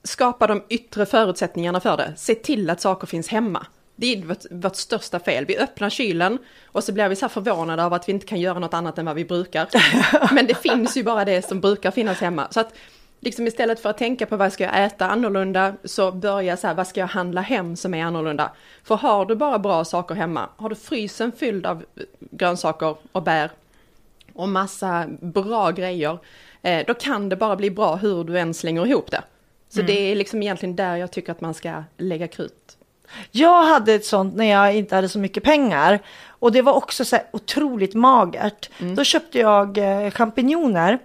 skapa 0.05 0.47
de 0.47 0.63
yttre 0.69 1.07
förutsättningarna 1.07 1.81
för 1.81 1.97
det. 1.97 2.13
Se 2.17 2.35
till 2.35 2.71
att 2.71 2.81
saker 2.81 3.07
finns 3.07 3.29
hemma. 3.29 3.67
Det 3.97 4.07
är 4.15 4.23
vårt, 4.23 4.45
vårt 4.51 4.77
största 4.77 5.19
fel. 5.21 5.45
Vi 5.47 5.59
öppnar 5.59 5.91
kylen 5.91 6.39
och 6.67 6.85
så 6.85 6.93
blir 6.93 7.09
vi 7.09 7.17
så 7.17 7.25
här 7.25 7.29
förvånade 7.31 7.85
av 7.85 7.93
att 7.93 8.09
vi 8.09 8.13
inte 8.13 8.27
kan 8.27 8.41
göra 8.41 8.59
något 8.59 8.75
annat 8.75 8.99
än 8.99 9.07
vad 9.07 9.15
vi 9.17 9.25
brukar. 9.25 9.69
Men 10.35 10.47
det 10.47 10.55
finns 10.55 10.97
ju 10.97 11.03
bara 11.03 11.25
det 11.25 11.43
som 11.49 11.61
brukar 11.61 11.91
finnas 11.91 12.21
hemma. 12.21 12.49
Så 12.51 12.61
att 12.61 12.75
liksom 13.25 13.47
istället 13.47 13.81
för 13.81 13.91
att 13.91 13.99
tänka 13.99 14.27
på 14.27 14.37
vad 14.37 14.53
ska 14.53 14.65
jag 14.65 14.85
äta 14.85 15.07
annorlunda 15.07 15.75
så 15.85 16.13
börja 16.13 16.57
så 16.57 16.67
här, 16.67 16.75
vad 16.75 16.87
ska 16.87 17.01
jag 17.01 17.07
handla 17.07 17.41
hem 17.41 17.77
som 17.77 17.95
är 17.95 18.05
annorlunda? 18.05 18.51
För 18.85 18.95
har 18.95 19.27
du 19.27 19.35
bara 19.35 19.59
bra 19.59 19.85
saker 19.85 20.15
hemma, 20.15 20.49
har 20.57 20.69
du 20.69 20.75
frysen 20.75 21.33
fylld 21.33 21.67
av 21.67 21.85
grönsaker 22.21 22.97
och 23.13 23.23
bär 23.23 23.51
och 24.33 24.49
massa 24.49 25.07
bra 25.21 25.71
grejer, 25.71 26.19
eh, 26.63 26.87
då 26.87 26.95
kan 26.95 27.29
det 27.29 27.37
bara 27.37 27.57
bli 27.57 27.71
bra 27.71 27.97
hur 27.97 28.25
du 28.25 28.39
än 28.39 28.55
slänger 28.55 28.87
ihop 28.87 29.11
det. 29.11 29.23
Så 29.69 29.83
det 29.83 30.13
är 30.13 30.17
liksom 30.17 30.43
egentligen 30.43 30.77
där 30.77 30.97
jag 30.97 31.11
tycker 31.13 31.33
att 31.33 31.41
man 31.41 31.55
ska 31.55 31.83
lägga 31.97 32.29
krut. 32.29 32.77
Jag 33.31 33.63
hade 33.63 33.95
ett 33.95 34.05
sånt 34.05 34.37
när 34.37 34.45
jag 34.45 34.77
inte 34.77 34.95
hade 34.95 35.09
så 35.09 35.19
mycket 35.19 35.43
pengar. 35.43 35.99
Och 36.27 36.53
det 36.53 36.63
var 36.63 36.73
också 36.73 37.05
så 37.05 37.17
otroligt 37.33 37.95
magert. 37.95 38.71
Då 38.97 39.05
köpte 39.05 39.39
jag 39.39 39.79
eh, 39.79 40.11
champinjoner. 40.11 40.99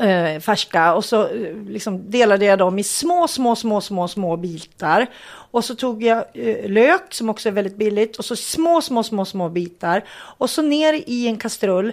Eh, 0.00 0.40
färska 0.40 0.94
och 0.94 1.04
så 1.04 1.22
eh, 1.22 1.54
liksom 1.66 2.10
delade 2.10 2.44
jag 2.44 2.58
dem 2.58 2.78
i 2.78 2.82
små, 2.84 3.28
små, 3.28 3.56
små, 3.56 3.80
små, 3.80 4.08
små 4.08 4.36
bitar. 4.36 5.06
Och 5.50 5.64
så 5.64 5.74
tog 5.74 6.02
jag 6.02 6.24
eh, 6.34 6.70
lök 6.70 7.14
som 7.14 7.28
också 7.28 7.48
är 7.48 7.52
väldigt 7.52 7.76
billigt 7.76 8.16
och 8.16 8.24
så 8.24 8.36
små, 8.36 8.80
små, 8.80 9.02
små, 9.02 9.24
små 9.24 9.48
bitar. 9.48 10.04
Och 10.10 10.50
så 10.50 10.62
ner 10.62 11.02
i 11.06 11.26
en 11.28 11.36
kastrull 11.36 11.92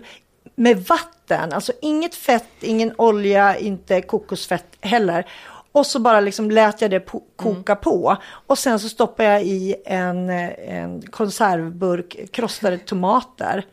med 0.56 0.78
vatten, 0.78 1.54
alltså 1.54 1.72
inget 1.82 2.16
fett, 2.16 2.50
ingen 2.62 2.94
olja, 2.98 3.58
inte 3.58 4.02
kokosfett 4.02 4.68
heller. 4.82 5.26
Och 5.72 5.86
så 5.86 6.00
bara 6.00 6.20
liksom 6.20 6.52
lät 6.52 6.82
jag 6.82 6.92
det 6.92 7.00
po- 7.08 7.24
koka 7.36 7.76
på. 7.76 8.18
Och 8.48 8.58
sen 8.58 8.80
så 8.80 8.90
stoppade 8.90 9.30
jag 9.30 9.44
i 9.44 9.76
en, 9.86 10.30
eh, 10.30 10.50
en 10.68 11.02
konservburk 11.02 12.32
krossade 12.32 12.78
tomater. 12.78 13.66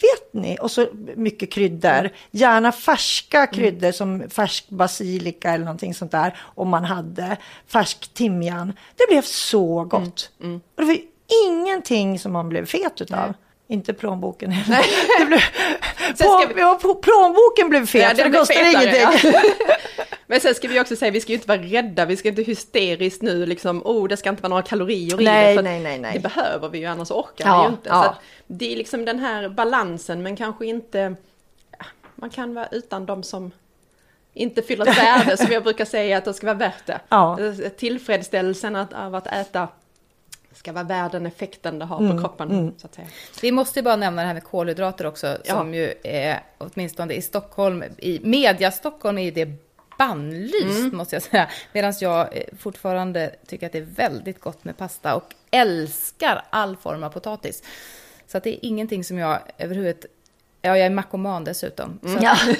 Vet 0.00 0.32
ni? 0.42 0.58
Och 0.60 0.70
så 0.70 0.86
mycket 1.16 1.52
kryddor. 1.52 2.10
Gärna 2.30 2.72
färska 2.72 3.46
kryddor 3.46 3.92
som 3.92 4.30
färsk 4.30 4.68
basilika 4.68 5.50
eller 5.50 5.64
någonting 5.64 5.94
sånt 5.94 6.12
där. 6.12 6.36
Om 6.40 6.68
man 6.68 6.84
hade 6.84 7.36
färsk 7.66 8.14
timjan. 8.14 8.72
Det 8.96 9.06
blev 9.08 9.22
så 9.22 9.84
gott. 9.84 10.30
Och 10.74 10.82
det 10.82 10.84
var 10.84 10.92
ju 10.94 11.00
ingenting 11.46 12.18
som 12.18 12.32
man 12.32 12.48
blev 12.48 12.66
fet 12.66 13.00
utav. 13.00 13.34
Inte 13.68 13.92
plånboken 13.94 14.50
heller. 14.52 14.84
Det 15.18 15.24
blev, 15.26 15.40
plånboken 17.02 17.68
blev 17.68 17.86
fet, 17.86 18.18
Ja, 18.18 18.24
det 18.24 18.30
kostar 18.38 18.54
fetare, 18.54 18.84
ingenting. 18.98 19.30
ja. 19.32 19.40
Men 20.30 20.40
sen 20.40 20.54
ska 20.54 20.68
vi 20.68 20.80
också 20.80 20.96
säga, 20.96 21.10
vi 21.10 21.20
ska 21.20 21.32
ju 21.32 21.34
inte 21.36 21.48
vara 21.48 21.62
rädda, 21.62 22.04
vi 22.04 22.16
ska 22.16 22.28
inte 22.28 22.42
hysteriskt 22.42 23.22
nu 23.22 23.46
liksom, 23.46 23.82
oh 23.84 24.08
det 24.08 24.16
ska 24.16 24.28
inte 24.30 24.42
vara 24.42 24.48
några 24.50 24.62
kalorier 24.62 25.20
i 25.20 25.24
Nej, 25.24 25.46
det. 25.46 25.52
för 25.54 25.58
att 25.60 25.64
nej, 25.64 25.80
nej, 25.80 25.98
nej. 25.98 26.12
Det 26.14 26.20
behöver 26.20 26.68
vi 26.68 26.78
ju, 26.78 26.84
annars 26.86 27.10
orkar 27.10 27.46
Ja, 27.48 27.58
vi 27.62 27.68
ju 27.68 27.70
inte. 27.72 27.88
ja. 27.88 28.02
Så 28.02 28.08
att 28.08 28.16
det 28.46 28.72
är 28.72 28.76
liksom 28.76 29.04
den 29.04 29.18
här 29.18 29.48
balansen, 29.48 30.22
men 30.22 30.36
kanske 30.36 30.66
inte, 30.66 31.14
man 32.14 32.30
kan 32.30 32.54
vara 32.54 32.66
utan 32.70 33.06
de 33.06 33.22
som 33.22 33.50
inte 34.34 34.62
fyller 34.62 34.86
ett 34.86 34.98
värde, 34.98 35.36
som 35.36 35.52
jag 35.52 35.62
brukar 35.62 35.84
säga 35.84 36.18
att 36.18 36.24
det 36.24 36.34
ska 36.34 36.46
vara 36.46 36.56
värt 36.56 36.86
det. 36.86 37.00
Ja. 37.08 37.38
Tillfredsställelsen 37.76 38.76
att, 38.76 38.92
av 38.92 39.14
att 39.14 39.26
äta 39.26 39.68
ska 40.52 40.72
vara 40.72 40.84
värd 40.84 41.12
den 41.12 41.26
effekten 41.26 41.78
det 41.78 41.84
har 41.84 41.98
Mm, 42.00 42.16
på 42.16 42.22
kroppen. 42.22 42.74
Så 42.78 42.86
att 42.86 42.94
säga. 42.94 43.06
Vi 43.42 43.52
måste 43.52 43.78
ju 43.78 43.82
bara 43.82 43.96
nämna 43.96 44.22
det 44.22 44.26
här 44.26 44.34
med 44.34 44.44
kolhydrater 44.44 45.06
också, 45.06 45.26
Ja. 45.44 45.54
som 45.54 45.74
ju 45.74 45.94
är, 46.02 46.40
åtminstone 46.58 47.14
i 47.14 47.22
Stockholm, 47.22 47.84
i 47.98 48.20
media 48.22 48.70
Stockholm 48.70 49.18
är 49.18 49.22
ju 49.22 49.30
det 49.30 49.52
bannlyst, 49.98 50.78
Mm. 50.78 50.96
måste 50.96 51.14
jag 51.16 51.22
säga. 51.22 51.48
Medan 51.72 51.92
jag 52.00 52.36
eh, 52.36 52.42
fortfarande 52.58 53.34
tycker 53.46 53.66
att 53.66 53.72
det 53.72 53.78
är 53.78 53.82
väldigt 53.82 54.40
gott 54.40 54.64
med 54.64 54.76
pasta 54.76 55.14
och 55.14 55.34
älskar 55.50 56.42
all 56.50 56.76
form 56.76 57.02
av 57.04 57.10
potatis. 57.10 57.62
Så 58.26 58.38
att 58.38 58.44
det 58.44 58.50
är 58.50 58.58
ingenting 58.62 59.04
som 59.04 59.18
jag 59.18 59.38
överhuvudtaget... 59.58 60.14
Ja, 60.62 60.76
jag 60.76 60.86
är 60.86 60.90
makoman 60.90 61.44
dessutom. 61.44 61.98
Så 62.02 62.18
Ja. 62.22 62.36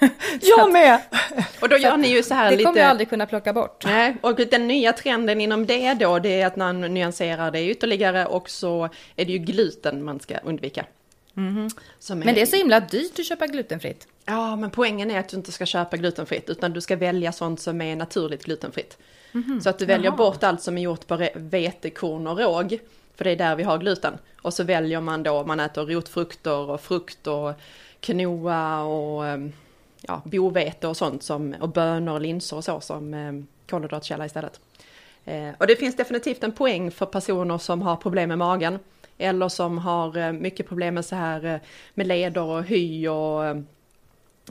jag 0.40 0.72
med! 0.72 1.00
Och 1.60 1.68
då 1.68 1.76
gör 1.76 1.96
ni 1.96 2.08
ju 2.08 2.22
så 2.22 2.34
här 2.34 2.44
det 2.50 2.56
lite... 2.56 2.64
kommer 2.64 2.78
jag 2.80 2.88
aldrig 2.90 3.08
kunna 3.08 3.26
plocka 3.26 3.52
bort. 3.52 3.84
Nej, 3.84 4.16
och 4.20 4.36
den 4.36 4.68
nya 4.68 4.92
trenden 4.92 5.40
inom 5.40 5.66
det 5.66 5.94
då, 5.94 6.18
det 6.18 6.40
är 6.40 6.46
att 6.46 6.56
man 6.56 6.80
nyanserar 6.80 7.50
det 7.50 7.64
ytterligare 7.70 8.26
och 8.26 8.50
så 8.50 8.84
är 9.16 9.24
det 9.24 9.32
ju 9.32 9.38
gluten 9.38 10.04
man 10.04 10.20
ska 10.20 10.38
undvika. 10.38 10.84
Som 11.98 12.18
Men 12.18 12.34
det 12.34 12.42
är 12.42 12.46
så 12.46 12.56
himla 12.56 12.80
dyrt 12.80 13.18
att 13.18 13.26
köpa 13.26 13.46
glutenfritt. 13.46 14.08
Ja, 14.24 14.56
men 14.56 14.70
poängen 14.70 15.10
är 15.10 15.20
att 15.20 15.28
du 15.28 15.36
inte 15.36 15.52
ska 15.52 15.66
köpa 15.66 15.96
glutenfritt, 15.96 16.50
utan 16.50 16.72
du 16.72 16.80
ska 16.80 16.96
välja 16.96 17.32
sånt 17.32 17.60
som 17.60 17.80
är 17.80 17.96
naturligt 17.96 18.44
glutenfritt. 18.44 18.98
Så 19.62 19.68
att 19.70 19.78
du 19.78 19.86
väljer 19.86 20.10
bort 20.10 20.42
allt 20.42 20.62
som 20.62 20.78
är 20.78 20.82
gjort 20.82 21.06
på 21.06 21.16
re- 21.16 21.30
vetekorn 21.34 22.26
och 22.26 22.38
råg, 22.38 22.78
för 23.16 23.24
det 23.24 23.30
är 23.30 23.36
där 23.36 23.56
vi 23.56 23.62
har 23.62 23.78
gluten. 23.78 24.18
Och 24.42 24.54
så 24.54 24.64
väljer 24.64 25.00
man 25.00 25.22
då, 25.22 25.44
man 25.44 25.60
äter 25.60 25.86
rotfrukter 25.86 26.70
och 26.70 26.80
frukt 26.80 27.26
och 27.26 27.52
quinoa 28.00 28.82
och 28.82 29.26
ehm, 29.26 29.52
ja, 30.00 30.22
bovete 30.24 30.88
och 30.88 30.96
sånt, 30.96 31.22
som, 31.22 31.54
och 31.60 31.68
bönor 31.68 32.14
och 32.14 32.20
linser 32.20 32.56
och 32.56 32.64
så 32.64 32.80
som 32.80 33.14
eh, 33.14 33.32
kolhydratkälla 33.70 34.26
istället. 34.26 34.60
Eh, 35.24 35.48
och 35.58 35.66
det 35.66 35.76
finns 35.76 35.96
definitivt 35.96 36.44
en 36.44 36.52
poäng 36.52 36.90
för 36.90 37.06
personer 37.06 37.58
som 37.58 37.82
har 37.82 37.96
problem 37.96 38.28
med 38.28 38.38
magen, 38.38 38.78
eller 39.18 39.48
som 39.48 39.78
har 39.78 40.16
eh, 40.16 40.32
mycket 40.32 40.68
problem 40.68 40.94
med 40.94 41.04
så 41.04 41.16
här 41.16 41.44
eh, 41.44 41.60
med 41.94 42.06
leder 42.06 42.42
och 42.42 42.64
hy 42.64 43.08
och 43.08 43.44
eh, 43.46 43.56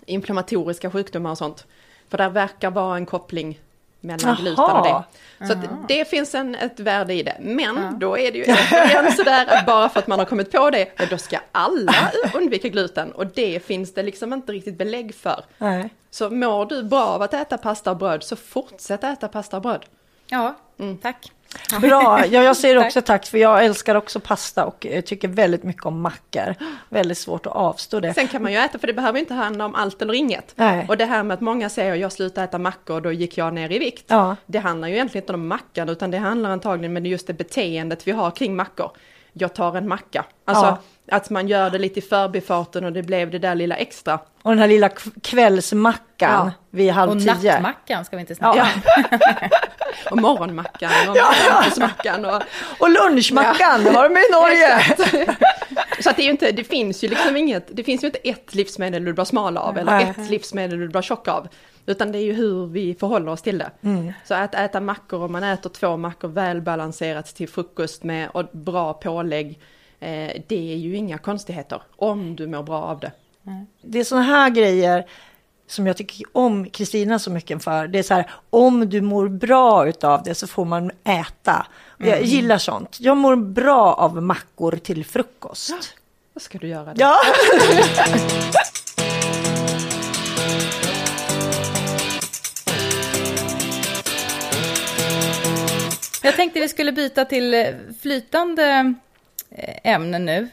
inflammatoriska 0.05 0.91
sjukdomar 0.91 1.31
och 1.31 1.37
sånt. 1.37 1.65
För 2.09 2.17
där 2.17 2.29
verkar 2.29 2.71
vara 2.71 2.95
en 2.95 3.05
koppling 3.05 3.59
mellan 4.05 4.29
Jaha. 4.29 4.37
gluten 4.41 4.63
och 4.63 4.85
det. 4.85 5.03
Så 5.47 5.53
att 5.53 5.87
det 5.87 6.09
finns 6.09 6.35
en, 6.35 6.55
ett 6.55 6.79
värde 6.79 7.13
i 7.13 7.23
det. 7.23 7.37
Men 7.39 7.99
då 7.99 8.17
är 8.17 8.31
det 8.31 8.37
ju 8.37 8.43
återigen 8.71 9.11
sådär 9.11 9.45
att 9.47 9.65
bara 9.65 9.89
för 9.89 9.99
att 9.99 10.07
man 10.07 10.19
har 10.19 10.25
kommit 10.25 10.51
på 10.51 10.69
det, 10.69 11.09
då 11.09 11.17
ska 11.17 11.37
alla 11.51 12.11
undvika 12.33 12.69
gluten. 12.69 13.11
Och 13.11 13.27
det 13.27 13.65
finns 13.65 13.93
det 13.93 14.03
liksom 14.03 14.33
inte 14.33 14.51
riktigt 14.51 14.77
belägg 14.77 15.15
för. 15.15 15.45
Nej. 15.57 15.89
Så 16.09 16.29
mår 16.29 16.65
du 16.65 16.83
bra 16.83 17.05
av 17.05 17.21
att 17.21 17.33
äta 17.33 17.57
pasta 17.57 17.91
och 17.91 17.97
bröd, 17.97 18.23
så 18.23 18.35
fortsätt 18.35 19.03
äta 19.03 19.27
pasta 19.27 19.57
och 19.57 19.63
bröd. 19.63 19.85
Ja, 20.27 20.55
tack. 21.01 21.31
Bra, 21.81 22.25
ja, 22.25 22.43
jag 22.43 22.57
säger 22.57 22.77
också 22.85 23.01
tack 23.01 23.25
för 23.25 23.37
jag 23.37 23.65
älskar 23.65 23.95
också 23.95 24.19
pasta 24.19 24.65
och 24.65 24.85
eh, 24.85 25.01
tycker 25.01 25.27
väldigt 25.27 25.63
mycket 25.63 25.85
om 25.85 26.01
mackor. 26.01 26.55
Väldigt 26.89 27.17
svårt 27.17 27.45
att 27.45 27.55
avstå 27.55 27.99
det. 27.99 28.13
Sen 28.13 28.27
kan 28.27 28.43
man 28.43 28.51
ju 28.51 28.57
äta, 28.57 28.79
för 28.79 28.87
det 28.87 28.93
behöver 28.93 29.19
inte 29.19 29.33
handla 29.33 29.65
om 29.65 29.75
allt 29.75 30.01
eller 30.01 30.13
inget. 30.13 30.53
Nej. 30.55 30.85
Och 30.89 30.97
det 30.97 31.05
här 31.05 31.23
med 31.23 31.33
att 31.35 31.41
många 31.41 31.69
säger 31.69 31.95
jag 31.95 32.11
slutade 32.11 32.45
äta 32.45 32.57
mackor, 32.57 33.01
då 33.01 33.11
gick 33.11 33.37
jag 33.37 33.53
ner 33.53 33.71
i 33.71 33.79
vikt. 33.79 34.05
Ja. 34.07 34.35
Det 34.45 34.59
handlar 34.59 34.87
ju 34.87 34.93
egentligen 34.93 35.23
inte 35.23 35.33
om 35.33 35.47
mackan, 35.47 35.89
utan 35.89 36.11
det 36.11 36.17
handlar 36.17 36.49
antagligen 36.49 36.97
om 36.97 37.05
just 37.05 37.27
det 37.27 37.33
beteendet 37.33 38.07
vi 38.07 38.11
har 38.11 38.31
kring 38.31 38.55
mackor. 38.55 38.91
Jag 39.33 39.53
tar 39.53 39.77
en 39.77 39.87
macka. 39.87 40.25
Alltså 40.45 40.65
Ja. 40.65 40.77
Att 41.11 41.29
man 41.29 41.47
gör 41.47 41.69
det 41.69 41.77
lite 41.77 41.99
i 41.99 42.01
förbifarten 42.01 42.85
och 42.85 42.93
det 42.93 43.03
blev 43.03 43.31
det 43.31 43.39
där 43.39 43.55
lilla 43.55 43.75
extra. 43.75 44.19
Och 44.41 44.51
den 44.51 44.59
här 44.59 44.67
lilla 44.67 44.89
kvällsmackan 45.23 46.45
Ja. 46.45 46.51
vid 46.69 46.91
halv 46.91 47.11
Och 47.11 47.19
tio. 47.19 47.51
nattmackan 47.51 48.05
ska 48.05 48.15
vi 48.15 48.19
inte 48.21 48.35
snacka 48.35 48.57
Ja. 48.57 48.67
om. 49.11 49.19
Och 50.11 50.17
morgonmackan 50.21 50.91
och 51.09 51.17
fruktosmackan 51.17 52.25
och... 52.25 52.41
Och 52.79 52.89
lunchmackan, 52.89 53.83
det 53.83 53.89
har 53.91 54.09
de 54.09 54.17
i 54.17 54.31
Norge. 54.31 55.35
Så 55.99 56.09
att 56.09 56.15
det 56.15 56.21
är 56.21 56.25
ju 56.25 56.31
inte, 56.31 56.51
det 56.51 56.63
finns 56.63 57.03
ju 57.03 57.07
liksom 57.07 57.37
inget, 57.37 57.67
det 57.77 57.83
finns 57.83 58.03
ju 58.03 58.07
inte 58.07 58.19
ett 58.19 58.55
livsmedel 58.55 59.05
du 59.05 59.13
blir 59.13 59.23
smal 59.25 59.57
av 59.57 59.77
eller 59.77 59.91
Nej. 59.91 60.13
ett 60.17 60.29
livsmedel 60.29 60.79
du 60.79 60.87
blir 60.87 61.01
tjock 61.01 61.27
av. 61.27 61.47
Utan 61.85 62.11
det 62.11 62.17
är 62.17 62.21
ju 62.23 62.33
hur 62.33 62.65
vi 62.67 62.95
förhåller 62.99 63.31
oss 63.31 63.41
till 63.41 63.57
det. 63.57 63.71
Så 64.25 64.33
att 64.33 64.55
äta 64.55 64.79
mackor, 64.79 65.23
om 65.23 65.31
man 65.31 65.43
äter 65.43 65.69
två 65.69 65.97
mackor 65.97 66.27
välbalanserat 66.27 67.35
till 67.35 67.49
frukost 67.49 68.03
med 68.03 68.29
och 68.33 68.45
bra 68.51 68.93
pålägg, 68.93 69.59
eh, 69.99 70.41
det 70.47 70.73
är 70.73 70.77
ju 70.77 70.95
inga 70.95 71.17
konstigheter 71.17 71.81
om 71.95 72.35
du 72.35 72.47
mår 72.47 72.63
bra 72.63 72.81
av 72.81 72.99
det. 72.99 73.11
Det 73.81 73.99
är 73.99 74.03
sådana 74.03 74.25
här 74.25 74.49
grejer 74.49 75.05
som 75.67 75.87
jag 75.87 75.97
tycker 75.97 76.25
om 76.31 76.69
Kristina 76.69 77.19
så 77.19 77.31
mycket 77.31 77.63
för. 77.63 77.87
Det 77.87 77.99
är 77.99 78.03
så 78.03 78.13
här, 78.13 78.31
om 78.49 78.89
du 78.89 79.01
mår 79.01 79.27
bra 79.27 79.87
utav 79.87 80.23
det 80.23 80.35
så 80.35 80.47
får 80.47 80.65
man 80.65 80.91
äta. 81.03 81.67
Och 81.99 82.05
Jag 82.05 82.23
gillar 82.23 82.57
sånt. 82.57 82.97
Jag 82.99 83.17
mår 83.17 83.35
bra 83.35 83.93
av 83.93 84.23
mackor 84.23 84.71
till 84.71 85.05
frukost. 85.05 85.73
Då 86.33 86.39
ska 86.39 86.57
du 86.57 86.67
göra 86.67 86.93
det. 86.93 87.01
Ja, 87.01 87.15
Jag 96.23 96.35
tänkte 96.35 96.59
vi 96.59 96.69
skulle 96.69 96.91
byta 96.91 97.25
till 97.25 97.75
flytande 98.01 98.93
eh, 99.57 99.93
ämnen 99.93 100.25
nu. 100.25 100.49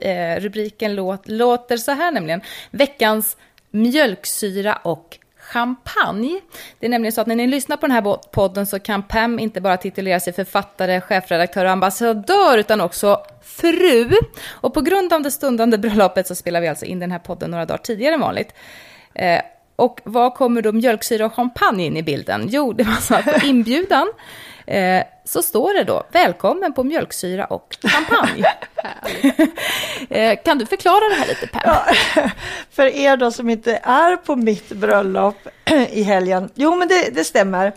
Eh, 0.00 0.40
rubriken 0.40 0.94
låt, 0.94 1.28
låter 1.28 1.76
så 1.76 1.92
här 1.92 2.12
nämligen. 2.12 2.40
Veckans 2.70 3.36
mjölksyra 3.70 4.76
och 4.82 5.18
champagne. 5.38 6.40
Det 6.78 6.86
är 6.86 6.90
nämligen 6.90 7.12
så 7.12 7.20
att 7.20 7.26
när 7.26 7.36
ni 7.36 7.46
lyssnar 7.46 7.76
på 7.76 7.86
den 7.86 7.90
här 7.90 8.30
podden 8.30 8.66
så 8.66 8.78
kan 8.78 9.02
Pam 9.02 9.38
inte 9.38 9.60
bara 9.60 9.76
titulera 9.76 10.20
sig 10.20 10.32
författare, 10.32 11.00
chefredaktör 11.00 11.64
och 11.64 11.70
ambassadör 11.70 12.58
utan 12.58 12.80
också 12.80 13.22
fru. 13.42 14.10
Och 14.48 14.74
på 14.74 14.80
grund 14.80 15.12
av 15.12 15.22
det 15.22 15.30
stundande 15.30 15.78
bröllopet 15.78 16.26
så 16.26 16.34
spelar 16.34 16.60
vi 16.60 16.68
alltså 16.68 16.84
in 16.84 16.98
den 16.98 17.10
här 17.10 17.18
podden 17.18 17.50
några 17.50 17.66
dagar 17.66 17.78
tidigare 17.78 18.14
än 18.14 18.20
vanligt. 18.20 18.54
Eh, 19.14 19.40
och 19.76 20.00
vad 20.04 20.34
kommer 20.34 20.62
då 20.62 20.72
mjölksyra 20.72 21.26
och 21.26 21.34
champagne 21.34 21.84
in 21.84 21.96
i 21.96 22.02
bilden? 22.02 22.48
Jo, 22.50 22.72
det 22.72 22.84
var 22.84 22.94
så 22.94 23.14
att 23.14 23.24
på 23.24 23.46
inbjudan 23.46 24.08
eh, 24.68 25.02
så 25.24 25.42
står 25.42 25.74
det 25.74 25.84
då 25.84 26.06
välkommen 26.12 26.72
på 26.72 26.84
mjölksyra 26.84 27.44
och 27.44 27.76
champagne. 27.82 28.44
eh, 30.10 30.38
kan 30.44 30.58
du 30.58 30.66
förklara 30.66 31.08
det 31.08 31.14
här 31.14 31.26
lite 31.26 31.46
Pam? 31.46 31.76
för 32.70 32.86
er 32.86 33.16
då 33.16 33.30
som 33.30 33.50
inte 33.50 33.80
är 33.82 34.16
på 34.16 34.36
mitt 34.36 34.68
bröllop 34.68 35.36
i 35.90 36.02
helgen. 36.02 36.50
Jo, 36.54 36.76
men 36.76 36.88
det, 36.88 37.14
det 37.14 37.24
stämmer. 37.24 37.72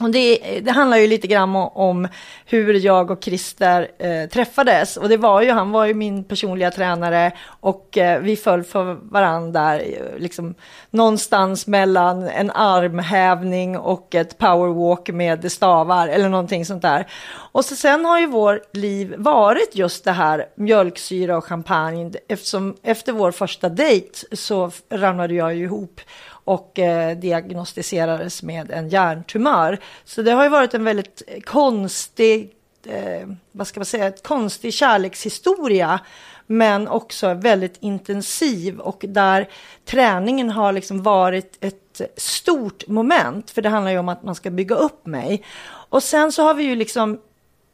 Och 0.00 0.10
det, 0.10 0.60
det 0.64 0.70
handlar 0.70 0.96
ju 0.96 1.06
lite 1.06 1.26
grann 1.26 1.56
om, 1.56 1.68
om 1.74 2.08
hur 2.46 2.74
jag 2.74 3.10
och 3.10 3.24
Christer 3.24 3.88
eh, 3.98 4.28
träffades. 4.28 4.96
Och 4.96 5.08
det 5.08 5.16
var 5.16 5.42
ju, 5.42 5.50
han 5.50 5.70
var 5.70 5.86
ju 5.86 5.94
min 5.94 6.24
personliga 6.24 6.70
tränare 6.70 7.32
och 7.60 7.98
eh, 7.98 8.20
vi 8.20 8.36
föll 8.36 8.64
för 8.64 8.98
varandra 9.02 9.60
där, 9.60 10.02
liksom 10.18 10.54
någonstans 10.90 11.66
mellan 11.66 12.28
en 12.28 12.50
armhävning 12.50 13.78
och 13.78 14.14
ett 14.14 14.38
powerwalk 14.38 15.08
med 15.08 15.52
stavar 15.52 16.08
eller 16.08 16.28
någonting 16.28 16.66
sånt 16.66 16.82
där. 16.82 17.06
Och 17.52 17.64
så 17.64 17.76
sen 17.76 18.04
har 18.04 18.20
ju 18.20 18.26
vår 18.26 18.60
liv 18.72 19.14
varit 19.18 19.70
just 19.72 20.04
det 20.04 20.12
här 20.12 20.46
mjölksyra 20.54 21.36
och 21.36 21.44
champagne 21.44 22.12
eftersom 22.28 22.76
efter 22.82 23.12
vår 23.12 23.30
första 23.30 23.68
dejt 23.68 24.18
så 24.32 24.70
ramlade 24.90 25.34
jag 25.34 25.54
ju 25.54 25.64
ihop 25.64 26.00
och 26.46 26.78
eh, 26.78 27.16
diagnostiserades 27.16 28.42
med 28.42 28.70
en 28.70 28.88
hjärntumör. 28.88 29.78
Så 30.04 30.22
det 30.22 30.30
har 30.30 30.42
ju 30.42 30.48
varit 30.48 30.74
en 30.74 30.84
väldigt 30.84 31.22
konstig, 31.44 32.52
eh, 32.86 33.28
vad 33.52 33.66
ska 33.66 33.80
man 33.80 33.86
säga, 33.86 34.06
ett 34.06 34.22
konstig 34.22 34.74
kärlekshistoria. 34.74 36.00
Men 36.46 36.88
också 36.88 37.34
väldigt 37.34 37.76
intensiv 37.80 38.80
och 38.80 39.04
där 39.08 39.48
träningen 39.84 40.50
har 40.50 40.72
liksom 40.72 41.02
varit 41.02 41.58
ett 41.60 42.00
stort 42.16 42.86
moment. 42.86 43.50
För 43.50 43.62
det 43.62 43.68
handlar 43.68 43.92
ju 43.92 43.98
om 43.98 44.08
att 44.08 44.22
man 44.22 44.34
ska 44.34 44.50
bygga 44.50 44.76
upp 44.76 45.06
mig. 45.06 45.44
Och 45.88 46.02
sen 46.02 46.32
så 46.32 46.42
har 46.42 46.54
vi 46.54 46.64
ju 46.64 46.74
liksom 46.74 47.18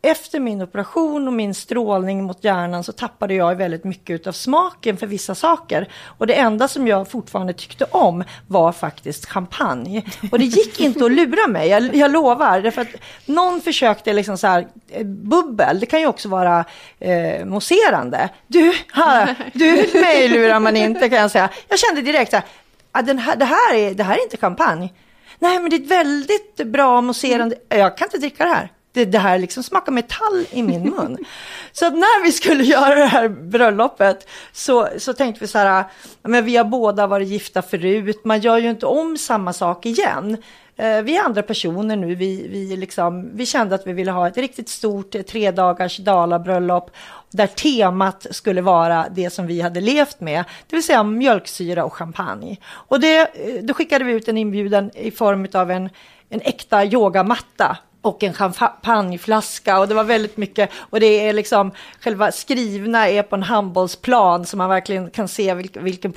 efter 0.05 0.41
min 0.41 0.63
operation 0.63 1.27
och 1.27 1.33
min 1.33 1.55
strålning 1.55 2.25
mot 2.25 2.45
hjärnan 2.45 2.85
så 2.85 2.93
tappade 2.93 3.35
jag 3.35 3.57
väldigt 3.57 3.85
mycket 3.85 4.27
av 4.27 4.33
smaken 4.33 4.97
för 4.97 5.07
vissa 5.07 5.35
saker. 5.35 5.89
Och 6.19 6.27
det 6.27 6.35
enda 6.35 6.69
som 6.69 6.87
jag 6.87 7.11
fortfarande 7.11 7.53
tyckte 7.53 7.85
om 7.85 8.25
var 8.47 8.73
faktiskt 8.73 9.27
champagne. 9.27 10.03
Och 10.33 10.39
det 10.39 10.45
gick 10.45 10.81
inte 10.81 11.05
att 11.05 11.13
lura 11.13 11.47
mig, 11.47 11.69
jag, 11.69 11.95
jag 11.95 12.11
lovar. 12.11 12.61
Därför 12.61 12.83
att 12.83 12.89
någon 13.27 13.61
försökte 13.61 14.13
liksom 14.13 14.39
så 14.39 14.47
här, 14.47 14.67
eh, 14.91 15.07
bubbel, 15.07 15.81
det 15.81 15.87
kan 15.87 16.01
ju 16.01 16.07
också 16.07 16.29
vara 16.29 16.65
eh, 16.99 17.45
mousserande. 17.45 18.29
Du, 18.47 18.73
här, 18.93 19.35
du, 19.53 20.01
mig 20.01 20.29
lurar 20.29 20.61
man 20.61 20.77
inte 20.77 21.09
kan 21.09 21.19
jag 21.19 21.31
säga. 21.31 21.49
Jag 21.69 21.79
kände 21.79 22.03
direkt 22.03 22.31
så 22.31 22.37
här, 22.37 22.47
ah, 22.93 23.03
den 23.03 23.19
här, 23.19 23.37
det, 23.37 23.45
här 23.45 23.75
är, 23.75 23.95
det 23.95 24.05
här 24.05 24.19
är 24.19 24.23
inte 24.23 24.37
champagne. 24.37 24.93
Nej, 25.39 25.61
men 25.61 25.71
det 25.71 25.77
är 25.77 25.81
ett 25.81 25.91
väldigt 25.91 26.57
bra 26.57 27.01
mousserande, 27.01 27.57
jag 27.69 27.97
kan 27.97 28.07
inte 28.07 28.19
dricka 28.19 28.45
det 28.45 28.51
här 28.51 28.71
det, 28.93 29.05
det 29.05 29.19
här 29.19 29.39
liksom 29.39 29.63
smakar 29.63 29.93
metall 29.93 30.47
i 30.51 30.63
min 30.63 30.83
mun. 30.83 31.19
så 31.73 31.87
att 31.87 31.95
när 31.95 32.25
vi 32.25 32.33
skulle 32.33 32.65
göra 32.65 32.95
det 32.95 33.07
här 33.07 33.29
bröllopet 33.29 34.29
så, 34.53 34.89
så 34.99 35.13
tänkte 35.13 35.41
vi 35.41 35.47
så 35.47 35.59
här, 35.59 35.85
men 36.23 36.45
vi 36.45 36.57
har 36.57 36.65
båda 36.65 37.07
varit 37.07 37.29
gifta 37.29 37.63
förut, 37.63 38.25
man 38.25 38.41
gör 38.41 38.59
ju 38.59 38.71
inte 38.71 38.87
om 38.87 39.19
samma 39.19 39.53
sak 39.53 39.87
igen. 39.87 40.37
Eh, 40.77 41.03
vi 41.03 41.17
är 41.17 41.23
andra 41.23 41.43
personer 41.43 41.97
nu, 41.97 42.15
vi, 42.15 42.49
vi, 42.49 42.77
liksom, 42.77 43.31
vi 43.37 43.47
kände 43.47 43.75
att 43.75 43.87
vi 43.87 43.93
ville 43.93 44.11
ha 44.11 44.29
ett 44.29 44.37
riktigt 44.37 44.69
stort 44.69 45.15
eh, 45.15 45.23
tre 45.23 45.51
dagars 45.51 45.97
dalabröllop 45.97 46.91
där 47.31 47.47
temat 47.47 48.27
skulle 48.31 48.63
vara 48.63 49.07
det 49.11 49.31
som 49.31 49.47
vi 49.47 49.61
hade 49.61 49.81
levt 49.81 50.21
med, 50.21 50.45
det 50.67 50.77
vill 50.77 50.83
säga 50.83 51.03
mjölksyra 51.03 51.85
och 51.85 51.93
champagne. 51.93 52.57
Och 52.65 53.01
det, 53.01 53.19
eh, 53.19 53.63
då 53.63 53.75
skickade 53.75 54.05
vi 54.05 54.13
ut 54.13 54.29
en 54.29 54.39
inbjudan 54.39 54.91
i 54.95 55.11
form 55.11 55.49
av 55.53 55.71
en, 55.71 55.91
en 56.29 56.41
äkta 56.41 56.85
yogamatta 56.85 57.79
och 58.03 58.23
en 58.23 58.33
champagneflaska 58.35 59.79
och 59.79 59.89
det 59.89 59.95
var 59.95 60.05
väldigt 60.05 60.37
mycket 60.37 60.71
och 60.91 61.01
det 61.01 61.29
är 61.29 61.33
liksom 61.33 61.71
själva 62.01 62.33
skrivna 62.33 63.09
är 63.09 63.23
på 63.23 63.37
en 63.37 63.43
handbollsplan 63.43 64.47
så 64.47 64.57
man 64.57 64.69
verkligen 64.69 65.11
kan 65.11 65.29
se 65.29 65.55
vilken, 65.55 65.85
vilken 65.85 66.13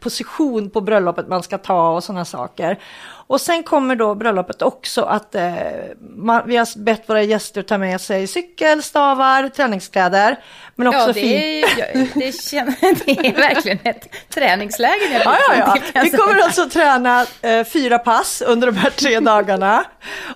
position 0.00 0.70
på 0.70 0.80
bröllopet 0.80 1.28
man 1.28 1.42
ska 1.42 1.58
ta 1.58 1.90
och 1.90 2.04
sådana 2.04 2.24
saker. 2.24 2.78
Och 3.28 3.40
sen 3.40 3.62
kommer 3.62 3.96
då 3.96 4.14
bröllopet 4.14 4.62
också 4.62 5.02
att 5.02 5.34
eh, 5.34 5.52
man, 6.00 6.42
vi 6.46 6.56
har 6.56 6.78
bett 6.78 7.08
våra 7.08 7.22
gäster 7.22 7.62
ta 7.62 7.78
med 7.78 8.00
sig 8.00 8.26
cykel, 8.26 8.82
stavar, 8.82 9.48
träningskläder. 9.48 10.38
Men 10.74 10.86
också 10.86 10.98
ja, 10.98 11.12
det 11.12 11.62
är, 11.62 12.08
det, 12.14 12.32
känner, 12.32 13.04
det 13.04 13.28
är 13.28 13.34
verkligen 13.34 13.78
ett 13.84 14.06
träningsläger. 14.28 15.22
Ja, 15.24 15.38
ja, 15.48 15.76
ja. 15.94 16.02
Vi 16.02 16.10
kommer 16.10 16.42
alltså 16.42 16.68
träna 16.68 17.26
eh, 17.42 17.64
fyra 17.64 17.98
pass 17.98 18.42
under 18.46 18.66
de 18.66 18.76
här 18.76 18.90
tre 18.90 19.20
dagarna. 19.20 19.84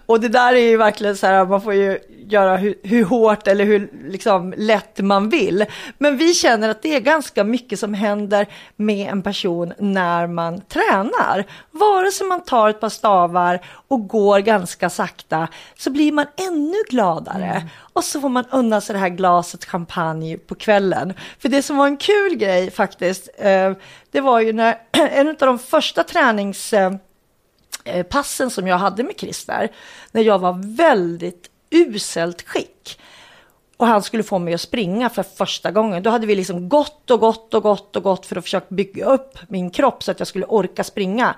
Och 0.06 0.20
det 0.20 0.28
där 0.28 0.54
är 0.54 0.68
ju 0.68 0.76
verkligen 0.76 1.16
så 1.16 1.26
här, 1.26 1.44
man 1.44 1.62
får 1.62 1.74
ju 1.74 1.98
göra 2.32 2.56
hur, 2.56 2.74
hur 2.82 3.04
hårt 3.04 3.48
eller 3.48 3.64
hur 3.64 3.90
liksom, 4.08 4.54
lätt 4.56 4.98
man 4.98 5.28
vill. 5.28 5.64
Men 5.98 6.16
vi 6.16 6.34
känner 6.34 6.68
att 6.68 6.82
det 6.82 6.94
är 6.94 7.00
ganska 7.00 7.44
mycket 7.44 7.78
som 7.78 7.94
händer 7.94 8.46
med 8.76 9.12
en 9.12 9.22
person 9.22 9.72
när 9.78 10.26
man 10.26 10.60
tränar. 10.60 11.46
Vare 11.70 12.12
sig 12.12 12.26
man 12.26 12.44
tar 12.44 12.68
ett 12.68 12.80
par 12.80 12.88
stavar 12.88 13.60
och 13.88 14.08
går 14.08 14.38
ganska 14.38 14.90
sakta 14.90 15.48
så 15.78 15.90
blir 15.90 16.12
man 16.12 16.26
ännu 16.48 16.76
gladare. 16.90 17.44
Mm. 17.44 17.68
Och 17.92 18.04
så 18.04 18.20
får 18.20 18.28
man 18.28 18.44
unna 18.50 18.80
sig 18.80 18.92
det 18.92 19.00
här 19.00 19.08
glaset 19.08 19.64
champagne 19.64 20.36
på 20.36 20.54
kvällen. 20.54 21.14
För 21.38 21.48
det 21.48 21.62
som 21.62 21.76
var 21.76 21.86
en 21.86 21.96
kul 21.96 22.34
grej 22.34 22.70
faktiskt, 22.70 23.28
eh, 23.38 23.72
det 24.10 24.20
var 24.20 24.40
ju 24.40 24.52
när 24.52 24.78
en 24.92 25.28
av 25.28 25.34
de 25.34 25.58
första 25.58 26.04
tränings 26.04 26.72
eh, 26.72 26.92
passen 28.10 28.50
som 28.50 28.66
jag 28.66 28.78
hade 28.78 29.02
med 29.02 29.14
Christer, 29.18 29.68
när 30.12 30.22
jag 30.22 30.38
var 30.38 30.76
väldigt 30.76 31.51
uselt 31.72 32.42
skick. 32.42 32.98
Och 33.76 33.86
han 33.86 34.02
skulle 34.02 34.22
få 34.22 34.38
mig 34.38 34.54
att 34.54 34.60
springa 34.60 35.10
för 35.10 35.22
första 35.22 35.70
gången. 35.70 36.02
Då 36.02 36.10
hade 36.10 36.26
vi 36.26 36.34
liksom 36.34 36.68
gått 36.68 37.10
och 37.10 37.20
gått 37.20 37.54
och 37.54 37.62
gått 37.62 37.96
och 37.96 38.02
gått 38.02 38.26
för 38.26 38.36
att 38.36 38.44
försöka 38.44 38.66
bygga 38.68 39.04
upp 39.04 39.38
min 39.48 39.70
kropp 39.70 40.02
så 40.02 40.10
att 40.10 40.18
jag 40.18 40.28
skulle 40.28 40.46
orka 40.46 40.84
springa. 40.84 41.34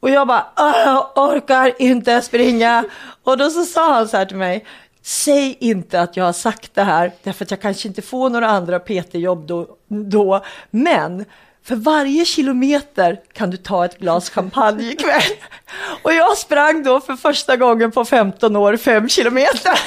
Och 0.00 0.10
jag 0.10 0.26
bara, 0.26 0.46
jag 0.56 1.10
orkar 1.14 1.72
inte 1.78 2.20
springa. 2.20 2.84
Och 3.22 3.38
då 3.38 3.50
så 3.50 3.64
sa 3.64 3.94
han 3.94 4.08
så 4.08 4.16
här 4.16 4.24
till 4.24 4.36
mig, 4.36 4.64
säg 5.02 5.56
inte 5.60 6.00
att 6.00 6.16
jag 6.16 6.24
har 6.24 6.32
sagt 6.32 6.74
det 6.74 6.82
här, 6.82 7.12
därför 7.22 7.44
att 7.44 7.50
jag 7.50 7.60
kanske 7.60 7.88
inte 7.88 8.02
får 8.02 8.30
några 8.30 8.48
andra 8.48 8.78
PT-jobb 8.78 9.46
då, 9.46 9.66
då, 9.88 10.44
men 10.70 11.24
för 11.64 11.76
varje 11.76 12.24
kilometer 12.24 13.20
kan 13.32 13.50
du 13.50 13.56
ta 13.56 13.84
ett 13.84 13.98
glas 13.98 14.30
champagne 14.30 14.90
ikväll. 14.90 15.22
Och 16.02 16.12
jag 16.12 16.36
sprang 16.36 16.82
då 16.82 17.00
för 17.00 17.16
första 17.16 17.56
gången 17.56 17.90
på 17.90 18.04
15 18.04 18.56
år 18.56 18.76
fem 18.76 19.08
kilometer. 19.08 19.78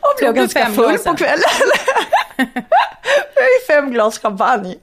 Och 0.00 0.14
blev 0.18 0.34
ganska 0.34 0.66
full 0.66 0.98
på 0.98 1.14
kvällen. 1.14 1.42
Jag 3.34 3.76
fem 3.76 3.90
glas 3.90 4.18
champagne. 4.18 4.74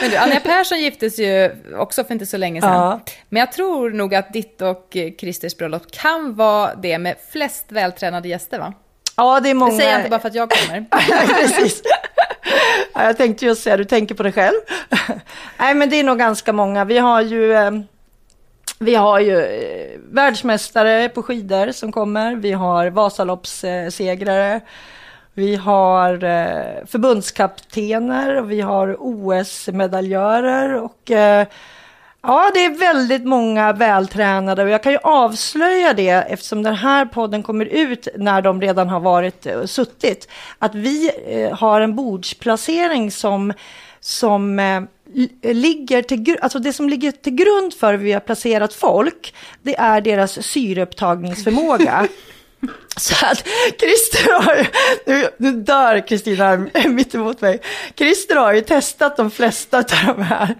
Men 0.00 0.10
du, 0.10 0.16
Anja 0.16 0.40
Persson 0.40 0.80
giftes 0.80 1.18
ju 1.18 1.50
också 1.78 2.04
för 2.04 2.12
inte 2.12 2.26
så 2.26 2.36
länge 2.36 2.60
sedan. 2.60 2.72
Ja. 2.72 3.00
Men 3.28 3.40
jag 3.40 3.52
tror 3.52 3.90
nog 3.90 4.14
att 4.14 4.32
ditt 4.32 4.62
och 4.62 4.96
Christers 5.20 5.56
bröllop 5.56 5.92
kan 5.92 6.34
vara 6.34 6.74
det 6.74 6.98
med 6.98 7.16
flest 7.32 7.66
vältränade 7.68 8.28
gäster 8.28 8.58
va? 8.58 8.72
Ja, 9.16 9.40
det 9.40 9.50
är 9.50 9.54
många. 9.54 9.72
Det 9.72 9.78
säger 9.78 9.90
jag 9.90 10.00
inte 10.00 10.10
bara 10.10 10.20
för 10.20 10.28
att 10.28 10.34
jag 10.34 10.50
kommer. 10.50 10.84
Precis. 11.40 11.82
Ja, 12.94 13.04
jag 13.04 13.16
tänkte 13.16 13.46
just 13.46 13.62
säga, 13.62 13.76
du 13.76 13.84
tänker 13.84 14.14
på 14.14 14.22
dig 14.22 14.32
själv. 14.32 14.56
Nej, 15.58 15.74
men 15.74 15.90
det 15.90 16.00
är 16.00 16.04
nog 16.04 16.18
ganska 16.18 16.52
många. 16.52 16.84
Vi 16.84 16.98
har 16.98 17.20
ju, 17.20 17.54
ehm, 17.54 17.82
vi 18.78 18.94
har 18.94 19.20
ju 19.20 19.40
eh, 19.40 20.00
världsmästare 20.10 21.08
på 21.08 21.22
skidor 21.22 21.72
som 21.72 21.92
kommer. 21.92 22.36
Vi 22.36 22.52
har 22.52 22.90
Vasaloppssegrare. 22.90 24.60
Vi 25.34 25.56
har 25.56 26.24
eh, 26.24 26.86
förbundskaptener 26.86 28.40
och 28.40 28.50
vi 28.50 28.60
har 28.60 28.96
OS-medaljörer 28.98 30.74
och 30.74 31.10
eh, 31.10 31.46
Ja, 32.26 32.50
det 32.54 32.64
är 32.64 32.70
väldigt 32.70 33.24
många 33.24 33.72
vältränade 33.72 34.62
och 34.62 34.68
jag 34.68 34.82
kan 34.82 34.92
ju 34.92 34.98
avslöja 35.02 35.92
det 35.92 36.08
eftersom 36.08 36.62
den 36.62 36.74
här 36.74 37.06
podden 37.06 37.42
kommer 37.42 37.66
ut 37.66 38.08
när 38.16 38.42
de 38.42 38.60
redan 38.60 38.88
har 38.88 39.00
varit 39.00 39.46
och 39.46 39.70
suttit. 39.70 40.28
Att 40.58 40.74
vi 40.74 41.10
eh, 41.26 41.58
har 41.58 41.80
en 41.80 41.96
bordsplacering 41.96 43.10
som, 43.10 43.52
som 44.00 44.58
eh, 44.58 44.82
ligger 45.42 46.02
till, 46.02 46.38
alltså 46.42 46.58
det 46.58 46.72
som 46.72 46.88
ligger 46.88 47.12
till 47.12 47.34
grund 47.34 47.74
för 47.74 47.92
hur 47.92 48.04
vi 48.04 48.12
har 48.12 48.20
placerat 48.20 48.74
folk, 48.74 49.34
det 49.62 49.76
är 49.76 50.00
deras 50.00 50.42
syreupptagningsförmåga. 50.46 52.08
Så 52.96 53.26
att 53.26 53.44
Christer 53.80 54.42
har 54.42 54.56
ju, 54.56 54.64
nu, 55.06 55.28
nu 55.38 55.52
dör 55.52 56.06
Kristina 56.08 56.66
mitt 56.88 57.14
emot 57.14 57.40
mig. 57.40 57.60
Christer 57.96 58.36
har 58.36 58.52
ju 58.52 58.60
testat 58.60 59.16
de 59.16 59.30
flesta 59.30 59.78
av 59.78 59.84
de 60.16 60.22
här 60.22 60.54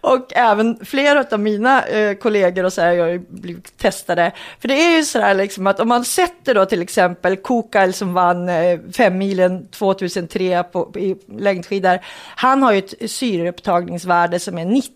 och 0.00 0.32
även 0.36 0.84
flera 0.84 1.24
av 1.30 1.40
mina 1.40 1.86
eh, 1.86 2.14
kollegor 2.14 2.64
och 2.64 2.72
så 2.72 2.80
här, 2.80 2.92
jag 2.92 3.04
har 3.04 3.10
ju 3.10 3.18
blivit 3.28 3.78
testade. 3.78 4.32
För 4.60 4.68
det 4.68 4.74
är 4.74 4.96
ju 4.96 5.04
så 5.04 5.20
här 5.20 5.34
liksom 5.34 5.66
att 5.66 5.80
om 5.80 5.88
man 5.88 6.04
sätter 6.04 6.54
då 6.54 6.66
till 6.66 6.82
exempel 6.82 7.36
Kukal 7.36 7.92
som 7.92 8.14
vann 8.14 8.48
eh, 8.48 8.78
femmilen 8.92 9.68
2003 9.68 10.62
på, 10.62 10.92
i 10.96 11.16
längdskidor. 11.38 11.98
Han 12.36 12.62
har 12.62 12.72
ju 12.72 12.78
ett 12.78 13.10
syreupptagningsvärde 13.10 14.38
som 14.38 14.58
är 14.58 14.64
90. 14.64 14.90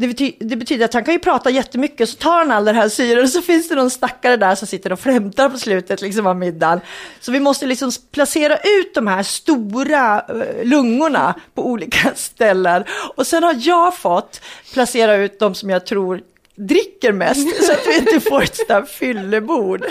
Det 0.00 0.08
betyder, 0.08 0.44
det 0.44 0.56
betyder, 0.56 0.84
att 0.84 0.94
han 0.94 1.04
kan 1.04 1.14
ju 1.14 1.20
prata 1.20 1.50
jättemycket, 1.50 2.08
så 2.08 2.16
tar 2.16 2.38
han 2.38 2.50
all 2.50 2.64
den 2.64 2.74
här 2.74 2.88
syren 2.88 3.24
och 3.24 3.30
så 3.30 3.42
finns 3.42 3.68
det 3.68 3.74
någon 3.74 3.90
stackare 3.90 4.36
där 4.36 4.54
som 4.54 4.68
sitter 4.68 4.92
och 4.92 5.00
flämtar 5.00 5.48
på 5.48 5.58
slutet 5.58 6.00
liksom 6.00 6.26
av 6.26 6.36
middagen. 6.36 6.80
Så 7.20 7.32
vi 7.32 7.40
måste 7.40 7.66
liksom 7.66 7.90
placera 8.12 8.56
ut 8.56 8.94
de 8.94 9.06
här 9.06 9.22
stora 9.22 10.20
eh, 10.20 10.64
lungorna 10.64 11.34
på 11.54 11.66
olika 11.66 12.12
ställen. 12.14 12.84
Och 13.16 13.26
sen 13.26 13.42
har 13.42 13.56
jag 13.58 13.96
fått 13.96 14.40
placera 14.72 15.14
ut 15.14 15.38
de 15.38 15.54
som 15.54 15.70
jag 15.70 15.86
tror 15.86 16.20
dricker 16.68 17.12
mest 17.12 17.64
så 17.66 17.72
att 17.72 17.86
vi 17.86 17.98
inte 17.98 18.20
får 18.20 18.42
ett 18.42 18.56
sådant 18.56 18.88
fyllebord. 18.88 19.84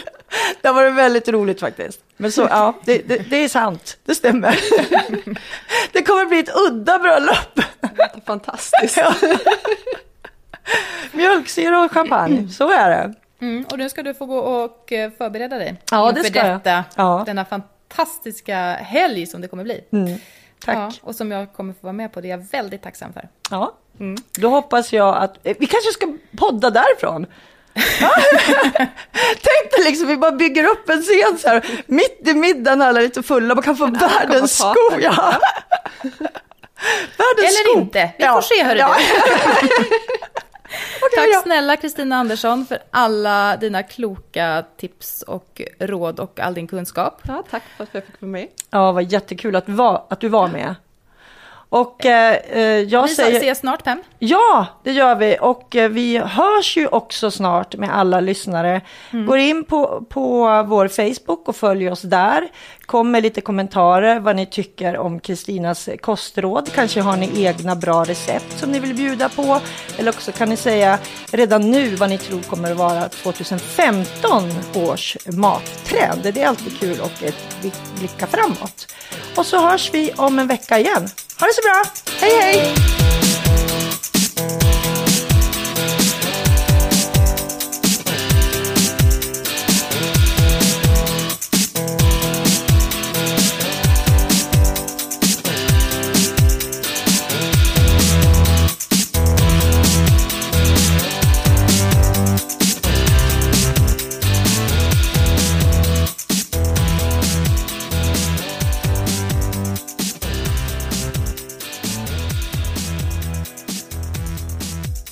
Det 0.62 0.72
varit 0.72 0.94
väldigt 0.94 1.28
roligt 1.28 1.60
faktiskt. 1.60 2.00
Men 2.18 2.32
så, 2.32 2.42
ja, 2.42 2.74
det, 2.86 3.08
det, 3.08 3.30
det, 3.30 3.38
är 3.38 3.50
sant, 3.50 3.98
det 4.06 4.16
stämmer. 4.16 4.60
Det 5.92 6.04
kommer 6.04 6.26
bli 6.26 6.40
ett 6.40 6.56
udda 6.56 7.00
bröllop. 7.00 7.60
Fantastiskt. 8.26 8.98
Ja. 8.98 9.16
Mjölksyra 11.12 11.84
och 11.84 11.92
champagne, 11.92 12.50
så 12.50 12.72
är 12.72 12.90
det. 12.90 13.14
Mm, 13.42 13.66
och 13.72 13.78
nu 13.78 13.90
ska 13.90 14.04
du 14.04 14.14
få 14.14 14.26
gå 14.26 14.38
och 14.38 14.92
eh, 14.92 15.12
förbereda 15.12 15.58
dig 15.58 15.82
ja, 15.92 16.12
det 16.12 16.24
ska 16.24 16.44
detta, 16.44 16.70
jag. 16.70 16.84
Ja. 16.96 17.24
denna 17.26 17.46
fantastiska 17.46 18.74
helg 18.74 19.26
som 19.26 19.42
det 19.42 19.48
kommer 19.48 19.64
bli. 19.64 19.84
Mm, 19.92 20.20
tack. 20.66 20.76
Ja, 20.78 20.92
och 21.02 21.16
som 21.16 21.32
jag 21.32 21.54
kommer 21.54 21.74
få 21.74 21.80
vara 21.82 21.94
med 21.94 22.14
på, 22.14 22.22
det 22.22 22.28
är 22.28 22.38
jag 22.38 22.46
väldigt 22.52 22.84
tacksam 22.84 23.14
för. 23.14 23.30
Ja, 23.50 23.74
mm. 24.00 24.22
då 24.32 24.50
hoppas 24.50 24.94
jag 24.94 25.18
att, 25.18 25.38
eh, 25.44 25.58
vi 25.60 25.66
kanske 25.66 25.92
ska 25.92 26.08
podda 26.38 26.70
därifrån. 26.70 27.26
Tänk 29.24 29.72
dig 29.76 29.84
liksom, 29.84 30.08
vi 30.08 30.18
bara 30.18 30.32
bygger 30.32 30.64
upp 30.64 30.90
en 30.90 31.02
scen 31.02 31.38
så 31.38 31.48
här, 31.48 31.84
mitt 31.88 32.28
i 32.28 32.34
middagen, 32.34 32.82
alla 32.82 33.00
är 33.00 33.04
lite 33.04 33.24
fulla, 33.24 33.56
man 33.56 33.64
kan 33.64 33.78
få 33.78 33.86
världens 34.00 34.58
skor. 34.58 35.02
Ja. 35.02 35.12
världens 37.18 37.50
Eller 37.50 37.72
skor. 37.72 37.82
inte, 37.82 38.14
vi 38.18 38.26
får 38.26 38.42
se 38.42 38.64
hörru 38.64 38.80
ja. 38.80 38.96
Okay, 41.02 41.16
Tack 41.16 41.30
ja. 41.34 41.42
snälla 41.42 41.78
Kristina 41.78 42.16
Andersson 42.16 42.66
för 42.66 42.78
alla 42.92 43.58
dina 43.58 43.84
kloka 43.84 44.66
tips 44.78 45.22
och 45.22 45.62
råd 45.80 46.20
och 46.20 46.40
all 46.40 46.54
din 46.54 46.68
kunskap. 46.68 47.22
Ja, 47.28 47.44
tack 47.50 47.64
för 47.78 47.84
att 47.84 47.90
jag 47.92 48.06
fick 48.06 48.22
vara 48.22 48.32
med. 48.32 48.48
Ja, 48.70 48.92
vad 48.92 49.12
jättekul 49.12 49.56
att, 49.56 49.70
var, 49.70 50.06
att 50.10 50.20
du 50.20 50.30
var 50.30 50.48
med. 50.48 50.76
Och 51.70 52.06
eh, 52.06 52.36
eh 52.52 52.62
jag 52.62 53.08
vi 53.08 53.16
säger... 53.16 53.38
ses 53.38 53.60
snart 53.60 53.84
Pem. 53.84 54.02
Ja, 54.20 54.66
det 54.84 54.92
gör 54.92 55.16
vi. 55.16 55.38
Och 55.42 55.76
eh, 55.76 55.90
vi 55.90 56.18
hörs 56.18 56.78
ju 56.78 56.88
också 56.88 57.32
snart 57.32 57.76
med 57.76 57.98
alla 57.98 58.20
lyssnare. 58.20 58.82
Mm. 59.12 59.26
Går 59.26 59.38
in 59.38 59.64
på, 59.64 60.06
på 60.10 60.64
vår 60.68 60.88
Facebook 60.88 61.48
och 61.48 61.56
följ 61.56 61.90
oss 61.90 62.02
där. 62.02 62.48
Kom 62.86 63.12
med 63.12 63.24
lite 63.24 63.42
kommentarer 63.42 64.20
vad 64.20 64.36
ni 64.36 64.46
tycker 64.46 64.98
om 64.98 65.20
Kristinas 65.20 65.90
kostråd. 66.02 66.70
Kanske 66.74 67.02
har 67.02 67.18
ni 67.18 67.44
egna 67.44 67.76
bra 67.76 68.04
recept 68.04 68.60
som 68.60 68.72
ni 68.72 68.80
vill 68.80 68.96
bjuda 68.96 69.30
på. 69.30 69.60
Eller 69.98 70.12
också 70.12 70.32
kan 70.32 70.50
ni 70.50 70.58
säga 70.58 71.00
redan 71.32 71.72
nu 71.72 71.96
vad 71.96 72.10
ni 72.10 72.18
tror 72.18 72.42
kommer 72.42 72.72
att 72.72 72.78
vara 72.78 73.10
2015 73.10 74.44
års 74.76 75.18
mattrend. 75.26 76.34
Det 76.34 76.42
är 76.42 76.48
alltid 76.48 76.80
kul 76.80 77.00
och 77.02 77.32
blicka 78.00 78.28
framåt. 78.28 78.96
Och 79.36 79.46
så 79.46 79.70
hörs 79.70 79.94
vi 79.94 80.14
om 80.16 80.40
en 80.40 80.48
vecka 80.48 80.80
igen. 80.80 81.08
Ha 81.40 81.46
det 81.48 81.54
så 81.54 81.62
bra. 81.62 81.84
Hej 82.22 82.32
hej! 82.42 83.19